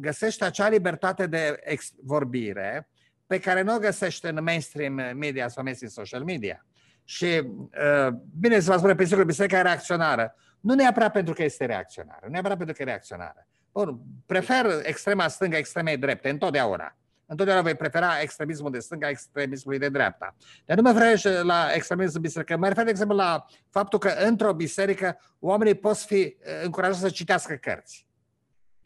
găsești 0.00 0.44
acea 0.44 0.68
libertate 0.68 1.26
de 1.26 1.62
vorbire 2.02 2.88
pe 3.26 3.38
care 3.38 3.62
nu 3.62 3.74
o 3.74 3.78
găsești 3.78 4.26
în 4.26 4.42
mainstream 4.42 4.92
media 5.16 5.48
sau 5.48 5.62
mainstream 5.62 5.92
social 5.92 6.24
media. 6.24 6.66
Și 7.04 7.24
uh, 7.24 8.08
bine 8.38 8.60
să 8.60 8.70
vă 8.70 8.76
spune, 8.76 8.94
pe 8.94 9.04
sigur, 9.04 9.24
biserica 9.24 9.58
e 9.58 9.62
reacționară. 9.62 10.34
Nu 10.60 10.74
neapărat 10.74 11.12
pentru 11.12 11.34
că 11.34 11.42
este 11.42 11.64
reacționară, 11.64 12.20
nu 12.22 12.30
neapărat 12.30 12.56
pentru 12.56 12.74
că 12.74 12.82
e 12.82 12.84
reacționară, 12.84 13.46
Bun, 13.72 14.00
prefer 14.26 14.80
extrema 14.82 15.28
stângă 15.28 15.56
extremei 15.56 15.96
drepte, 15.96 16.28
întotdeauna. 16.28 16.96
Întotdeauna 17.26 17.64
voi 17.64 17.74
prefera 17.74 18.20
extremismul 18.20 18.70
de 18.70 18.78
stânga 18.78 19.08
extremismului 19.08 19.78
de 19.78 19.88
dreapta. 19.88 20.36
Dar 20.64 20.76
nu 20.76 20.82
mă 20.82 20.98
refer 20.98 21.42
la 21.42 21.68
extremismul 21.74 22.20
biserică, 22.20 22.56
mă 22.56 22.68
refer, 22.68 22.84
de 22.84 22.90
exemplu, 22.90 23.16
la 23.16 23.46
faptul 23.70 23.98
că 23.98 24.08
într-o 24.08 24.52
biserică 24.52 25.18
oamenii 25.38 25.74
pot 25.74 25.96
fi 25.96 26.20
eh, 26.20 26.36
încurajați 26.62 27.00
să 27.00 27.10
citească 27.10 27.54
cărți. 27.54 28.06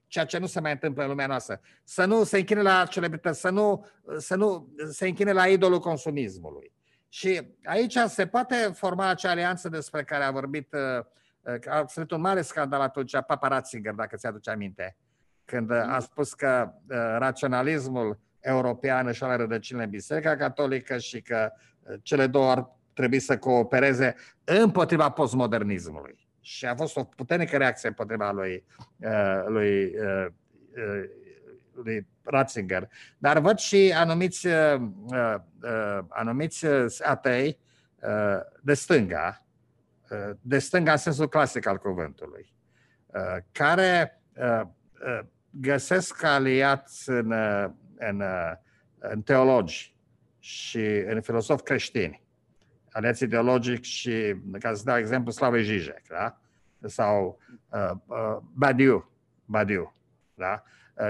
Ceea 0.07 0.25
ce 0.25 0.39
nu 0.39 0.47
se 0.47 0.61
mai 0.61 0.73
întâmplă 0.73 1.03
în 1.03 1.09
lumea 1.09 1.27
noastră. 1.27 1.61
Să 1.85 2.05
nu 2.05 2.25
se 2.25 2.39
închine 2.39 2.63
la 2.63 2.87
celebrități, 2.87 3.41
să 3.41 3.51
nu, 3.51 3.87
să 4.19 4.35
nu 4.35 4.75
se 4.91 5.07
închine 5.07 5.33
la 5.33 5.47
idolul 5.47 5.81
consumismului. 5.81 6.73
Și 7.09 7.57
aici 7.65 7.97
se 8.07 8.27
poate 8.27 8.55
forma 8.75 9.09
acea 9.09 9.31
alianță 9.31 9.69
despre 9.69 10.05
care 10.05 10.25
a 10.25 10.31
vorbit 10.31 10.73
uh, 10.73 11.05
a 11.69 11.85
fost 11.85 12.11
un 12.11 12.21
mare 12.21 12.43
scandal 12.43 12.81
atunci, 12.81 13.13
Papa 13.27 13.49
Ratzinger, 13.49 13.93
dacă 13.93 14.17
ți-aduce 14.17 14.51
aminte, 14.51 14.97
când 15.45 15.71
a 15.71 15.85
mm. 15.93 16.01
spus 16.01 16.35
că 16.35 16.73
uh, 16.73 16.97
raționalismul 17.19 18.19
european 18.41 19.07
își 19.07 19.25
are 19.25 19.37
rădăcinile 19.37 19.85
în 19.85 19.91
Biserica 19.91 20.37
Catolică 20.37 20.99
și 20.99 21.23
că 21.23 21.53
uh, 21.81 21.95
cele 22.03 22.27
două 22.27 22.51
ar 22.51 22.71
trebui 22.95 23.19
să 23.19 23.39
coopereze 23.39 24.15
împotriva 24.45 25.11
postmodernismului. 25.11 26.29
Și 26.41 26.67
a 26.67 26.75
fost 26.75 26.97
o 26.97 27.05
puternică 27.05 27.57
reacție 27.57 27.89
împotriva 27.89 28.31
lui, 28.31 28.65
uh, 28.97 29.45
lui, 29.47 29.95
lui 31.73 32.07
Ratzinger. 32.23 32.89
Dar 33.19 33.39
văd 33.39 33.59
și 33.59 33.95
anumiți, 33.97 34.47
anumiți 36.09 36.67
atei 37.03 37.59
de 38.61 38.75
stânga, 38.75 39.46
de 40.41 40.59
stânga 40.59 40.93
în 40.93 40.97
sensul 40.97 41.29
clasic 41.29 41.67
al 41.67 41.79
cuvântului, 41.79 42.55
uh, 43.07 43.37
care 43.53 44.23
uh, 44.37 44.61
uh, 44.61 45.21
găsesc 45.51 46.23
aliați 46.23 47.11
în, 47.11 47.33
în, 47.99 48.23
în 48.99 49.23
teologi 49.23 49.97
și 50.39 50.87
în 51.07 51.21
filosofi 51.21 51.63
creștini, 51.63 52.23
aliați 52.91 53.23
ideologic 53.23 53.83
și, 53.83 54.37
ca 54.59 54.75
să 54.75 54.83
dau 54.85 54.97
exemplu, 54.97 55.31
Slavoj 55.31 55.63
Žižek, 55.63 56.03
da? 56.09 56.41
sau 56.85 57.41
uh, 57.71 57.91
uh, 58.07 58.37
Badiou, 58.53 59.13
Badiou, 59.45 59.95
da? 60.35 60.63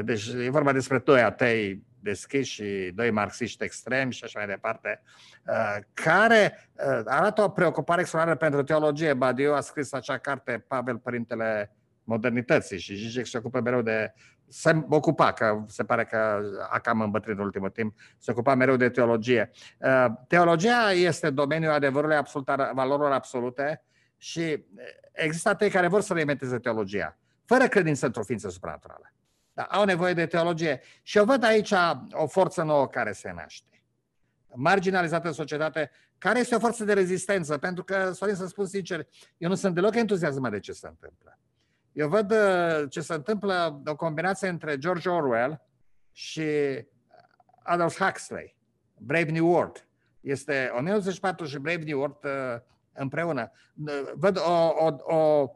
Deci 0.04 0.26
e 0.26 0.50
vorba 0.50 0.72
despre 0.72 0.98
doi 0.98 1.20
atei 1.20 1.85
deschiși 2.06 2.52
și 2.52 2.92
doi 2.94 3.10
marxiști 3.10 3.64
extremi 3.64 4.12
și 4.12 4.24
așa 4.24 4.38
mai 4.38 4.48
departe, 4.48 5.02
uh, 5.46 5.76
care 5.92 6.70
uh, 6.72 7.00
arată 7.04 7.42
o 7.42 7.48
preocupare 7.48 8.00
extraordinară 8.00 8.44
pentru 8.44 8.62
teologie. 8.62 9.14
Badiou 9.14 9.54
a 9.54 9.60
scris 9.60 9.92
acea 9.92 10.18
carte, 10.18 10.64
Pavel, 10.68 10.98
Părintele 10.98 11.76
Modernității 12.04 12.78
și 12.78 12.94
Zizek 12.94 13.26
se 13.26 13.38
ocupă 13.38 13.60
mereu 13.60 13.82
de 13.82 14.12
se 14.48 14.84
ocupa, 14.88 15.32
că 15.32 15.64
se 15.66 15.84
pare 15.84 16.04
că 16.04 16.40
a 16.70 16.78
cam 16.78 17.00
îmbătrânit 17.00 17.38
în 17.38 17.44
ultimul 17.44 17.70
timp, 17.70 17.94
se 18.18 18.30
ocupa 18.30 18.54
mereu 18.54 18.76
de 18.76 18.88
teologie. 18.88 19.50
Uh, 19.78 20.06
teologia 20.28 20.90
este 20.92 21.30
domeniul 21.30 21.72
adevărului 21.72 22.16
absolut, 22.16 22.48
valorilor 22.72 23.12
absolute 23.12 23.84
și 24.16 24.64
există 25.12 25.48
atei 25.48 25.70
care 25.70 25.88
vor 25.88 26.00
să 26.00 26.12
reinventeze 26.12 26.58
teologia, 26.58 27.18
fără 27.44 27.66
credință 27.68 28.06
într-o 28.06 28.22
ființă 28.22 28.48
supranaturală. 28.48 29.10
Da, 29.56 29.62
au 29.62 29.84
nevoie 29.84 30.12
de 30.12 30.26
teologie. 30.26 30.80
Și 31.02 31.18
eu 31.18 31.24
văd 31.24 31.42
aici 31.42 31.72
o 32.10 32.26
forță 32.26 32.62
nouă 32.62 32.88
care 32.88 33.12
se 33.12 33.32
naște. 33.32 33.82
Marginalizată 34.54 35.26
în 35.26 35.32
societate, 35.32 35.90
care 36.18 36.38
este 36.38 36.54
o 36.54 36.58
forță 36.58 36.84
de 36.84 36.92
rezistență. 36.92 37.58
Pentru 37.58 37.84
că, 37.84 38.12
Sorin, 38.12 38.34
să 38.34 38.46
spun 38.46 38.66
sincer, 38.66 39.06
eu 39.36 39.48
nu 39.48 39.54
sunt 39.54 39.74
deloc 39.74 39.94
entuziasmat 39.94 40.50
de 40.50 40.58
ce 40.58 40.72
se 40.72 40.86
întâmplă. 40.86 41.38
Eu 41.92 42.08
văd 42.08 42.30
uh, 42.30 42.90
ce 42.90 43.00
se 43.00 43.14
întâmplă, 43.14 43.82
o 43.86 43.96
combinație 43.96 44.48
între 44.48 44.78
George 44.78 45.08
Orwell 45.08 45.62
și 46.12 46.48
Adolf 47.62 47.98
Huxley, 47.98 48.56
Brave 48.98 49.30
New 49.30 49.46
World. 49.46 49.88
Este 50.20 50.70
1984 50.72 51.46
și 51.46 51.58
Brave 51.58 51.82
New 51.84 51.98
World 51.98 52.24
uh, 52.24 52.60
împreună. 52.92 53.52
Văd 54.14 54.38
o, 54.38 54.72
o, 54.84 55.14
o, 55.16 55.48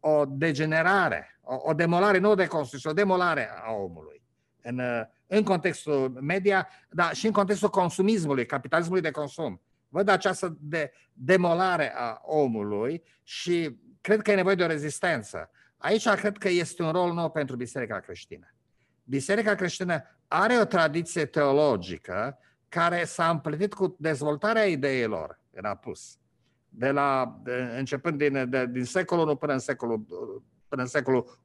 o 0.00 0.24
degenerare, 0.24 1.38
o, 1.40 1.56
o 1.62 1.72
demolare, 1.72 2.18
nu 2.18 2.34
de 2.34 2.46
construcție, 2.46 2.90
o 2.90 2.94
demolare 2.94 3.50
a 3.64 3.72
omului. 3.72 4.22
În, 4.62 4.80
în 5.26 5.42
contextul 5.42 6.18
media, 6.20 6.68
dar 6.90 7.14
și 7.14 7.26
în 7.26 7.32
contextul 7.32 7.68
consumismului, 7.68 8.46
capitalismului 8.46 9.02
de 9.02 9.10
consum. 9.10 9.60
Văd 9.88 10.08
această 10.08 10.56
de, 10.60 10.92
demolare 11.12 11.92
a 11.96 12.20
omului 12.22 13.02
și 13.22 13.78
cred 14.00 14.22
că 14.22 14.30
e 14.30 14.34
nevoie 14.34 14.54
de 14.54 14.64
o 14.64 14.66
rezistență. 14.66 15.50
Aici 15.76 16.08
cred 16.08 16.38
că 16.38 16.48
este 16.48 16.82
un 16.82 16.90
rol 16.90 17.12
nou 17.12 17.30
pentru 17.30 17.56
Biserica 17.56 18.00
creștină. 18.00 18.54
Biserica 19.04 19.54
creștină 19.54 20.02
are 20.28 20.58
o 20.58 20.64
tradiție 20.64 21.24
teologică 21.24 22.38
care 22.68 23.04
s-a 23.04 23.30
împlinit 23.30 23.74
cu 23.74 23.96
dezvoltarea 23.98 24.64
ideilor 24.64 25.40
în 25.50 25.64
apus 25.64 26.18
de 26.74 26.90
la, 26.90 27.38
de, 27.42 27.74
începând 27.78 28.18
din, 28.18 28.50
de, 28.50 28.66
din 28.66 28.84
secolul 28.84 29.24
1 29.24 29.36
până 29.36 29.52
în 29.52 29.58
secolul, 29.58 30.06
până 30.68 30.82
în 30.82 30.88
secolul 30.88 31.38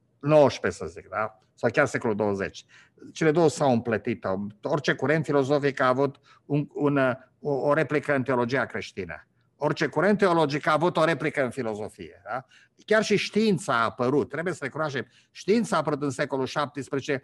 XIX, 0.48 0.74
să 0.74 0.86
zic, 0.86 1.08
da? 1.08 1.38
sau 1.58 1.70
chiar 1.70 1.86
secolul 1.86 2.16
20. 2.16 2.64
Cele 3.12 3.30
două 3.30 3.48
s-au 3.48 3.72
împletit. 3.72 4.26
Orice 4.62 4.94
curent 4.94 5.24
filozofic 5.24 5.80
a 5.80 5.88
avut 5.88 6.16
un, 6.44 6.68
un, 6.74 6.96
o, 7.40 7.52
o 7.52 7.72
replică 7.72 8.14
în 8.14 8.22
teologia 8.22 8.66
creștină. 8.66 9.26
Orice 9.56 9.86
curent 9.86 10.18
teologic 10.18 10.66
a 10.66 10.72
avut 10.72 10.96
o 10.96 11.04
replică 11.04 11.44
în 11.44 11.50
filozofie. 11.50 12.22
Da? 12.24 12.46
Chiar 12.86 13.02
și 13.02 13.16
știința 13.16 13.74
a 13.74 13.84
apărut. 13.84 14.28
Trebuie 14.28 14.54
să 14.54 14.64
recunoaștem. 14.64 15.06
Știința 15.30 15.76
a 15.76 15.78
apărut 15.78 16.02
în 16.02 16.10
secolul 16.10 16.44
XVII 16.44 17.14
uh, 17.14 17.20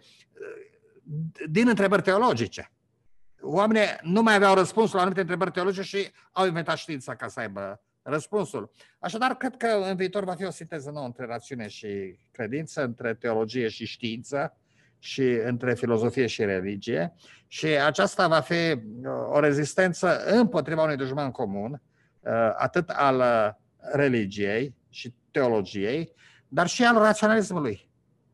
din 1.49 1.67
întrebări 1.67 2.01
teologice. 2.01 2.71
Oamenii 3.41 3.87
nu 4.01 4.21
mai 4.21 4.35
aveau 4.35 4.55
răspunsul 4.55 4.95
la 4.95 5.01
anumite 5.01 5.21
întrebări 5.21 5.51
teologice 5.51 5.81
și 5.81 6.11
au 6.31 6.45
inventat 6.45 6.77
știința 6.77 7.15
ca 7.15 7.27
să 7.27 7.39
aibă 7.39 7.81
răspunsul. 8.07 8.71
Așadar, 8.99 9.37
cred 9.37 9.57
că 9.57 9.67
în 9.67 9.95
viitor 9.95 10.23
va 10.23 10.33
fi 10.35 10.45
o 10.45 10.49
sinteză 10.49 10.91
nouă 10.91 11.05
între 11.05 11.25
rațiune 11.25 11.67
și 11.67 12.19
credință, 12.31 12.83
între 12.83 13.13
teologie 13.13 13.67
și 13.67 13.85
știință 13.85 14.57
și 14.99 15.21
între 15.21 15.73
filozofie 15.73 16.27
și 16.27 16.45
religie 16.45 17.13
și 17.47 17.65
aceasta 17.65 18.27
va 18.27 18.39
fi 18.39 18.53
uh, 18.71 18.79
o 19.29 19.39
rezistență 19.39 20.25
împotriva 20.25 20.83
unui 20.83 20.95
dușman 20.95 21.31
comun, 21.31 21.71
uh, 21.71 22.31
atât 22.57 22.89
al 22.89 23.17
uh, 23.17 23.53
religiei 23.93 24.75
și 24.89 25.13
teologiei, 25.31 26.13
dar 26.47 26.67
și 26.67 26.83
al 26.83 26.97
raționalismului 26.97 27.89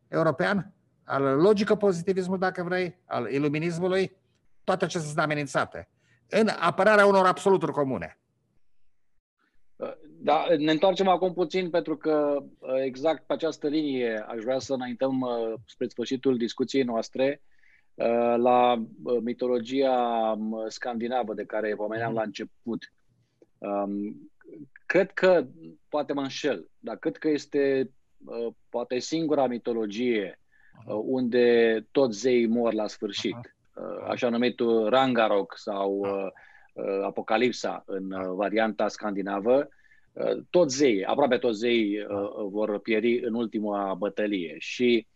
european, 0.08 0.72
al 1.04 1.22
logico-pozitivismului, 1.22 2.40
dacă 2.40 2.62
vrei, 2.62 2.98
al 3.06 3.30
iluminismului, 3.30 4.16
toate 4.64 4.84
acestea 4.84 5.08
sunt 5.08 5.22
amenințate 5.22 5.88
în 6.28 6.48
apărarea 6.60 7.06
unor 7.06 7.26
absoluturi 7.26 7.72
comune. 7.72 8.21
Da, 10.24 10.46
ne 10.58 10.70
întoarcem 10.70 11.08
acum 11.08 11.32
puțin 11.32 11.70
pentru 11.70 11.96
că 11.96 12.44
exact 12.82 13.26
pe 13.26 13.32
această 13.32 13.68
linie 13.68 14.24
aș 14.28 14.42
vrea 14.42 14.58
să 14.58 14.72
înaintăm 14.72 15.26
spre 15.66 15.86
sfârșitul 15.86 16.36
discuției 16.36 16.82
noastre 16.82 17.42
la 18.36 18.84
mitologia 19.22 20.36
scandinavă 20.68 21.34
de 21.34 21.44
care 21.44 21.74
pomeneam 21.74 22.12
la 22.12 22.22
început. 22.22 22.92
Cred 24.86 25.10
că, 25.10 25.46
poate 25.88 26.12
mă 26.12 26.20
înșel, 26.20 26.70
dar 26.78 26.96
cred 26.96 27.16
că 27.16 27.28
este 27.28 27.90
poate 28.68 28.98
singura 28.98 29.46
mitologie 29.46 30.40
unde 30.86 31.86
toți 31.90 32.18
zeii 32.18 32.46
mor 32.46 32.72
la 32.72 32.86
sfârșit. 32.86 33.56
Așa 34.08 34.28
numitul 34.28 34.88
Rangarok 34.88 35.58
sau 35.58 36.06
Apocalipsa 37.04 37.82
în 37.86 38.34
varianta 38.34 38.88
scandinavă. 38.88 39.56
Uh, 39.56 39.80
toți 40.50 40.76
zeii, 40.76 41.04
aproape 41.04 41.38
toți 41.38 41.58
zeii 41.58 41.98
uh, 42.00 42.06
vor 42.50 42.78
pieri 42.78 43.24
în 43.24 43.34
ultima 43.34 43.94
bătălie. 43.94 44.56
Și 44.58 45.06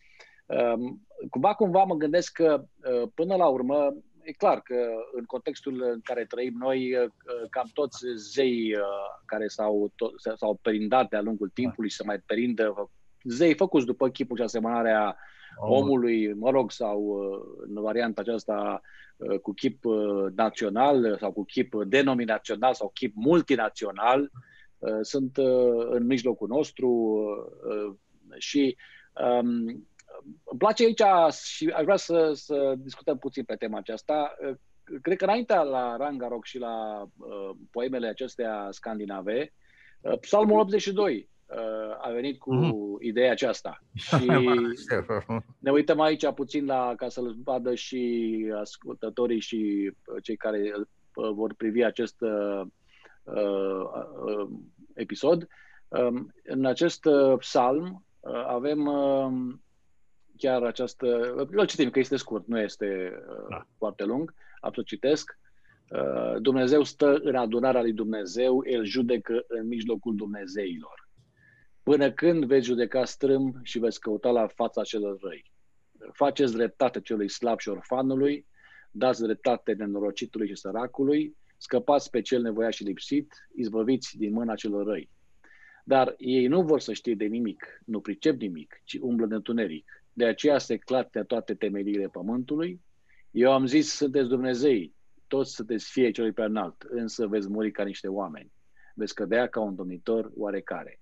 um, 0.46 1.06
cumva, 1.30 1.54
cumva 1.54 1.84
mă 1.84 1.94
gândesc 1.94 2.32
că 2.32 2.64
uh, 2.76 3.08
până 3.14 3.36
la 3.36 3.46
urmă, 3.46 3.94
e 4.22 4.32
clar 4.32 4.60
că 4.60 4.74
în 5.12 5.24
contextul 5.24 5.82
în 5.92 6.00
care 6.02 6.24
trăim 6.24 6.54
noi, 6.58 7.10
cam 7.50 7.70
toți 7.72 8.04
zei 8.14 8.74
care 9.26 9.46
s-au, 9.46 9.92
s-au 10.36 10.58
perindat 10.62 11.08
de-a 11.08 11.20
lungul 11.20 11.48
timpului 11.48 11.90
și 11.90 11.96
se 11.96 12.02
mai 12.06 12.18
perindă, 12.18 12.90
zei 13.22 13.54
făcuți 13.54 13.86
după 13.86 14.08
chipul 14.08 14.36
și 14.36 14.42
asemănarea 14.42 15.16
oh. 15.56 15.78
omului, 15.78 16.32
mă 16.32 16.50
rog, 16.50 16.70
sau 16.70 17.18
în 17.66 17.82
varianta 17.82 18.20
aceasta 18.20 18.80
cu 19.42 19.52
chip 19.52 19.84
național 20.34 21.16
sau 21.18 21.32
cu 21.32 21.44
chip 21.44 21.74
denominațional 21.84 22.74
sau 22.74 22.90
chip 22.94 23.12
multinațional, 23.14 24.20
Uh, 24.20 24.55
sunt 25.00 25.36
uh, 25.36 25.86
în 25.88 26.06
mijlocul 26.06 26.48
nostru 26.48 26.88
uh, 26.88 27.94
și 28.38 28.76
um, 29.40 29.88
îmi 30.44 30.58
place 30.58 30.84
aici 30.84 31.02
și 31.44 31.68
aș 31.68 31.82
vrea 31.82 31.96
să, 31.96 32.30
să 32.34 32.74
discutăm 32.78 33.18
puțin 33.18 33.44
pe 33.44 33.54
tema 33.54 33.78
aceasta. 33.78 34.36
Cred 35.02 35.16
că 35.16 35.24
înaintea 35.24 35.62
la 35.62 35.96
Rangarok 35.96 36.44
și 36.44 36.58
la 36.58 37.02
uh, 37.02 37.50
poemele 37.70 38.08
acestea 38.08 38.68
scandinave, 38.70 39.52
uh, 40.00 40.18
Psalmul 40.18 40.58
82 40.58 41.28
uh, 41.46 41.56
a 42.00 42.10
venit 42.10 42.38
cu 42.38 42.54
mm. 42.54 42.96
ideea 43.00 43.30
aceasta. 43.30 43.82
Și 43.94 44.26
ne 45.58 45.70
uităm 45.70 46.00
aici 46.00 46.30
puțin 46.30 46.64
la, 46.66 46.94
ca 46.96 47.08
să-l 47.08 47.36
vadă 47.44 47.74
și 47.74 48.32
ascultătorii 48.60 49.40
și 49.40 49.92
cei 50.22 50.36
care 50.36 50.72
vor 51.34 51.54
privi 51.54 51.84
acest 51.84 52.20
uh, 52.20 52.60
Uh, 52.60 52.62
uh, 52.62 52.66
episod. 54.94 55.46
Um, 55.88 56.32
în 56.44 56.64
acest 56.64 57.04
uh, 57.04 57.38
psalm 57.38 58.04
avem 58.46 58.86
um, 58.86 59.62
chiar 60.36 60.62
această... 60.62 61.34
Îl 61.50 61.66
citim 61.66 61.90
că 61.90 61.98
este 61.98 62.16
scurt, 62.16 62.46
nu 62.46 62.60
este 62.60 63.12
da. 63.50 63.66
foarte 63.78 64.04
lung. 64.04 64.34
Am 64.60 64.72
să 64.74 64.82
citesc. 64.82 65.38
Dumnezeu 66.38 66.82
stă 66.82 67.18
în 67.22 67.34
adunarea 67.34 67.80
lui 67.80 67.92
Dumnezeu, 67.92 68.62
El 68.66 68.84
judecă 68.84 69.44
în 69.48 69.66
mijlocul 69.66 70.16
Dumnezeilor. 70.16 71.08
Până 71.82 72.12
când 72.12 72.44
veți 72.44 72.66
judeca 72.66 73.04
strâm 73.04 73.60
și 73.62 73.78
veți 73.78 74.00
căuta 74.00 74.30
la 74.30 74.46
fața 74.46 74.82
celor 74.82 75.18
răi. 75.20 75.52
Faceți 76.12 76.52
dreptate 76.52 77.00
celui 77.00 77.28
slab 77.28 77.58
și 77.58 77.68
orfanului, 77.68 78.46
dați 78.90 79.22
dreptate 79.22 79.72
nenorocitului 79.72 80.48
și 80.48 80.56
săracului, 80.56 81.36
scăpați 81.56 82.10
pe 82.10 82.20
cel 82.20 82.42
nevoiat 82.42 82.72
și 82.72 82.84
lipsit, 82.84 83.48
izbăviți 83.54 84.18
din 84.18 84.32
mâna 84.32 84.54
celor 84.54 84.86
răi. 84.86 85.10
Dar 85.84 86.14
ei 86.18 86.46
nu 86.46 86.62
vor 86.62 86.80
să 86.80 86.92
știe 86.92 87.14
de 87.14 87.24
nimic, 87.24 87.80
nu 87.84 88.00
pricep 88.00 88.40
nimic, 88.40 88.80
ci 88.84 88.98
umblă 89.00 89.26
de 89.26 89.34
întuneric. 89.34 90.04
De 90.12 90.24
aceea 90.24 90.58
se 90.58 90.76
clate 90.76 91.22
toate 91.22 91.54
temeliile 91.54 92.08
pământului. 92.08 92.80
Eu 93.30 93.52
am 93.52 93.66
zis, 93.66 93.92
sunteți 93.92 94.28
Dumnezei, 94.28 94.94
toți 95.26 95.54
sunteți 95.54 95.90
fie 95.90 96.10
celui 96.10 96.32
pe 96.32 96.42
înalt, 96.42 96.82
însă 96.82 97.26
veți 97.26 97.48
muri 97.48 97.70
ca 97.70 97.84
niște 97.84 98.08
oameni. 98.08 98.52
Veți 98.94 99.14
cădea 99.14 99.46
ca 99.46 99.60
un 99.60 99.74
domnitor 99.74 100.30
oarecare. 100.36 101.00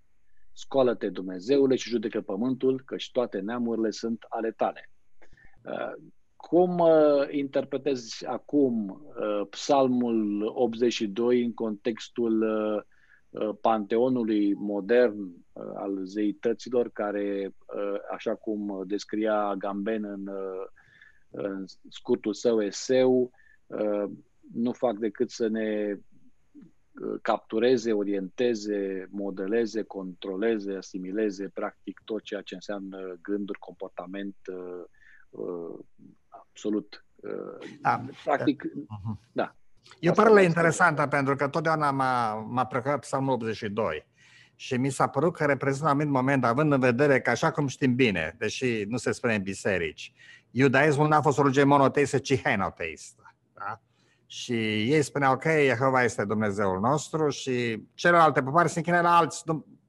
Scoală-te, 0.53 1.09
Dumnezeule, 1.09 1.77
și 1.77 1.89
judecă 1.89 2.21
pământul, 2.21 2.83
căci 2.85 3.11
toate 3.11 3.39
neamurile 3.39 3.91
sunt 3.91 4.25
ale 4.29 4.51
tale. 4.51 4.91
Cum 6.49 6.79
uh, 6.79 7.29
interpretezi 7.31 8.27
acum 8.27 8.89
uh, 8.89 9.47
Psalmul 9.51 10.43
82 10.55 11.45
în 11.45 11.55
contextul 11.55 12.43
uh, 12.43 12.83
uh, 13.31 13.57
panteonului 13.61 14.55
modern 14.55 15.21
uh, 15.21 15.63
al 15.75 16.05
zeităților, 16.05 16.89
care, 16.89 17.55
uh, 17.77 17.99
așa 18.13 18.35
cum 18.35 18.83
descria 18.87 19.55
Gamben 19.59 20.05
în, 20.05 20.27
uh, 20.27 20.67
în 21.31 21.65
scurtul 21.89 22.35
său 22.35 22.63
eseu, 22.63 23.31
uh, 23.67 24.05
nu 24.53 24.73
fac 24.73 24.99
decât 24.99 25.31
să 25.31 25.49
ne 25.49 25.97
uh, 25.97 27.19
captureze, 27.23 27.93
orienteze, 27.93 29.09
modeleze, 29.11 29.83
controleze, 29.83 30.73
asimileze 30.73 31.49
practic 31.55 32.01
tot 32.05 32.23
ceea 32.23 32.41
ce 32.41 32.55
înseamnă 32.55 33.19
gânduri, 33.23 33.59
comportament, 33.59 34.37
uh, 34.47 34.85
uh, 35.31 35.79
absolut. 36.55 37.05
Uh, 37.17 37.69
da. 37.81 38.05
Practic, 38.25 38.65
uh-huh. 38.65 39.33
da. 39.33 39.55
E 40.01 40.11
o 40.11 40.13
paralelă 40.13 40.41
interesantă 40.41 41.07
pentru 41.07 41.37
că 41.37 41.49
totdeauna 41.49 41.91
m-a, 41.91 42.35
m-a 42.35 42.67
preocupat 42.67 43.01
Psalmul 43.01 43.33
82 43.33 44.07
și 44.55 44.77
mi 44.77 44.91
s-a 44.91 45.07
părut 45.07 45.35
că 45.37 45.45
reprezintă 45.45 45.85
un 45.85 45.91
anumit 45.91 46.13
moment, 46.13 46.45
având 46.45 46.73
în 46.73 46.81
vedere 46.81 47.21
că, 47.21 47.31
așa 47.31 47.51
cum 47.51 47.67
știm 47.67 47.95
bine, 47.95 48.35
deși 48.39 48.85
nu 48.89 48.97
se 48.97 49.13
spune 49.13 49.35
în 49.35 49.43
biserici, 49.43 50.13
iudaismul 50.51 51.09
n-a 51.09 51.21
fost 51.21 51.39
o 51.39 51.43
religie 51.43 51.65
monoteistă, 51.65 52.19
ci 52.19 52.43
henoteistă. 52.43 53.35
Da? 53.53 53.81
Și 54.27 54.55
ei 54.93 55.03
spuneau 55.03 55.39
că 55.39 55.51
Jehova 55.65 56.03
este 56.03 56.25
Dumnezeul 56.25 56.81
nostru 56.81 57.29
și 57.29 57.83
celelalte 57.95 58.43
popoare 58.43 58.69
se 58.69 58.79
închină 58.79 59.01
la 59.01 59.17
alți, 59.17 59.43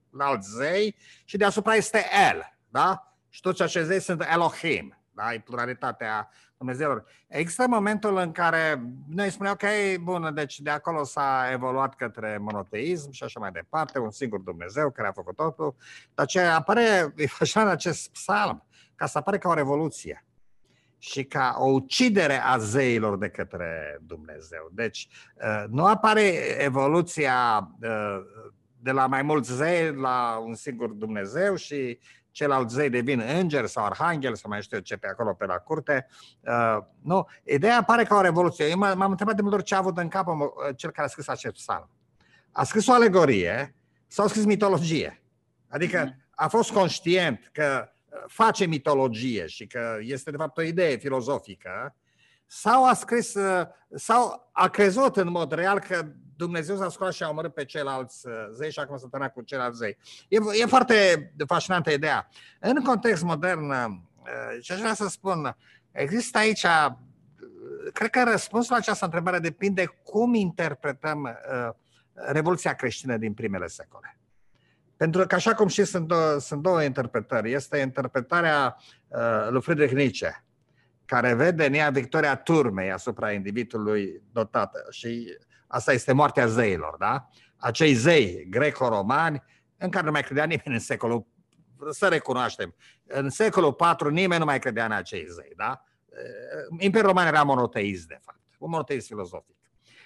la 0.10 0.26
alți 0.26 0.50
zei 0.50 0.96
și 1.26 1.38
deasupra 1.38 1.74
este 1.74 2.06
El. 2.30 2.58
Da? 2.70 3.16
Și 3.30 3.42
toți 3.42 3.62
acești 3.62 3.88
zei 3.88 4.00
sunt 4.00 4.26
Elohim. 4.34 5.00
Da? 5.12 5.34
E 5.34 5.40
pluralitatea 5.40 6.30
Dumnezeilor. 6.58 7.06
Există 7.28 7.68
momentul 7.68 8.18
în 8.18 8.32
care 8.32 8.82
noi 9.08 9.30
spuneam, 9.30 9.58
ok, 9.62 10.00
bun, 10.02 10.32
deci 10.34 10.60
de 10.60 10.70
acolo 10.70 11.04
s-a 11.04 11.50
evoluat 11.52 11.96
către 11.96 12.38
monoteism 12.42 13.12
și 13.12 13.24
așa 13.24 13.40
mai 13.40 13.52
departe, 13.52 14.00
un 14.00 14.12
singur 14.12 14.40
Dumnezeu 14.40 14.92
care 14.92 15.08
a 15.08 15.12
făcut 15.12 15.36
totul, 15.36 15.76
dar 16.14 16.26
ce 16.26 16.40
apare 16.40 17.14
așa 17.40 17.62
în 17.62 17.68
acest 17.68 18.12
psalm, 18.12 18.66
ca 18.96 19.06
să 19.06 19.18
apare 19.18 19.38
ca 19.38 19.50
o 19.50 19.54
revoluție 19.54 20.26
și 20.98 21.24
ca 21.24 21.56
o 21.58 21.66
ucidere 21.66 22.42
a 22.42 22.58
zeilor 22.58 23.18
de 23.18 23.30
către 23.30 24.00
Dumnezeu. 24.02 24.70
Deci 24.72 25.08
uh, 25.36 25.64
nu 25.70 25.86
apare 25.86 26.22
evoluția 26.64 27.70
uh, 27.82 28.18
de 28.80 28.92
la 28.92 29.08
mai 29.08 29.22
mulți 29.22 29.54
zei 29.54 29.94
la 29.94 30.42
un 30.46 30.54
singur 30.54 30.90
Dumnezeu 30.90 31.56
și 31.56 32.00
celălalt 32.36 32.70
zei 32.70 32.90
devin 32.90 33.20
înger 33.20 33.66
sau 33.66 33.86
arhanghel 33.86 34.36
sau 34.36 34.50
mai 34.50 34.62
știu 34.62 34.80
ce 34.80 34.98
pe 34.98 35.08
acolo 35.08 35.34
pe 35.34 35.46
la 35.46 35.58
curte. 35.58 36.08
Uh, 36.40 36.78
nu, 37.02 37.28
ideea 37.44 37.84
pare 37.84 38.04
ca 38.04 38.16
o 38.16 38.22
revoluție. 38.22 38.66
Eu 38.66 38.78
m-am 38.78 39.12
întrebat 39.12 39.36
de 39.36 39.42
multe 39.42 39.58
ori 39.58 39.66
ce 39.66 39.76
a 39.76 39.78
avut 39.78 39.98
în 39.98 40.08
cap 40.08 40.28
uh, 40.28 40.36
cel 40.76 40.92
care 40.92 41.08
a 41.08 41.10
scris 41.10 41.28
acest 41.28 41.54
psalm. 41.54 41.90
A 42.52 42.64
scris 42.64 42.88
o 42.88 42.94
alegorie 42.94 43.76
sau 44.08 44.26
a 44.26 44.28
scris 44.28 44.46
mitologie. 44.46 45.22
Adică 45.68 46.00
mhm. 46.06 46.26
a 46.36 46.48
fost 46.48 46.72
conștient 46.72 47.50
că 47.52 47.90
face 48.28 48.66
mitologie 48.66 49.46
și 49.46 49.68
că 49.68 49.98
este 50.02 50.32
de 50.32 50.38
fapt 50.38 50.58
o 50.58 50.62
idee 50.62 50.96
filozofică, 50.96 51.96
sau 52.46 52.86
a 52.86 52.94
scris, 52.94 53.36
sau 53.96 54.50
a 54.52 54.68
crezut 54.68 55.18
în 55.18 55.32
mod 55.32 55.52
real 55.52 55.80
că 55.80 56.06
Dumnezeu 56.36 56.76
s-a 56.76 56.90
sculat 56.90 57.14
și 57.14 57.24
a 57.24 57.30
omorât 57.30 57.54
pe 57.54 57.66
ceilalți 57.66 58.26
zei 58.52 58.72
și 58.72 58.80
acum 58.80 58.98
s-a 58.98 59.28
cu 59.28 59.42
ceilalți 59.42 59.78
zei. 59.78 59.98
E, 60.28 60.38
e 60.62 60.66
foarte 60.66 61.34
fascinantă 61.48 61.92
ideea. 61.92 62.30
În 62.60 62.84
context 62.84 63.24
modern, 63.24 63.72
și 64.62 64.72
aș 64.72 64.80
vrea 64.80 64.94
să 64.94 65.08
spun, 65.08 65.58
există 65.92 66.38
aici 66.38 66.66
cred 67.94 68.10
că 68.10 68.24
răspunsul 68.24 68.72
la 68.72 68.78
această 68.78 69.06
întrebare 69.06 69.40
depinde 69.40 69.86
cum 70.04 70.34
interpretăm 70.34 71.24
uh, 71.24 71.70
Revoluția 72.16 72.74
creștină 72.74 73.18
din 73.18 73.34
primele 73.34 73.68
secole. 73.68 74.18
Pentru 74.98 75.26
că, 75.26 75.36
așa 75.36 75.54
cum 75.54 75.68
știți, 75.68 75.90
sunt 75.90 76.08
două, 76.08 76.38
sunt 76.40 76.62
două 76.62 76.84
interpretări. 76.84 77.54
Este 77.54 77.78
interpretarea 77.78 78.78
uh, 79.08 79.48
lui 79.50 79.62
Friedrich 79.62 79.94
Nietzsche, 79.94 80.45
care 81.06 81.34
vede 81.34 81.66
în 81.66 81.74
ea 81.74 81.90
victoria 81.90 82.36
turmei 82.36 82.92
asupra 82.92 83.32
individului 83.32 84.22
dotat. 84.32 84.76
Și 84.90 85.38
asta 85.68 85.94
este 85.94 86.14
moartea 86.14 86.48
zeilor, 86.48 86.96
da? 86.98 87.28
Acei 87.58 87.94
zei 87.94 88.48
greco-romani, 88.50 89.44
în 89.78 89.90
care 89.90 90.06
nu 90.06 90.12
mai 90.12 90.24
credea 90.24 90.44
nimeni 90.44 90.74
în 90.74 90.80
secolul, 90.80 91.28
să 91.90 92.08
recunoaștem, 92.08 92.76
în 93.04 93.30
secolul 93.30 93.76
IV 94.00 94.08
nimeni 94.08 94.40
nu 94.40 94.46
mai 94.46 94.60
credea 94.60 94.86
în 94.86 94.92
acei 94.92 95.26
zei, 95.30 95.54
da? 95.56 95.84
Uh, 96.06 96.80
Imperiul 96.80 97.10
Roman 97.10 97.28
era 97.28 97.44
monoteist, 97.44 98.08
de 98.08 98.20
fapt, 98.22 98.40
un 98.58 98.70
monoteist 98.70 99.08
filozofic. 99.08 99.56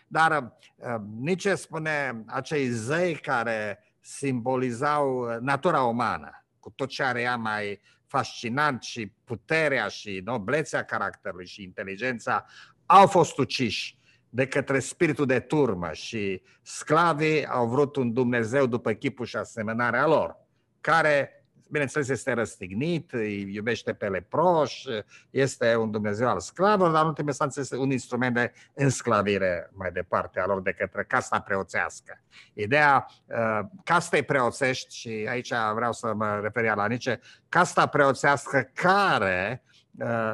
Dar 0.08 0.54
uh, 0.76 0.96
nici 1.20 1.48
spune 1.48 2.24
acei 2.28 2.68
zei 2.68 3.16
care 3.16 3.84
simbolizau 4.00 5.18
uh, 5.18 5.38
natura 5.40 5.82
umană, 5.82 6.46
cu 6.60 6.70
tot 6.70 6.88
ce 6.88 7.04
are 7.04 7.22
ea 7.22 7.36
mai 7.36 7.82
fascinant 8.10 8.84
și 8.84 9.12
puterea 9.24 9.88
și 9.88 10.22
noblețea 10.24 10.84
caracterului 10.84 11.48
și 11.48 11.64
inteligența, 11.64 12.46
au 12.86 13.08
fost 13.08 13.38
uciși 13.38 13.98
de 14.30 14.48
către 14.48 14.80
spiritul 14.80 15.26
de 15.26 15.40
turmă 15.40 15.92
și 15.92 16.42
sclavii 16.62 17.46
au 17.46 17.68
vrut 17.68 17.96
un 17.96 18.14
Dumnezeu 18.14 18.66
după 18.66 18.92
chipul 18.92 19.26
și 19.26 19.36
asemănarea 19.36 20.08
lor, 20.08 20.36
care 20.82 21.39
bineînțeles, 21.70 22.10
este 22.10 22.34
răstignit, 22.34 23.12
îi 23.14 23.54
iubește 23.54 23.94
pe 23.94 24.10
leproș, 24.10 24.84
este 25.30 25.76
un 25.76 25.92
Dumnezeu 25.92 26.28
al 26.28 26.40
sclavilor, 26.40 26.92
dar 26.92 27.02
în 27.02 27.08
ultimul 27.08 27.30
instanță 27.30 27.60
este 27.60 27.76
un 27.76 27.92
instrument 27.92 28.34
de 28.34 28.54
însclavire 28.74 29.70
mai 29.74 29.92
departe 29.92 30.40
a 30.40 30.46
lor 30.46 30.62
de 30.62 30.72
către 30.72 31.04
casta 31.04 31.40
preoțească. 31.40 32.22
Ideea 32.54 33.08
uh, 33.26 33.60
castei 33.84 34.24
preoțești, 34.24 34.96
și 34.96 35.28
aici 35.30 35.54
vreau 35.74 35.92
să 35.92 36.14
mă 36.14 36.40
refer 36.42 36.76
la 36.76 36.88
Nice, 36.88 37.20
casta 37.50 37.86
preoțească 37.86 38.70
care 38.74 39.64
uh, 40.00 40.32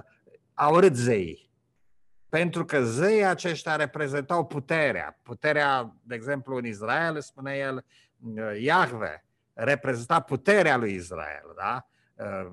au 0.54 0.80
râd 0.80 0.94
zeii. 0.94 1.44
Pentru 2.30 2.66
că 2.66 2.84
zeii 2.84 3.26
aceștia 3.26 3.76
reprezentau 3.76 4.46
puterea. 4.46 5.20
Puterea, 5.24 5.96
de 6.02 6.16
exemplu, 6.16 6.56
în 6.56 6.66
Israel, 6.66 7.22
spune 7.22 7.56
el, 7.56 7.86
uh, 8.36 8.62
Iahve, 8.62 9.25
reprezenta 9.56 10.20
puterea 10.20 10.78
lui 10.78 10.94
Israel, 10.94 11.54
da? 11.56 11.88
Uh, 12.14 12.52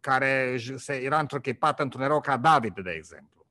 care 0.00 0.56
era 0.86 1.18
întruchipată 1.18 1.82
într-un 1.82 2.02
erou 2.02 2.20
ca 2.20 2.36
David, 2.36 2.80
de 2.80 2.90
exemplu. 2.90 3.46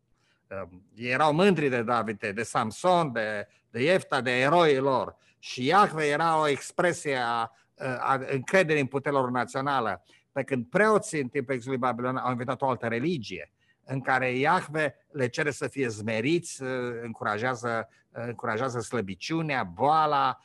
Uh, 0.47 0.77
erau 0.95 1.33
mândri 1.33 1.69
de 1.69 1.81
David, 1.81 2.27
de 2.33 2.43
Samson, 2.43 3.11
de, 3.11 3.47
de 3.69 3.83
Iefta, 3.83 4.21
de 4.21 4.39
eroii 4.39 4.77
lor. 4.77 5.15
Și 5.39 5.65
Iahve 5.65 6.07
era 6.07 6.39
o 6.39 6.47
expresie 6.47 7.17
a, 7.17 7.51
a 7.99 8.19
încrederii 8.31 8.81
în 8.81 8.87
puterea 8.87 9.19
lor 9.19 9.29
națională. 9.29 10.03
Pe 10.31 10.43
când 10.43 10.65
preoții 10.65 11.21
în 11.21 11.27
timpul 11.27 11.53
exilului 11.53 11.81
Babilon 11.81 12.17
au 12.17 12.31
inventat 12.31 12.61
o 12.61 12.69
altă 12.69 12.87
religie, 12.87 13.51
în 13.85 14.01
care 14.01 14.31
Iahve 14.31 14.95
le 15.11 15.27
cere 15.27 15.51
să 15.51 15.67
fie 15.67 15.87
zmeriți, 15.87 16.63
uh, 16.63 16.69
încurajează, 17.01 17.89
încurajează 18.11 18.79
slăbiciunea, 18.79 19.63
boala 19.63 20.39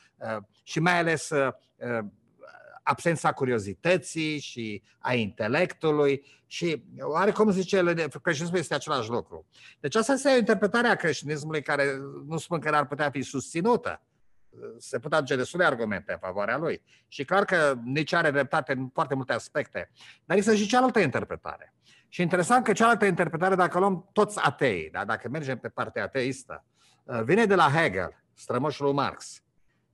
și 0.63 0.79
mai 0.79 0.97
ales 0.97 1.31
absența 2.83 3.33
curiozității 3.33 4.39
și 4.39 4.83
a 4.99 5.13
intelectului 5.13 6.25
și 6.47 6.83
cum 7.33 7.51
zice, 7.51 7.81
creștinismul 8.21 8.59
este 8.59 8.73
același 8.73 9.09
lucru. 9.09 9.45
Deci 9.79 9.95
asta 9.95 10.13
este 10.13 10.29
o 10.29 10.37
interpretare 10.37 10.87
a 10.87 10.95
creștinismului 10.95 11.61
care 11.61 11.97
nu 12.27 12.37
spun 12.37 12.59
că 12.59 12.69
ar 12.69 12.87
putea 12.87 13.09
fi 13.09 13.21
susținută. 13.21 14.01
Se 14.77 14.99
pot 14.99 15.13
aduce 15.13 15.35
destule 15.35 15.65
argumente 15.65 16.11
în 16.11 16.17
favoarea 16.17 16.57
lui. 16.57 16.81
Și 17.07 17.25
clar 17.25 17.45
că 17.45 17.75
nici 17.83 18.13
are 18.13 18.31
dreptate 18.31 18.71
în 18.71 18.89
foarte 18.93 19.15
multe 19.15 19.33
aspecte. 19.33 19.91
Dar 20.25 20.37
este 20.37 20.55
și 20.55 20.67
cealaltă 20.67 20.99
interpretare. 20.99 21.73
Și 22.07 22.21
interesant 22.21 22.63
că 22.63 22.73
cealaltă 22.73 23.05
interpretare, 23.05 23.55
dacă 23.55 23.79
luăm 23.79 24.09
toți 24.13 24.39
atei, 24.39 24.89
da? 24.91 25.05
dacă 25.05 25.29
mergem 25.29 25.57
pe 25.57 25.69
partea 25.69 26.03
ateistă, 26.03 26.65
vine 27.23 27.45
de 27.45 27.55
la 27.55 27.71
Hegel, 27.71 28.23
strămoșul 28.33 28.93
Marx 28.93 29.43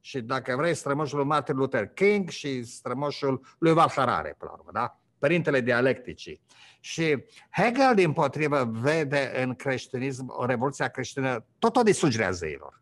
și 0.05 0.21
dacă 0.21 0.55
vrei, 0.55 0.73
strămoșul 0.73 1.17
lui 1.17 1.27
Martin 1.27 1.55
Luther 1.55 1.87
King 1.87 2.29
și 2.29 2.63
strămoșul 2.63 3.55
lui 3.57 3.73
Valharare, 3.73 4.35
până 4.37 4.51
la 4.53 4.57
urmă, 4.57 4.71
da? 4.73 4.99
Părintele 5.19 5.61
dialecticii. 5.61 6.41
Și 6.79 7.23
Hegel, 7.51 7.95
din 7.95 8.13
potrivă, 8.13 8.69
vede 8.71 9.31
în 9.41 9.55
creștinism 9.55 10.33
o 10.37 10.45
revoluție 10.45 10.89
creștină 10.89 11.45
tot 11.59 11.75
o 11.75 11.81
distrugere 11.81 12.25
a 12.25 12.31
zeilor, 12.31 12.81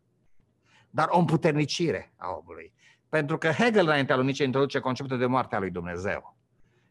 dar 0.89 1.07
o 1.09 1.19
împuternicire 1.19 2.13
a 2.17 2.29
omului. 2.29 2.73
Pentru 3.09 3.37
că 3.37 3.49
Hegel, 3.49 3.85
înaintea 3.85 4.15
lui 4.15 4.23
Nietzsche, 4.23 4.45
introduce 4.45 4.79
conceptul 4.79 5.17
de 5.17 5.25
moarte 5.25 5.55
a 5.55 5.59
lui 5.59 5.71
Dumnezeu. 5.71 6.37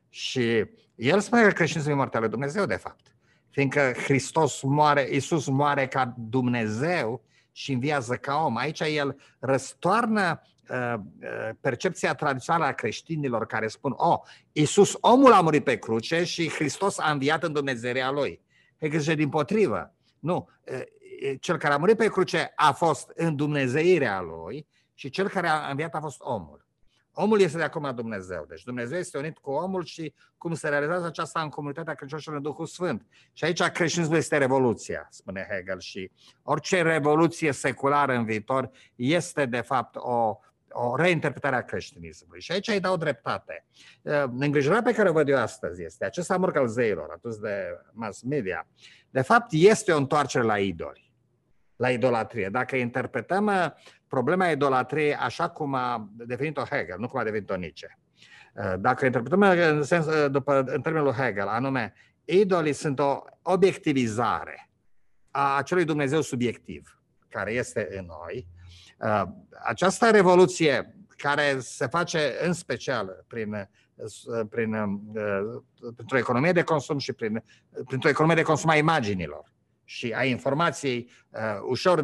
Și 0.09 0.65
el 0.95 1.21
spune 1.21 1.43
că 1.43 1.53
creștinismul 1.53 1.95
e 1.95 1.97
moartea 1.97 2.21
lui 2.21 2.29
Dumnezeu, 2.29 2.67
de 2.67 2.77
fapt. 2.77 3.15
Fiindcă 3.51 3.93
Hristos 4.05 4.63
moare, 4.63 5.09
Iisus 5.11 5.49
moare 5.49 5.87
ca 5.87 6.15
Dumnezeu 6.19 7.23
și 7.53 7.73
înviază 7.73 8.15
ca 8.15 8.37
om. 8.45 8.57
Aici 8.57 8.81
el 8.81 9.21
răstoarnă 9.39 10.43
uh, 10.69 10.95
uh, 10.95 11.51
percepția 11.61 12.15
tradițională 12.15 12.65
a 12.65 12.73
creștinilor 12.73 13.47
care 13.47 13.69
spun, 13.69 13.95
oh, 13.97 14.19
Iisus, 14.53 14.97
omul 15.01 15.33
a 15.33 15.41
murit 15.41 15.65
pe 15.65 15.79
cruce 15.79 16.25
și 16.25 16.51
Hristos 16.51 16.99
a 16.99 17.11
înviat 17.11 17.43
în 17.43 17.53
Dumnezeirea 17.53 18.11
lui. 18.11 18.41
E 18.79 19.15
din 19.15 19.29
potrivă. 19.29 19.95
Nu, 20.19 20.49
uh, 20.73 20.81
cel 21.41 21.59
care 21.59 21.75
a 21.75 21.77
murit 21.77 21.97
pe 21.97 22.09
cruce 22.09 22.53
a 22.57 22.73
fost 22.73 23.13
în 23.15 23.37
Dumnezeirea 23.37 24.21
lui 24.21 24.67
și 24.95 25.11
cel 25.11 25.29
care 25.29 25.49
a 25.49 25.69
înviat 25.71 25.95
a 25.95 26.01
fost 26.01 26.21
omul. 26.21 26.62
Omul 27.15 27.41
este 27.41 27.57
de 27.57 27.63
acum 27.63 27.95
Dumnezeu. 27.95 28.45
Deci 28.49 28.63
Dumnezeu 28.63 28.99
este 28.99 29.19
unit 29.19 29.39
cu 29.39 29.51
omul 29.51 29.85
și 29.85 30.15
cum 30.39 30.55
se 30.55 30.69
realizează 30.69 31.07
aceasta 31.07 31.41
în 31.41 31.49
comunitatea 31.49 31.95
credincioșilor 31.95 32.37
în 32.37 32.43
Duhul 32.43 32.67
Sfânt. 32.67 33.07
Și 33.33 33.45
aici 33.45 33.63
creștinismul 33.63 34.17
este 34.17 34.37
revoluția, 34.37 35.07
spune 35.11 35.47
Hegel. 35.51 35.81
Și 35.81 36.11
orice 36.43 36.83
revoluție 36.83 37.53
seculară 37.53 38.13
în 38.13 38.25
viitor 38.25 38.71
este 38.95 39.47
de 39.47 39.61
fapt 39.61 39.97
o, 39.97 40.39
o 40.69 40.97
reinterpretare 40.97 41.57
a 41.57 41.65
creștinismului. 41.65 42.41
Și 42.41 42.53
aici 42.53 42.69
îi 42.69 42.81
dau 42.81 42.97
dreptate. 42.97 43.67
Îngrijorarea 44.39 44.83
pe 44.83 44.93
care 44.93 45.09
o 45.09 45.13
văd 45.13 45.29
eu 45.29 45.39
astăzi 45.39 45.83
este 45.83 46.05
acest 46.05 46.31
amor 46.31 46.57
al 46.57 46.67
zeilor, 46.67 47.11
atunci 47.11 47.37
de 47.37 47.79
mass 47.93 48.23
media. 48.23 48.67
De 49.11 49.21
fapt, 49.21 49.47
este 49.51 49.93
o 49.93 49.97
întoarcere 49.97 50.45
la 50.45 50.59
idoli, 50.59 51.12
la 51.83 51.91
idolatrie. 51.91 52.49
Dacă 52.49 52.77
interpretăm 52.77 53.75
problema 54.09 54.51
idolatriei 54.51 55.15
așa 55.15 55.49
cum 55.49 55.75
a 55.75 56.09
definit-o 56.13 56.63
Hegel, 56.63 56.99
nu 56.99 57.09
cum 57.09 57.21
a 57.21 57.25
definit-o 57.25 57.57
Nietzsche. 57.57 57.99
Uh, 58.55 58.75
dacă 58.79 59.05
interpretăm 59.05 59.43
în, 59.43 59.83
sens, 59.83 60.07
uh, 60.07 60.31
după, 60.31 60.65
în 60.67 60.81
termenul 60.81 61.13
Hegel, 61.13 61.47
anume, 61.47 61.93
idolii 62.25 62.73
sunt 62.73 62.99
o 62.99 63.23
obiectivizare 63.43 64.71
a 65.31 65.57
acelui 65.57 65.85
Dumnezeu 65.85 66.21
subiectiv 66.21 67.03
care 67.29 67.53
este 67.53 67.89
în 67.99 68.07
noi. 68.07 68.47
Uh, 68.99 69.23
această 69.65 70.11
revoluție 70.11 70.97
care 71.17 71.59
se 71.59 71.87
face 71.87 72.33
în 72.43 72.53
special 72.53 73.25
prin, 73.27 73.69
prin, 74.49 74.77
printr-o 75.97 76.19
economie 76.19 76.53
de 76.53 76.63
consum 76.63 76.99
și 76.99 77.13
prin, 77.13 77.43
printr-o 77.87 78.09
economie 78.09 78.37
de 78.37 78.43
consum 78.43 78.71
a 78.71 78.77
imaginilor, 78.77 79.52
și 79.93 80.13
a 80.13 80.25
informației 80.25 81.11
uh, 81.31 81.41
ușor 81.69 82.01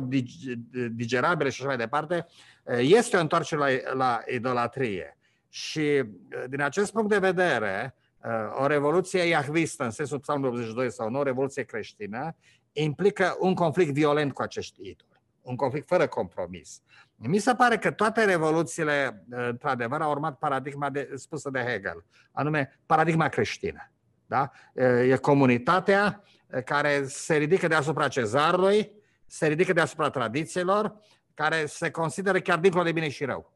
digerabile 0.91 1.49
și 1.51 1.61
așa 1.61 1.68
mai 1.68 1.76
departe, 1.76 2.26
uh, 2.62 2.78
este 2.80 3.16
o 3.16 3.20
întoarcere 3.20 3.61
la, 3.61 3.93
la 3.93 4.20
idolatrie. 4.26 5.18
Și 5.49 5.78
uh, 5.78 6.45
din 6.49 6.61
acest 6.61 6.93
punct 6.93 7.09
de 7.09 7.18
vedere, 7.18 7.95
uh, 8.24 8.62
o 8.62 8.66
revoluție 8.66 9.22
iahvistă, 9.22 9.84
în 9.84 9.91
sensul 9.91 10.18
psalmului 10.18 10.59
82 10.59 10.91
sau 10.91 11.07
o 11.07 11.11
nouă 11.11 11.24
revoluție 11.24 11.62
creștină, 11.62 12.36
implică 12.72 13.36
un 13.41 13.55
conflict 13.55 13.93
violent 13.93 14.32
cu 14.32 14.43
acești 14.43 14.80
idoli, 14.80 15.20
un 15.43 15.57
conflict 15.57 15.86
fără 15.86 16.07
compromis. 16.07 16.82
Mi 17.16 17.39
se 17.39 17.55
pare 17.55 17.78
că 17.78 17.91
toate 17.91 18.24
revoluțiile, 18.24 19.24
uh, 19.30 19.47
într-adevăr, 19.49 20.01
au 20.01 20.11
urmat 20.11 20.39
paradigma 20.39 20.91
de, 20.91 21.11
spusă 21.14 21.51
de 21.51 21.59
Hegel, 21.59 22.05
anume 22.32 22.80
paradigma 22.86 23.28
creștină. 23.28 23.91
Da? 24.26 24.51
Uh, 24.72 25.11
e 25.11 25.16
comunitatea 25.16 26.22
care 26.64 27.05
se 27.07 27.36
ridică 27.36 27.68
deasupra 27.68 28.09
cezarului, 28.09 28.92
se 29.26 29.46
ridică 29.46 29.72
deasupra 29.72 30.11
tradițiilor, 30.11 31.01
care 31.34 31.66
se 31.66 31.90
consideră 31.90 32.40
chiar 32.40 32.59
dincolo 32.59 32.84
de 32.84 32.92
bine 32.92 33.09
și 33.09 33.24
rău. 33.24 33.53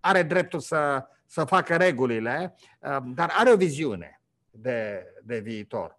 Are 0.00 0.22
dreptul 0.22 0.60
să, 0.60 1.06
să 1.26 1.44
facă 1.44 1.76
regulile, 1.76 2.54
um, 2.78 3.12
dar 3.14 3.30
are 3.34 3.52
o 3.52 3.56
viziune. 3.56 4.14
de, 4.50 5.06
de 5.22 5.38
viitor. 5.38 5.98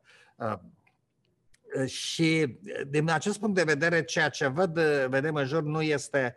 Și 1.86 2.60
din 2.88 3.10
acest 3.10 3.40
punct 3.40 3.56
de 3.56 3.64
vedere, 3.64 4.04
ceea 4.04 4.30
ce 4.30 4.48
văd, 4.48 4.80
vedem 5.08 5.36
în 5.36 5.46
jur 5.46 5.64
nu 5.64 5.82
este, 5.82 6.36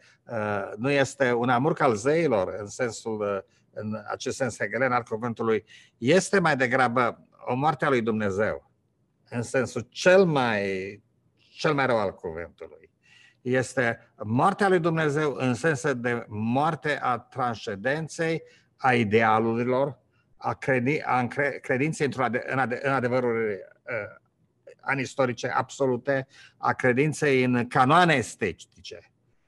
nu 0.77 0.91
este 0.91 1.33
un 1.33 1.49
amurc 1.49 1.81
al 1.81 1.95
zeilor, 1.95 2.55
în 2.59 2.67
sensul, 2.67 3.47
în 3.73 4.03
acest 4.07 4.37
sens 4.37 4.59
hegelen 4.59 4.93
al 4.93 5.03
cuvântului, 5.03 5.65
este 5.99 6.39
mai 6.39 6.57
degrabă 6.57 7.27
o 7.47 7.55
moarte 7.55 7.85
a 7.85 7.89
lui 7.89 8.03
Dumnezeu, 8.03 8.71
în 9.35 9.43
sensul 9.43 9.87
cel 9.91 10.25
mai, 10.25 11.03
cel 11.57 11.75
mai 11.75 11.87
rău 11.87 11.99
al 11.99 12.15
cuvântului. 12.15 12.91
Este 13.41 14.13
moartea 14.25 14.69
lui 14.69 14.79
Dumnezeu 14.79 15.35
în 15.35 15.55
sensul 15.55 16.01
de 16.01 16.25
moarte 16.29 16.99
a 17.03 17.19
transcendenței, 17.19 18.43
a 18.77 18.95
idealurilor, 18.95 19.99
a, 20.37 20.55
credi, 20.55 21.01
a 21.05 21.27
credinței 21.63 22.09
în, 22.47 22.59
ade, 22.59 22.81
în 22.83 22.93
adevărul 22.93 23.59
uh, 23.83 23.95
ani 24.81 25.01
istorice 25.01 25.49
absolute, 25.49 26.27
a 26.57 26.73
credinței 26.73 27.45
în 27.45 27.69
canoane 27.69 28.15
estetice, 28.15 28.99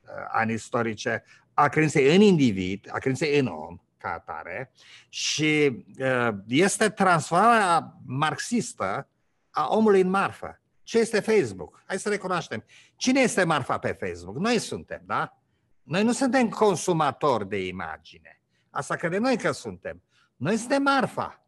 uh, 0.01 0.09
ani 0.28 0.53
istorice, 0.53 1.24
a 1.55 1.68
credinței 1.68 2.14
în 2.14 2.20
individ, 2.20 2.89
a 2.91 2.99
credinței 2.99 3.39
în 3.39 3.47
om, 3.47 3.78
ca 3.99 4.12
atare, 4.12 4.72
și 5.09 5.84
uh, 5.99 6.28
este 6.47 6.89
transformarea 6.89 8.01
marxistă 8.05 9.09
a 9.57 9.69
omului 9.69 10.01
în 10.01 10.11
marfă. 10.11 10.61
Ce 10.83 10.99
este 10.99 11.21
Facebook? 11.21 11.83
Hai 11.87 11.99
să 11.99 12.09
recunoaștem. 12.09 12.65
Cine 12.97 13.21
este 13.21 13.45
marfa 13.45 13.79
pe 13.79 13.97
Facebook? 14.01 14.37
Noi 14.37 14.59
suntem, 14.59 15.03
da? 15.07 15.41
Noi 15.83 16.03
nu 16.03 16.13
suntem 16.13 16.49
consumatori 16.49 17.49
de 17.49 17.67
imagine. 17.67 18.41
Asta 18.71 18.97
credem 18.97 19.23
noi 19.23 19.37
că 19.37 19.53
suntem. 19.53 20.03
Noi 20.37 20.57
suntem 20.57 20.83
marfa 20.83 21.47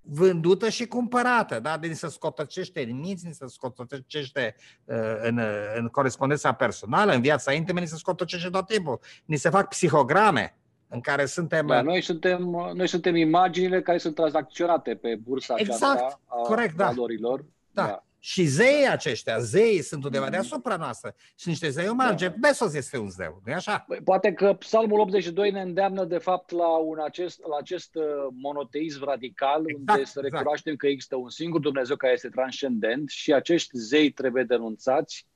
vândută 0.00 0.68
și 0.68 0.86
cumpărată, 0.86 1.60
da? 1.60 1.78
Din 1.78 1.94
se 1.94 2.08
scotăcește 2.08 2.82
în 2.82 2.98
minți, 2.98 3.22
din 3.22 3.32
se 3.32 3.46
scotăcește 3.46 4.54
uh, 4.84 4.96
în, 5.20 5.40
în 5.74 5.88
corespondența 5.88 6.52
personală, 6.52 7.12
în 7.12 7.20
viața 7.20 7.52
intimă, 7.52 7.80
ni 7.80 7.86
se 7.86 7.96
scotăcește 7.96 8.50
tot 8.50 8.66
timpul. 8.66 9.00
Ni 9.24 9.36
se 9.36 9.48
fac 9.48 9.68
psihograme 9.68 10.59
în 10.90 11.00
care 11.00 11.24
suntem... 11.24 11.66
Da, 11.66 11.82
noi, 11.82 12.00
suntem, 12.00 12.42
noi 12.74 12.86
suntem 12.88 13.16
imaginile 13.16 13.82
care 13.82 13.98
sunt 13.98 14.14
tranzacționate 14.14 14.94
pe 14.94 15.18
bursa 15.22 15.54
exact, 15.56 15.82
aceasta 15.82 16.20
a 16.26 16.36
corect, 16.36 16.76
da. 16.76 16.86
valorilor. 16.86 17.44
Da. 17.70 17.86
da. 17.86 18.04
Și 18.22 18.44
zeii 18.44 18.88
aceștia, 18.88 19.38
zeii 19.38 19.82
sunt 19.82 20.04
undeva 20.04 20.26
mm-hmm. 20.26 20.30
deasupra 20.30 20.76
noastră. 20.76 21.14
Și 21.38 21.48
niște 21.48 21.68
zei 21.68 21.88
umani. 21.88 22.10
Da. 22.10 22.16
Jeff 22.16 22.36
Bezos 22.38 22.74
este 22.74 22.98
un 22.98 23.08
zeu, 23.08 23.42
nu 23.44 23.52
așa? 23.52 23.86
Poate 24.04 24.32
că 24.32 24.52
Psalmul 24.52 25.00
82 25.00 25.50
ne 25.50 25.60
îndeamnă, 25.60 26.04
de 26.04 26.18
fapt, 26.18 26.50
la, 26.50 26.76
un 26.76 26.98
acest, 27.04 27.40
la 27.46 27.56
acest 27.60 27.94
uh, 27.94 28.04
monoteism 28.30 29.04
radical, 29.04 29.62
exact, 29.66 29.78
unde 29.78 30.04
să 30.04 30.18
exact. 30.18 30.24
recunoaștem 30.24 30.72
exact. 30.72 30.78
că 30.78 30.86
există 30.86 31.16
un 31.16 31.28
singur 31.28 31.60
Dumnezeu 31.60 31.96
care 31.96 32.12
este 32.12 32.28
transcendent 32.28 33.08
și 33.08 33.32
acești 33.32 33.78
zei 33.78 34.10
trebuie 34.10 34.42
denunțați 34.42 35.26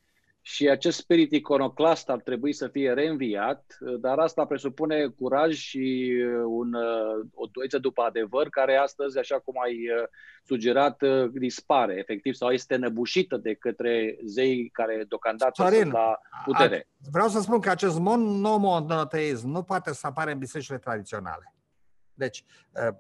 și 0.47 0.69
acest 0.69 0.99
spirit 0.99 1.33
iconoclast 1.33 2.09
ar 2.09 2.21
trebui 2.21 2.53
să 2.53 2.69
fie 2.69 2.93
reînviat, 2.93 3.77
dar 4.01 4.19
asta 4.19 4.45
presupune 4.45 5.07
curaj 5.07 5.55
și 5.55 6.15
uh, 6.27 6.43
un, 6.47 6.75
uh, 6.75 7.27
o 7.35 7.47
doiță 7.53 7.79
după 7.79 8.03
adevăr, 8.03 8.49
care 8.49 8.77
astăzi, 8.77 9.19
așa 9.19 9.39
cum 9.39 9.55
ai 9.65 9.73
uh, 9.73 10.09
sugerat, 10.43 11.03
dispare 11.33 11.95
efectiv 11.99 12.35
sau 12.35 12.51
este 12.51 12.77
năbușită 12.77 13.37
de 13.37 13.55
către 13.55 14.19
zei 14.25 14.69
care 14.73 15.05
deocamdată 15.09 15.63
Sorin, 15.63 15.81
sunt 15.81 15.93
la 15.93 16.21
putere. 16.45 16.89
A, 16.91 17.09
vreau 17.11 17.29
să 17.29 17.41
spun 17.41 17.61
că 17.61 17.71
acest 17.71 17.99
monomonoteism 17.99 19.49
nu 19.49 19.63
poate 19.63 19.93
să 19.93 20.07
apare 20.07 20.33
în 20.33 20.39
bisericile 20.39 20.79
tradiționale. 20.79 21.55
Deci, 22.15 22.45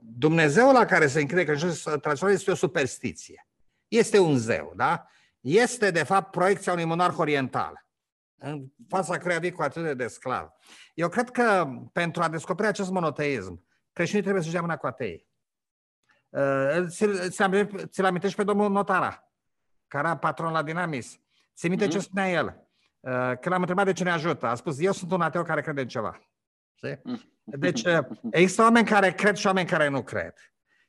Dumnezeul 0.00 0.72
la 0.72 0.84
care 0.84 1.06
se 1.06 1.20
încrede 1.20 1.44
că 1.44 1.52
tradițional 2.00 2.34
este 2.34 2.50
o 2.50 2.54
superstiție. 2.54 3.46
Este 3.88 4.18
un 4.18 4.36
zeu, 4.36 4.72
da? 4.76 5.06
Este 5.44 5.90
de 5.90 6.02
fapt 6.02 6.30
proiecția 6.30 6.72
unui 6.72 6.84
monarh 6.84 7.14
oriental, 7.18 7.86
în 8.38 8.66
fața 8.88 9.18
căruia 9.18 9.38
vii 9.38 9.52
cu 9.52 9.62
atât 9.62 9.96
de 9.96 10.06
sclav. 10.06 10.48
Eu 10.94 11.08
cred 11.08 11.30
că 11.30 11.66
pentru 11.92 12.22
a 12.22 12.28
descoperi 12.28 12.68
acest 12.68 12.90
monoteism, 12.90 13.64
creștinii 13.92 14.22
trebuie 14.22 14.42
să-și 14.42 14.54
dea 14.54 14.64
mâna 14.64 14.76
cu 14.76 14.86
atei. 14.86 15.28
Uh, 16.28 16.86
ți-l 17.88 18.04
amintești 18.04 18.36
pe 18.36 18.44
domnul 18.44 18.70
Notara, 18.70 19.30
care 19.88 20.06
era 20.06 20.16
patron 20.16 20.52
la 20.52 20.62
Dinamis. 20.62 21.18
Ți 21.54 21.68
minte 21.68 21.86
mm-hmm. 21.86 21.90
ce 21.90 21.98
spunea 21.98 22.30
el? 22.30 22.68
Uh, 23.00 23.12
când 23.12 23.48
l-am 23.48 23.60
întrebat 23.60 23.84
de 23.84 23.92
ce 23.92 24.04
ne 24.04 24.10
ajută, 24.10 24.46
a 24.46 24.54
spus, 24.54 24.80
eu 24.80 24.92
sunt 24.92 25.12
un 25.12 25.20
ateu 25.20 25.42
care 25.42 25.60
crede 25.60 25.80
în 25.80 25.88
ceva. 25.88 26.20
Mhm. 27.02 27.32
Deci 27.44 27.84
uh, 27.84 27.98
există 28.30 28.62
oameni 28.62 28.86
care 28.86 29.12
cred 29.12 29.36
și 29.36 29.46
oameni 29.46 29.68
care 29.68 29.88
nu 29.88 30.02
cred. 30.02 30.34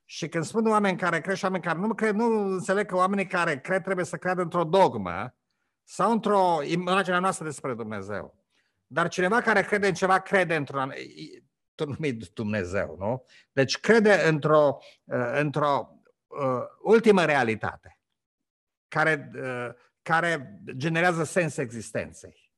Și 0.05 0.27
când 0.27 0.43
spun 0.43 0.67
oameni 0.67 0.97
care 0.97 1.21
cred 1.21 1.35
și 1.35 1.43
oameni 1.43 1.63
care 1.63 1.79
nu 1.79 1.93
cred, 1.93 2.15
nu 2.15 2.25
înțeleg 2.25 2.85
că 2.85 2.95
oamenii 2.95 3.27
care 3.27 3.59
cred 3.59 3.83
trebuie 3.83 4.05
să 4.05 4.17
creadă 4.17 4.41
într-o 4.41 4.63
dogmă 4.63 5.35
sau 5.83 6.11
într-o 6.11 6.59
imagine 6.63 7.19
noastră 7.19 7.45
despre 7.45 7.73
Dumnezeu. 7.73 8.45
Dar 8.87 9.07
cineva 9.07 9.41
care 9.41 9.61
crede 9.61 9.87
în 9.87 9.93
ceva, 9.93 10.19
crede 10.19 10.55
într-un 10.55 10.93
numit 11.75 12.29
Dumnezeu, 12.33 12.95
nu? 12.99 13.25
Deci 13.51 13.79
crede 13.79 14.27
într-o, 14.27 14.77
uh, 15.03 15.31
într-o 15.33 15.99
uh, 16.27 16.63
ultimă 16.81 17.25
realitate 17.25 17.99
care, 18.87 19.31
uh, 19.35 19.69
care 20.01 20.61
generează 20.75 21.23
sens 21.23 21.57
existenței. 21.57 22.51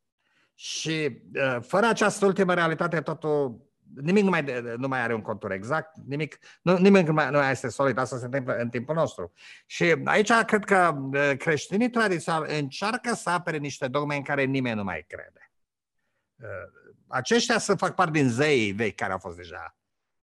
Și 0.54 1.22
uh, 1.34 1.58
fără 1.62 1.86
această 1.86 2.26
ultimă 2.26 2.54
realitate, 2.54 3.02
totul 3.02 3.67
nimic 3.96 4.24
nu 4.24 4.30
mai, 4.30 4.46
nu 4.78 4.88
mai 4.88 5.00
are 5.00 5.14
un 5.14 5.22
contur 5.22 5.52
exact, 5.52 5.98
nimic, 6.06 6.38
nu, 6.62 6.78
nimic 6.78 7.08
nu 7.08 7.14
mai, 7.14 7.30
nu 7.30 7.38
mai 7.38 7.52
este 7.52 7.68
solid, 7.68 7.98
asta 7.98 8.18
se 8.18 8.26
întâmplă 8.26 8.56
în 8.56 8.70
timpul 8.70 8.96
nostru. 8.96 9.32
Și 9.66 9.96
aici 10.04 10.32
cred 10.32 10.64
că 10.66 10.96
creștinii 11.38 11.90
tradiționali 11.90 12.60
încearcă 12.60 13.14
să 13.14 13.30
apere 13.30 13.58
niște 13.58 13.88
dogme 13.88 14.16
în 14.16 14.24
care 14.24 14.44
nimeni 14.44 14.76
nu 14.76 14.84
mai 14.84 15.06
crede. 15.08 15.52
Aceștia 17.08 17.58
să 17.58 17.76
fac 17.76 17.96
parte 17.96 18.20
din 18.20 18.30
zeii 18.30 18.72
vechi 18.72 18.96
care 18.96 19.12
au 19.12 19.18
fost 19.18 19.38
deja 19.38 19.78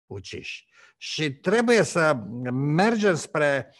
uciși. 0.05 0.67
Și 0.97 1.33
trebuie 1.33 1.83
să 1.83 2.13
mergem 2.51 3.15
spre 3.15 3.75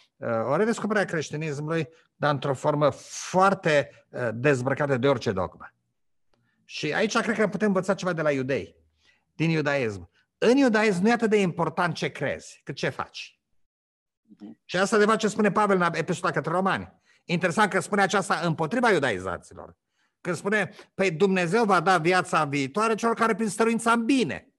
o 0.48 0.56
redescoperire 0.56 1.04
a 1.04 1.10
creștinismului, 1.10 1.88
dar 2.16 2.32
într-o 2.32 2.54
formă 2.54 2.90
foarte 3.30 4.06
dezbrăcată 4.34 4.96
de 4.96 5.08
orice 5.08 5.32
dogmă. 5.32 5.70
Și 6.64 6.92
aici 6.92 7.18
cred 7.18 7.36
că 7.36 7.48
putem 7.48 7.66
învăța 7.66 7.94
ceva 7.94 8.12
de 8.12 8.22
la 8.22 8.32
iudei 8.32 8.76
din 9.36 9.50
iudaism. 9.50 10.10
În 10.38 10.56
iudaism 10.56 11.02
nu 11.02 11.08
e 11.08 11.12
atât 11.12 11.30
de 11.30 11.40
important 11.40 11.94
ce 11.94 12.08
crezi, 12.08 12.60
cât 12.64 12.74
ce 12.74 12.88
faci. 12.88 13.40
Mhm. 14.22 14.60
Și 14.64 14.76
asta 14.76 14.98
de 14.98 15.04
fapt 15.04 15.18
ce 15.18 15.28
spune 15.28 15.52
Pavel 15.52 15.80
în 15.80 15.88
epistola 15.92 16.32
către 16.32 16.50
romani. 16.50 16.92
Interesant 17.24 17.70
că 17.70 17.80
spune 17.80 18.02
aceasta 18.02 18.34
împotriva 18.34 18.90
iudaizaților. 18.90 19.76
Când 20.20 20.36
spune, 20.36 20.70
păi 20.94 21.10
Dumnezeu 21.10 21.64
va 21.64 21.80
da 21.80 21.98
viața 21.98 22.44
viitoare 22.44 22.94
celor 22.94 23.14
care 23.14 23.34
prin 23.34 23.48
stăruința 23.48 23.92
în 23.92 24.04
bine 24.04 24.54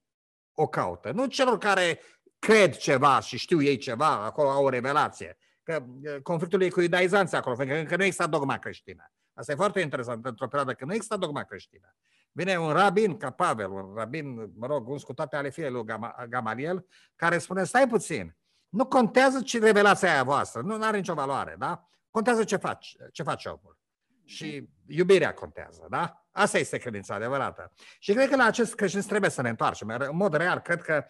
o 0.52 0.66
caută. 0.66 1.12
Nu 1.12 1.26
celor 1.26 1.58
care 1.58 2.00
cred 2.38 2.76
ceva 2.76 3.20
și 3.20 3.38
știu 3.38 3.62
ei 3.62 3.76
ceva, 3.76 4.24
acolo 4.24 4.50
au 4.50 4.64
o 4.64 4.68
revelație. 4.68 5.36
Că 5.62 5.84
conflictul 6.22 6.62
e 6.62 6.68
cu 6.68 6.80
iudaizanții 6.80 7.36
acolo, 7.36 7.56
pentru 7.56 7.84
că 7.84 7.96
nu 7.96 8.04
există 8.04 8.26
dogma 8.26 8.58
creștină. 8.58 9.12
Asta 9.34 9.52
e 9.52 9.54
foarte 9.54 9.80
interesant 9.80 10.26
într-o 10.26 10.46
perioadă 10.46 10.74
când 10.74 10.90
nu 10.90 10.96
există 10.96 11.16
dogma 11.16 11.42
creștină. 11.42 11.96
Vine 12.38 12.56
un 12.56 12.72
rabin 12.72 13.16
ca 13.16 13.30
Pavel, 13.30 13.70
un 13.70 13.94
rabin, 13.94 14.52
mă 14.54 14.66
rog, 14.66 14.88
uns 14.88 15.02
cu 15.02 15.12
toate 15.12 15.36
ale 15.36 15.50
fiei 15.50 15.70
lui 15.70 15.84
Gamaliel, 16.28 16.86
care 17.16 17.38
spune, 17.38 17.64
stai 17.64 17.88
puțin, 17.88 18.36
nu 18.68 18.86
contează 18.86 19.40
ce 19.40 19.58
revelația 19.58 20.12
aia 20.12 20.22
voastră, 20.22 20.60
nu 20.60 20.82
are 20.82 20.96
nicio 20.96 21.14
valoare, 21.14 21.54
da? 21.58 21.88
Contează 22.10 22.44
ce 22.44 22.56
faci, 22.56 22.96
ce 23.12 23.22
face 23.22 23.48
omul. 23.48 23.78
Și 24.24 24.68
iubirea 24.86 25.34
contează, 25.34 25.86
da? 25.90 26.26
Asta 26.30 26.58
este 26.58 26.78
credința 26.78 27.14
adevărată. 27.14 27.72
Și 27.98 28.12
cred 28.12 28.28
că 28.28 28.36
la 28.36 28.44
acest 28.44 28.74
creștinism 28.74 29.08
trebuie 29.08 29.30
să 29.30 29.42
ne 29.42 29.48
întoarcem. 29.48 29.88
În 29.88 30.16
mod 30.16 30.34
real, 30.34 30.58
cred 30.58 30.82
că 30.82 31.06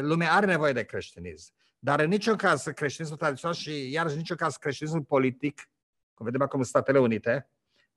lumea 0.00 0.32
are 0.32 0.46
nevoie 0.46 0.72
de 0.72 0.84
creștinism. 0.84 1.52
Dar 1.78 2.00
în 2.00 2.08
niciun 2.08 2.36
caz 2.36 2.62
creștinismul 2.62 3.18
tradițional 3.18 3.56
și 3.56 3.92
iar 3.92 4.06
în 4.06 4.16
niciun 4.16 4.36
caz 4.36 4.56
creștinismul 4.56 5.02
politic, 5.02 5.70
cum 6.14 6.24
vedem 6.26 6.42
acum 6.42 6.58
în 6.58 6.64
Statele 6.64 6.98
Unite, 6.98 7.50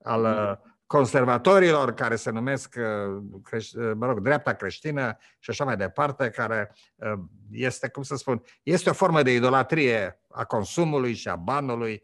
al 0.03 0.21
mm 0.21 0.71
conservatorilor 0.93 1.93
care 1.93 2.15
se 2.15 2.31
numesc, 2.31 2.75
uh, 2.77 3.23
uh, 3.51 3.91
mă 3.95 4.05
rog, 4.05 4.19
dreapta 4.19 4.53
creștină 4.53 5.17
și 5.39 5.49
așa 5.49 5.63
mai 5.63 5.77
departe, 5.77 6.29
care 6.29 6.75
uh, 6.95 7.19
este, 7.51 7.89
cum 7.89 8.03
să 8.03 8.15
spun, 8.15 8.43
este 8.63 8.89
o 8.89 8.93
formă 8.93 9.21
de 9.23 9.33
idolatrie 9.33 10.19
a 10.29 10.43
consumului 10.43 11.13
și 11.13 11.27
a 11.27 11.35
banului 11.35 12.03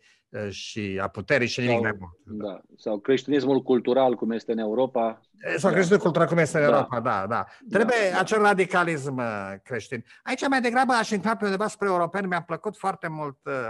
și 0.49 0.99
a 1.01 1.07
puterii 1.07 1.47
și 1.47 1.59
nimic 1.59 1.75
sau, 1.75 1.83
mai 1.83 1.97
mult. 1.99 2.13
Da. 2.23 2.61
Sau 2.77 2.99
creștinismul 2.99 3.61
cultural, 3.61 4.15
cum 4.15 4.31
este 4.31 4.51
în 4.51 4.57
Europa. 4.57 5.21
Sau 5.57 5.71
creștinismul 5.71 5.99
cultural, 5.99 6.27
cum 6.27 6.37
este 6.37 6.57
în 6.57 6.63
da. 6.63 6.69
Europa, 6.69 6.99
da, 6.99 7.25
da. 7.27 7.45
Trebuie 7.69 7.97
da, 8.09 8.13
da. 8.13 8.19
acel 8.19 8.41
radicalism 8.41 9.21
creștin. 9.63 10.05
Aici 10.23 10.47
mai 10.47 10.61
degrabă 10.61 10.93
aș 10.93 11.09
intra 11.09 11.35
pe 11.35 11.45
undeva 11.45 11.67
spre 11.67 11.87
europeni. 11.87 12.27
Mi-a 12.27 12.41
plăcut 12.41 12.77
foarte 12.77 13.07
mult 13.07 13.37
uh, 13.43 13.69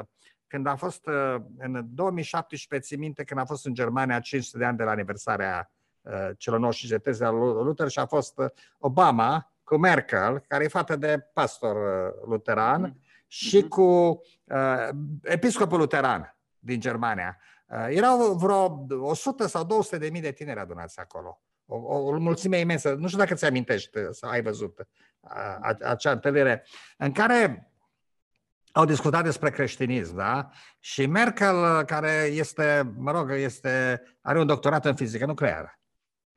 când 0.49 0.67
a 0.67 0.75
fost 0.75 1.07
uh, 1.07 1.35
în 1.57 1.85
2017, 1.89 2.87
ții 2.87 2.97
minte, 2.97 3.23
când 3.23 3.39
a 3.39 3.45
fost 3.45 3.65
în 3.65 3.73
Germania 3.73 4.19
500 4.19 4.57
de 4.57 4.65
ani 4.65 4.77
de 4.77 4.83
la 4.83 4.91
aniversarea 4.91 5.71
uh, 6.01 6.29
celor 6.37 6.59
95 6.59 6.91
de 6.91 7.09
teze 7.09 7.25
al 7.25 7.35
Luther 7.35 7.87
și 7.89 7.99
a 7.99 8.05
fost 8.05 8.37
uh, 8.37 8.45
Obama 8.77 9.53
cu 9.63 9.77
Merkel, 9.77 10.39
care 10.47 10.63
e 10.63 10.67
fată 10.67 10.95
de 10.95 11.19
pastor 11.33 11.77
luteran, 12.27 12.81
mm. 12.81 13.01
și 13.27 13.63
uh-huh. 13.63 13.67
cu 13.67 13.81
uh, 13.81 14.89
episcopul 15.21 15.77
luteran 15.77 16.37
din 16.59 16.79
Germania. 16.79 17.37
Uh, 17.67 17.87
erau 17.89 18.33
vreo 18.33 18.85
100 18.89 19.47
sau 19.47 19.63
200 19.63 19.97
de 19.97 20.09
mii 20.09 20.21
de 20.21 20.31
tineri 20.31 20.59
adunați 20.59 20.99
acolo. 20.99 21.41
O, 21.65 21.75
o, 21.75 21.97
o 21.97 22.17
mulțime 22.17 22.57
imensă. 22.57 22.93
Nu 22.93 23.07
știu 23.07 23.19
dacă 23.19 23.33
ți 23.33 23.45
amintești 23.45 23.99
sau 24.11 24.29
ai 24.29 24.41
văzut 24.41 24.79
uh, 25.19 25.77
acea 25.81 26.11
întâlnire 26.11 26.65
în 26.97 27.11
care 27.11 27.68
au 28.79 28.85
discutat 28.85 29.23
despre 29.23 29.49
creștinism, 29.49 30.15
da? 30.15 30.49
Și 30.79 31.05
Merkel, 31.05 31.83
care 31.83 32.29
este, 32.31 32.93
mă 32.97 33.11
rog, 33.11 33.31
este, 33.31 34.01
are 34.21 34.39
un 34.39 34.45
doctorat 34.45 34.85
în 34.85 34.95
fizică 34.95 35.25
nucleară, 35.25 35.79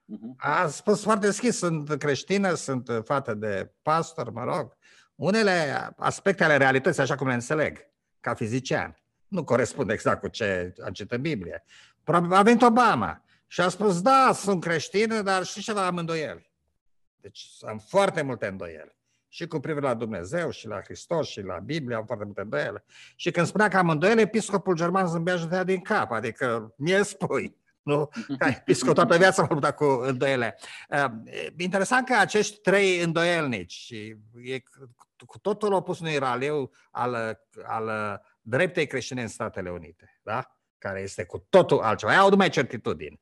mhm. 0.05 0.35
a 0.39 0.67
spus 0.67 1.03
foarte 1.03 1.27
deschis, 1.27 1.57
sunt 1.57 1.99
creștină, 1.99 2.55
sunt 2.55 2.91
fată 3.05 3.35
de 3.35 3.73
pastor, 3.83 4.31
mă 4.31 4.45
rog, 4.45 4.77
unele 5.15 5.89
aspecte 5.97 6.45
ale 6.45 6.57
realității, 6.57 7.03
așa 7.03 7.15
cum 7.15 7.27
le 7.27 7.35
înțeleg, 7.35 7.79
ca 8.21 8.35
fizician, 8.35 9.03
nu 9.29 9.45
corespund 9.45 9.91
exact 9.91 10.21
cu 10.21 10.29
ce 10.29 10.75
a 10.85 10.91
citit 10.91 11.13
în 11.13 11.21
Biblie. 11.21 11.65
Probabil 12.05 12.37
a 12.37 12.43
venit 12.43 12.63
Obama 12.63 13.25
și 13.47 13.61
a 13.61 13.69
spus, 13.69 14.03
da, 14.03 14.33
sunt 14.35 14.61
creștină, 14.61 15.23
dar 15.23 15.45
știți 15.45 15.65
ceva, 15.65 15.87
am 15.87 15.97
îndoieli. 15.97 16.53
Deci 17.17 17.49
am 17.67 17.79
foarte 17.79 18.23
multe 18.23 18.47
îndoieli 18.47 19.01
și 19.33 19.47
cu 19.47 19.61
privire 19.61 19.87
la 19.87 19.95
Dumnezeu 19.95 20.51
și 20.51 20.67
la 20.67 20.81
Hristos 20.81 21.29
și 21.29 21.41
la 21.41 21.59
Biblie, 21.59 21.97
am 21.97 22.05
foarte 22.05 22.25
multe 22.25 22.41
îndoiele. 22.41 22.85
Și 23.17 23.31
când 23.31 23.47
spunea 23.47 23.69
că 23.69 23.77
am 23.77 23.89
îndoiele, 23.89 24.21
episcopul 24.21 24.75
german 24.75 25.07
zâmbea 25.07 25.37
și 25.37 25.47
din 25.65 25.81
cap, 25.81 26.11
adică 26.11 26.75
mie 26.77 27.03
spui. 27.03 27.57
Nu? 27.83 28.11
Ca 28.39 28.49
episcop 28.49 28.95
toată 28.95 29.17
viața 29.17 29.47
m-am 29.51 29.71
cu 29.71 29.85
îndoiele. 29.85 30.59
Uh, 30.89 31.11
interesant 31.57 32.07
că 32.07 32.15
acești 32.15 32.61
trei 32.61 33.03
îndoielnici, 33.03 33.73
și 33.73 34.17
e 34.43 34.59
cu 35.27 35.39
totul 35.39 35.73
opus 35.73 36.01
unui 36.01 36.19
raliu 36.19 36.71
al, 36.91 37.41
al 37.63 38.21
dreptei 38.41 38.87
creștine 38.87 39.23
în 39.23 39.29
Statele 39.29 39.71
Unite, 39.71 40.21
da? 40.23 40.57
care 40.79 41.01
este 41.01 41.25
cu 41.25 41.47
totul 41.49 41.81
altceva. 41.81 42.17
Au 42.17 42.29
numai 42.29 42.49
certitudini. 42.49 43.21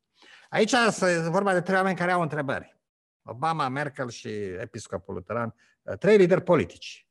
Aici 0.49 0.73
este 0.73 1.29
vorba 1.29 1.53
de 1.53 1.61
trei 1.61 1.77
oameni 1.77 1.97
care 1.97 2.13
au 2.13 2.21
întrebări. 2.21 2.79
Obama, 3.23 3.69
Merkel 3.69 4.09
și 4.09 4.29
episcopul 4.39 5.15
luteran 5.15 5.55
Uh, 5.55 5.70
trei 5.97 6.17
lideri 6.17 6.43
politici, 6.43 7.07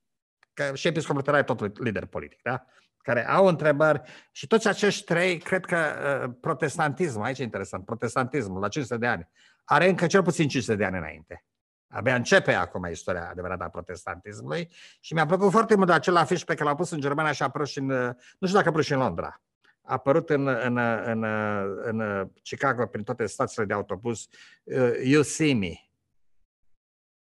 că 0.54 0.76
și 0.76 0.88
episcopul 0.88 1.18
luteran 1.18 1.40
e 1.40 1.44
tot 1.44 1.80
lider 1.80 2.06
politic, 2.06 2.40
da? 2.42 2.66
care 3.10 3.28
au 3.28 3.46
întrebări 3.46 4.02
și 4.32 4.48
toți 4.48 4.68
acești 4.68 5.04
trei, 5.04 5.38
cred 5.38 5.66
că 5.66 5.78
uh, 6.26 6.32
protestantismul, 6.42 7.26
aici 7.26 7.40
e 7.40 7.44
interesant, 7.44 7.86
protestantismul 7.86 8.62
la 8.62 8.68
500 8.68 9.00
de 9.00 9.08
ani, 9.08 9.30
are 9.64 9.90
încă 9.90 10.08
cel 10.08 10.24
puțin 10.24 10.48
500 10.48 10.78
de 10.78 10.86
ani 10.86 10.98
înainte. 10.98 11.44
Abia 11.88 12.16
începe 12.16 12.54
acum 12.54 12.88
istoria 12.92 13.30
adevărată 13.30 13.64
a 13.64 13.70
protestantismului 13.70 14.70
și 15.00 15.14
mi-a 15.14 15.26
plăcut 15.26 15.52
foarte 15.52 15.76
mult 15.76 15.90
acel 15.90 16.16
afiș 16.16 16.42
pe 16.42 16.54
care 16.54 16.70
l-a 16.70 16.76
pus 16.76 16.90
în 16.90 17.00
Germania 17.00 17.32
și 17.32 17.42
a 17.42 17.46
apărut 17.46 17.68
și 17.68 17.80
în, 17.80 17.90
uh, 17.90 18.10
nu 18.40 18.48
știu 18.48 18.60
dacă 18.60 18.66
a 18.66 18.70
apărut 18.70 18.86
și 18.86 18.94
în 18.94 19.00
Londra. 19.00 19.42
A 19.82 19.94
apărut 19.94 20.30
în, 20.30 20.48
în, 20.48 20.78
în, 21.06 21.24
în 21.82 22.30
Chicago 22.44 22.86
prin 22.86 23.04
toate 23.04 23.26
stațiile 23.26 23.66
de 23.66 23.74
autobuz, 23.74 24.28
You 25.04 25.22
See 25.22 25.54
Me, 25.54 25.74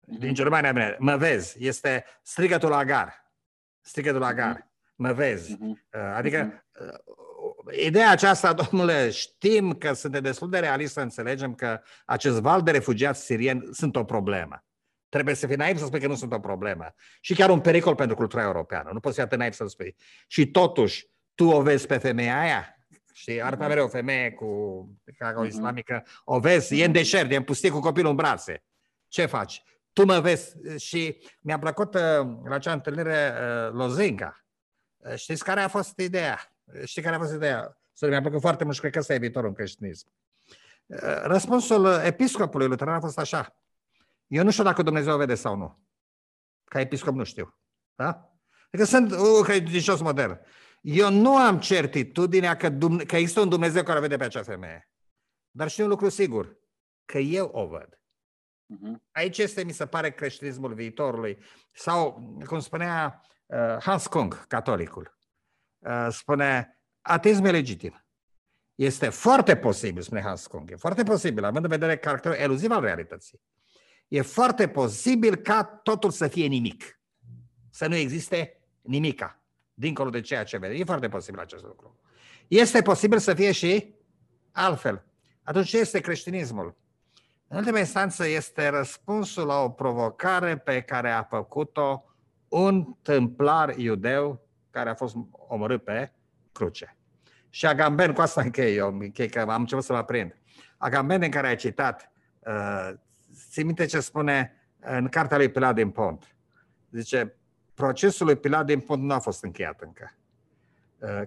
din 0.07 0.35
Germania, 0.35 0.73
bine, 0.73 0.97
mă 0.99 1.17
vezi, 1.17 1.65
este 1.65 2.05
strigătul 2.23 2.69
la 2.69 2.85
gar. 2.85 3.33
Strigătul 3.81 4.21
la 4.21 4.35
gar, 4.35 4.53
mhm. 4.53 4.73
mă 4.97 5.13
vezi. 5.13 5.53
Mhm. 5.53 5.71
Uh, 5.71 6.01
adică 6.15 6.67
uh, 6.81 7.77
ideea 7.85 8.11
aceasta, 8.11 8.53
domnule, 8.53 9.11
știm 9.11 9.73
că 9.73 9.93
suntem 9.93 10.23
destul 10.23 10.51
de 10.51 10.59
realiști 10.59 10.93
să 10.93 11.01
înțelegem 11.01 11.55
că 11.55 11.81
acest 12.05 12.41
val 12.41 12.63
de 12.63 12.71
refugiați 12.71 13.25
sirieni 13.25 13.69
sunt 13.73 13.97
o 13.97 14.05
problemă. 14.05 14.65
Trebuie 15.09 15.35
să 15.35 15.47
fii 15.47 15.57
naiv 15.57 15.79
să 15.79 15.85
spui 15.85 16.01
că 16.01 16.07
nu 16.07 16.15
sunt 16.15 16.33
o 16.33 16.39
problemă. 16.39 16.95
Și 17.21 17.35
chiar 17.35 17.51
un 17.51 17.61
pericol 17.61 17.95
pentru 17.95 18.17
cultura 18.17 18.43
europeană. 18.43 18.91
Nu 18.93 19.01
poți 19.01 19.15
fi 19.15 19.21
atât 19.21 19.39
naiv 19.39 19.53
să 19.53 19.67
spui. 19.67 19.97
Și 20.27 20.51
totuși, 20.51 21.07
tu 21.35 21.45
o 21.45 21.63
vezi 21.63 21.87
pe 21.87 21.99
femeia 21.99 22.41
aia? 22.41 22.77
Știi, 23.13 23.43
arată 23.43 23.67
mereu 23.67 23.85
o 23.85 23.89
femeie 23.89 24.31
cu 24.31 24.47
cacao 25.19 25.45
islamică, 25.45 26.05
o 26.25 26.39
vezi, 26.39 26.81
e 26.81 26.85
în 26.85 26.93
deșert, 26.93 27.31
e 27.31 27.37
în 27.37 27.43
pustie 27.43 27.71
cu 27.71 27.81
copilul 27.81 28.11
în 28.11 28.17
brațe. 28.17 28.65
Ce 29.09 29.27
faci? 29.27 29.63
Tu 29.93 30.05
mă 30.05 30.21
vezi 30.21 30.57
și 30.77 31.23
mi-a 31.41 31.59
plăcut 31.59 31.95
uh, 31.95 32.01
la 32.45 32.55
acea 32.55 32.73
întâlnire 32.73 33.33
uh, 33.33 33.73
Lozinca. 33.73 34.45
Uh, 34.97 35.15
știți 35.15 35.45
care 35.45 35.61
a 35.61 35.69
fost 35.69 35.99
ideea? 35.99 36.57
Știi 36.85 37.03
care 37.03 37.15
a 37.15 37.19
fost 37.19 37.35
ideea? 37.35 37.81
Să 37.93 38.07
mi-a 38.07 38.21
plăcut 38.21 38.41
foarte 38.41 38.65
mult 38.65 38.75
și 38.75 38.81
cred 38.81 38.93
că 38.93 38.99
ăsta 38.99 39.15
e 39.15 39.19
viitorul 39.19 39.49
în 39.49 39.55
creștinism. 39.55 40.13
Răspunsul 41.23 41.87
episcopului 41.87 42.67
luteran 42.67 42.95
a 42.95 43.01
fost 43.01 43.19
așa. 43.19 43.57
Eu 44.27 44.45
nu 44.45 44.51
știu 44.51 44.65
dacă 44.65 44.83
Dumnezeu 44.83 45.15
o 45.15 45.17
vede 45.17 45.35
sau 45.35 45.57
nu. 45.57 45.83
Ca 46.65 46.81
episcop 46.81 47.15
nu 47.15 47.25
știu. 47.25 47.59
Da? 47.95 48.33
Adică 48.67 48.85
sunt 48.85 49.13
uh, 49.13 49.19
credincios 49.43 50.01
modern. 50.01 50.41
Eu 50.81 51.11
nu 51.11 51.37
am 51.37 51.59
certitudinea 51.59 52.57
că, 52.57 52.71
că 53.07 53.17
există 53.17 53.41
un 53.41 53.49
Dumnezeu 53.49 53.83
care 53.83 54.01
vede 54.01 54.17
pe 54.17 54.25
acea 54.25 54.43
femeie. 54.43 54.91
Dar 55.51 55.69
știu 55.69 55.85
un 55.85 55.91
lucru 55.91 56.09
sigur. 56.09 56.57
Că 57.05 57.19
eu 57.19 57.51
o 57.53 57.67
văd. 57.67 58.02
Uh-huh. 58.73 59.01
Aici 59.13 59.39
este, 59.39 59.65
mi 59.65 59.73
se 59.73 59.87
pare, 59.87 60.11
creștinismul 60.11 60.75
viitorului. 60.75 61.39
Sau, 61.73 62.33
cum 62.47 62.61
spunea 62.61 63.23
uh, 63.47 63.77
Hans 63.81 64.07
Kung, 64.07 64.47
catolicul, 64.47 65.19
uh, 65.79 66.07
spune, 66.11 66.81
ateism 67.01 67.45
e 67.45 67.51
legitim. 67.51 68.05
Este 68.75 69.09
foarte 69.09 69.57
posibil, 69.57 70.03
spune 70.03 70.21
Hans 70.21 70.47
Kung, 70.47 70.71
e 70.71 70.77
foarte 70.77 71.03
posibil, 71.03 71.45
având 71.45 71.65
în 71.65 71.71
vedere 71.71 71.97
caracterul 71.97 72.37
eluziv 72.37 72.71
al 72.71 72.81
realității. 72.81 73.41
E 74.09 74.23
foarte 74.23 74.69
posibil 74.69 75.37
ca 75.37 75.65
totul 75.65 76.11
să 76.11 76.29
fie 76.29 76.47
nimic. 76.47 77.01
Să 77.71 77.87
nu 77.87 77.95
existe 77.95 78.63
nimica, 78.81 79.43
dincolo 79.75 80.11
de 80.11 80.21
ceea 80.21 80.45
ce 80.45 80.59
vede. 80.59 80.75
E 80.75 80.85
foarte 80.85 81.09
posibil 81.09 81.41
acest 81.41 81.65
lucru. 81.65 82.01
Este 82.49 82.83
posibil 82.83 83.19
să 83.19 83.35
fie 83.35 83.53
și 83.53 83.95
altfel. 84.53 85.05
Atunci 85.43 85.69
ce 85.69 85.79
este 85.79 86.01
creștinismul? 86.01 86.77
În 87.53 87.59
ultima 87.59 87.79
instanță 87.79 88.27
este 88.27 88.69
răspunsul 88.69 89.47
la 89.47 89.63
o 89.63 89.69
provocare 89.69 90.57
pe 90.59 90.81
care 90.81 91.11
a 91.11 91.23
făcut-o 91.23 92.05
un 92.49 92.97
templar 93.03 93.77
iudeu 93.77 94.49
care 94.71 94.91
a 94.91 94.95
fost 94.95 95.17
omorât 95.31 95.85
pe 95.85 96.13
cruce. 96.53 96.97
Și 97.49 97.67
Agamben, 97.67 98.13
cu 98.13 98.21
asta 98.21 98.41
închei 98.41 98.77
eu, 98.77 98.99
închei 98.99 99.29
că 99.29 99.41
am 99.41 99.61
început 99.61 99.85
să 99.85 99.93
mă 99.93 100.03
prind. 100.05 100.37
Agamben 100.77 101.23
în 101.23 101.31
care 101.31 101.47
ai 101.47 101.57
citat, 101.57 102.13
uh, 102.39 102.91
ți 103.51 103.63
minte 103.63 103.85
ce 103.85 104.01
spune 104.01 104.53
în 104.81 105.09
cartea 105.09 105.37
lui 105.37 105.49
Pilat 105.49 105.75
din 105.75 105.91
Pont. 105.91 106.37
Zice, 106.91 107.37
procesul 107.75 108.27
lui 108.27 108.37
Pilat 108.37 108.67
din 108.67 108.81
Pont 108.81 109.03
nu 109.03 109.13
a 109.13 109.19
fost 109.19 109.45
încheiat 109.45 109.81
încă. 109.81 110.15
Uh, 110.99 111.23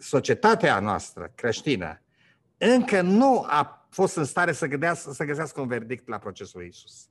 societatea 0.00 0.80
noastră 0.80 1.32
creștină 1.34 2.00
încă 2.58 3.00
nu 3.00 3.44
a 3.48 3.83
fost 3.94 4.16
în 4.16 4.24
stare 4.24 4.52
să, 4.52 4.66
gădească, 4.66 5.12
să 5.12 5.24
găsească 5.24 5.60
un 5.60 5.66
verdict 5.66 6.08
la 6.08 6.18
procesul 6.18 6.60
lui 6.60 6.68
Isus. 6.68 7.08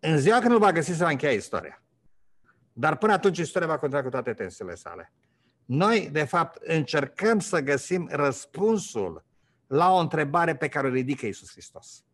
În 0.00 0.18
ziua 0.18 0.38
când 0.38 0.52
îl 0.52 0.58
va 0.58 0.72
găsi, 0.72 0.90
se 0.90 1.04
va 1.04 1.10
încheia 1.10 1.32
istoria. 1.32 1.82
Dar 2.72 2.96
până 2.96 3.12
atunci 3.12 3.38
istoria 3.38 3.68
va 3.68 3.78
continua 3.78 4.02
cu 4.02 4.08
toate 4.08 4.32
tensiile 4.32 4.74
sale. 4.74 5.12
Noi, 5.64 6.08
de 6.12 6.24
fapt, 6.24 6.62
încercăm 6.62 7.40
să 7.40 7.60
găsim 7.60 8.08
răspunsul 8.10 9.24
la 9.66 9.92
o 9.92 9.98
întrebare 9.98 10.56
pe 10.56 10.68
care 10.68 10.86
o 10.86 10.90
ridică 10.90 11.26
Isus 11.26 11.50
Hristos. 11.50 12.04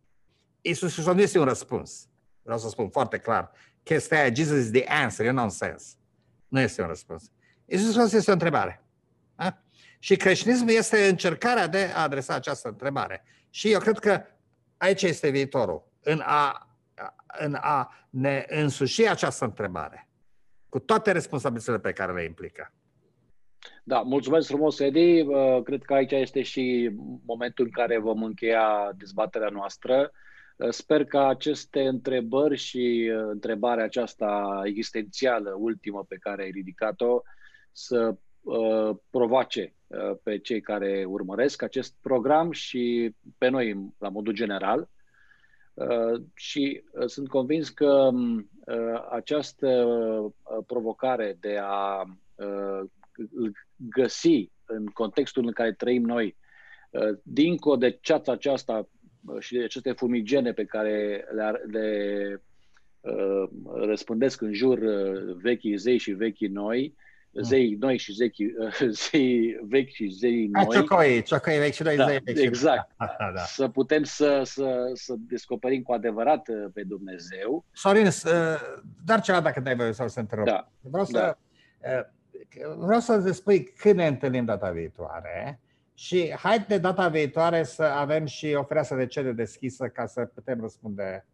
Isus 0.61 0.93
Hristos 0.93 1.15
nu 1.15 1.21
este 1.21 1.39
un 1.39 1.45
răspuns. 1.45 2.09
Vreau 2.43 2.59
să 2.59 2.69
spun 2.69 2.89
foarte 2.89 3.19
clar. 3.19 3.51
Chestia 3.83 4.21
aia, 4.21 4.35
Jesus 4.35 4.59
is 4.59 4.71
the 4.71 4.85
answer, 4.89 5.27
e 5.27 5.31
nonsens. 5.31 5.97
Nu 6.49 6.61
este 6.61 6.83
un 6.83 6.89
răspuns. 6.89 7.31
Isus 7.65 7.85
Hristos 7.85 8.13
este 8.13 8.31
o 8.31 8.33
întrebare. 8.33 8.83
Da? 9.99 10.05
Și 10.05 10.17
creștinismul 10.17 10.71
este 10.71 11.09
încercarea 11.09 11.67
de 11.67 11.91
a 11.95 12.03
adresa 12.03 12.35
această 12.35 12.69
întrebare. 12.69 13.25
Și 13.51 13.73
eu 13.73 13.79
cred 13.79 13.99
că 13.99 14.23
aici 14.77 15.03
este 15.03 15.31
viitorul, 15.31 15.83
în 16.03 16.21
a, 16.25 16.69
în 17.39 17.55
a 17.61 18.07
ne 18.11 18.45
însuși 18.49 19.09
această 19.09 19.45
întrebare, 19.45 20.09
cu 20.69 20.79
toate 20.79 21.13
responsabilitățile 21.13 21.79
pe 21.79 21.93
care 21.93 22.13
le 22.13 22.25
implică. 22.25 22.73
Da, 23.85 24.01
mulțumesc 24.01 24.47
frumos, 24.47 24.79
Edi. 24.79 25.25
Cred 25.65 25.83
că 25.83 25.95
aici 25.95 26.13
este 26.13 26.43
și 26.43 26.91
momentul 27.27 27.65
în 27.65 27.71
care 27.71 27.99
vom 27.99 28.23
încheia 28.23 28.93
dezbaterea 28.97 29.49
noastră. 29.49 30.11
Sper 30.69 31.05
că 31.05 31.19
aceste 31.19 31.87
întrebări 31.87 32.57
și 32.57 33.13
întrebarea 33.31 33.85
aceasta 33.85 34.61
existențială, 34.65 35.55
ultimă 35.59 36.05
pe 36.09 36.17
care 36.17 36.43
ai 36.43 36.51
ridicat-o, 36.51 37.23
să 37.73 38.17
uh, 38.41 38.97
provoace 39.11 39.63
Uh, 39.63 39.78
pe 40.23 40.39
cei 40.39 40.61
care 40.61 41.05
urmăresc 41.05 41.63
acest 41.63 41.95
program 42.01 42.51
și 42.51 43.15
pe 43.39 43.49
noi 43.49 43.93
la 43.99 44.09
modul 44.09 44.33
general. 44.33 44.89
Uh, 45.79 46.23
și 46.35 46.83
uh, 46.93 47.07
sunt 47.07 47.29
convins 47.29 47.69
că 47.69 47.93
um, 47.93 48.51
această 49.11 49.87
provocare 50.67 51.37
de 51.41 51.59
a 51.63 52.05
găsi 53.77 54.51
în 54.67 54.87
contextul 54.87 55.47
în 55.47 55.53
care 55.53 55.73
trăim 55.73 56.03
noi, 56.03 56.37
dincolo 57.23 57.77
de 57.77 57.99
ceața 58.01 58.33
aceasta 58.33 58.89
și 59.39 59.55
de 59.55 59.65
aceste 59.65 59.93
fumigene 59.93 60.53
pe 60.53 60.65
care 60.65 61.25
le, 61.35 61.63
le 61.71 62.43
răspândesc 63.65 64.41
în 64.41 64.53
jur 64.53 64.79
vechii 65.43 65.77
zei 65.77 65.99
și 65.99 66.13
vechii 66.13 66.49
noi, 66.49 66.95
zei 67.33 67.77
noi 67.81 67.97
și 67.97 68.13
zei, 68.13 68.33
zei 69.09 69.59
vechi 69.69 69.89
și 69.89 70.09
zei 70.09 70.47
noi. 70.47 70.67
Ciocoi, 70.71 71.23
ciocoi 71.23 71.59
vechi 71.59 71.73
și 71.73 71.83
noi 71.83 71.97
da, 71.97 72.05
zei 72.05 72.19
vechi. 72.25 72.39
Exact. 72.39 72.91
Da, 72.99 73.31
da. 73.35 73.41
Să 73.41 73.69
putem 73.69 74.03
să, 74.03 74.41
să, 74.45 74.91
să 74.93 75.15
descoperim 75.19 75.83
cu 75.83 75.93
adevărat 75.93 76.49
uh, 76.49 76.71
pe 76.75 76.83
Dumnezeu. 76.83 77.65
Sorin, 77.73 78.07
uh, 78.07 78.13
dar 79.05 79.21
ceva 79.21 79.41
dacă 79.41 79.61
dai 79.61 79.77
voie 79.77 79.93
sau 79.93 80.09
să 80.09 80.21
întrerup. 80.21 80.47
Da. 80.47 80.71
Vreau 80.81 81.05
să, 81.05 81.13
da. 81.13 81.39
Uh, 81.99 82.77
vreau 82.79 83.01
să-ți 83.01 83.37
spui 83.37 83.65
când 83.65 83.95
ne 83.95 84.07
întâlnim 84.07 84.45
data 84.45 84.71
viitoare 84.71 85.61
și 85.95 86.35
hai 86.39 86.65
de 86.69 86.79
data 86.79 87.09
viitoare 87.09 87.63
să 87.63 87.83
avem 87.83 88.25
și 88.27 88.55
o 88.55 88.63
fereastră 88.63 88.97
de 88.97 89.07
cele 89.07 89.33
deschisă 89.33 89.89
ca 89.89 90.07
să 90.07 90.21
putem 90.21 90.61
răspunde 90.61 91.27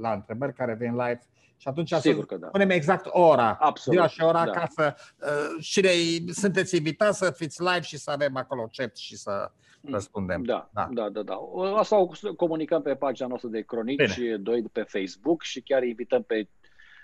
la 0.00 0.12
întrebări 0.12 0.52
care 0.54 0.74
vin 0.74 0.90
live 0.90 1.20
și 1.62 1.68
atunci 1.68 1.92
Sigur 1.92 2.26
să 2.28 2.36
da. 2.36 2.46
punem 2.46 2.70
exact 2.70 3.06
ora, 3.10 3.56
Absolut, 3.60 3.98
ziua 3.98 4.08
și 4.08 4.22
ora, 4.22 4.44
da. 4.44 4.50
ca 4.50 4.66
să 4.70 4.94
uh, 5.20 5.62
și 5.62 5.80
de, 5.80 5.88
sunteți 6.32 6.76
invitați 6.76 7.18
să 7.18 7.30
fiți 7.30 7.62
live 7.62 7.80
și 7.80 7.96
să 7.96 8.10
avem 8.10 8.36
acolo 8.36 8.68
chat 8.72 8.96
și 8.96 9.16
să 9.16 9.50
răspundem. 9.84 10.42
Da, 10.42 10.70
da, 10.72 10.88
da, 10.92 11.08
da. 11.08 11.22
da. 11.22 11.34
Asta 11.76 11.98
o 11.98 12.08
comunicăm 12.36 12.82
pe 12.82 12.94
pagina 12.94 13.28
noastră 13.28 13.48
de 13.48 13.60
Cronici 13.60 14.18
Bine. 14.18 14.36
2 14.36 14.62
pe 14.62 14.82
Facebook 14.82 15.42
și 15.42 15.60
chiar 15.60 15.82
invităm 15.82 16.22
pe 16.22 16.48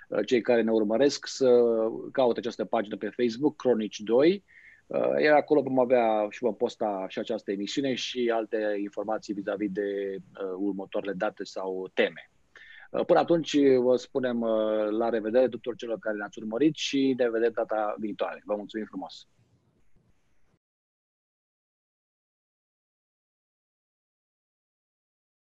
uh, 0.08 0.26
cei 0.26 0.40
care 0.40 0.62
ne 0.62 0.70
urmăresc 0.70 1.26
să 1.26 1.48
caute 2.12 2.38
această 2.38 2.64
pagină 2.64 2.96
pe 2.96 3.12
Facebook, 3.16 3.56
Cronici 3.56 4.00
2. 4.00 4.44
Uh, 4.86 5.00
iar 5.22 5.36
acolo 5.36 5.60
vom 5.60 5.78
avea 5.78 6.26
și 6.30 6.42
vom 6.42 6.54
posta 6.54 7.04
și 7.08 7.18
această 7.18 7.52
emisiune 7.52 7.94
și 7.94 8.32
alte 8.34 8.76
informații 8.82 9.34
vis-a-vis 9.34 9.70
de 9.70 10.16
uh, 10.16 10.56
următoarele 10.56 11.12
date 11.12 11.44
sau 11.44 11.90
teme. 11.94 12.30
Uh, 12.90 13.04
până 13.04 13.18
atunci 13.18 13.56
vă 13.78 13.96
spunem 13.96 14.44
la 14.90 15.08
revedere 15.08 15.48
tuturor 15.48 15.76
celor 15.76 15.98
care 15.98 16.16
ne-ați 16.16 16.38
urmărit 16.38 16.74
și 16.74 17.14
ne 17.16 17.30
vedem 17.30 17.52
data 17.54 17.94
viitoare. 17.98 18.42
Vă 18.44 18.54
mulțumim 18.56 18.86
frumos! 18.86 19.28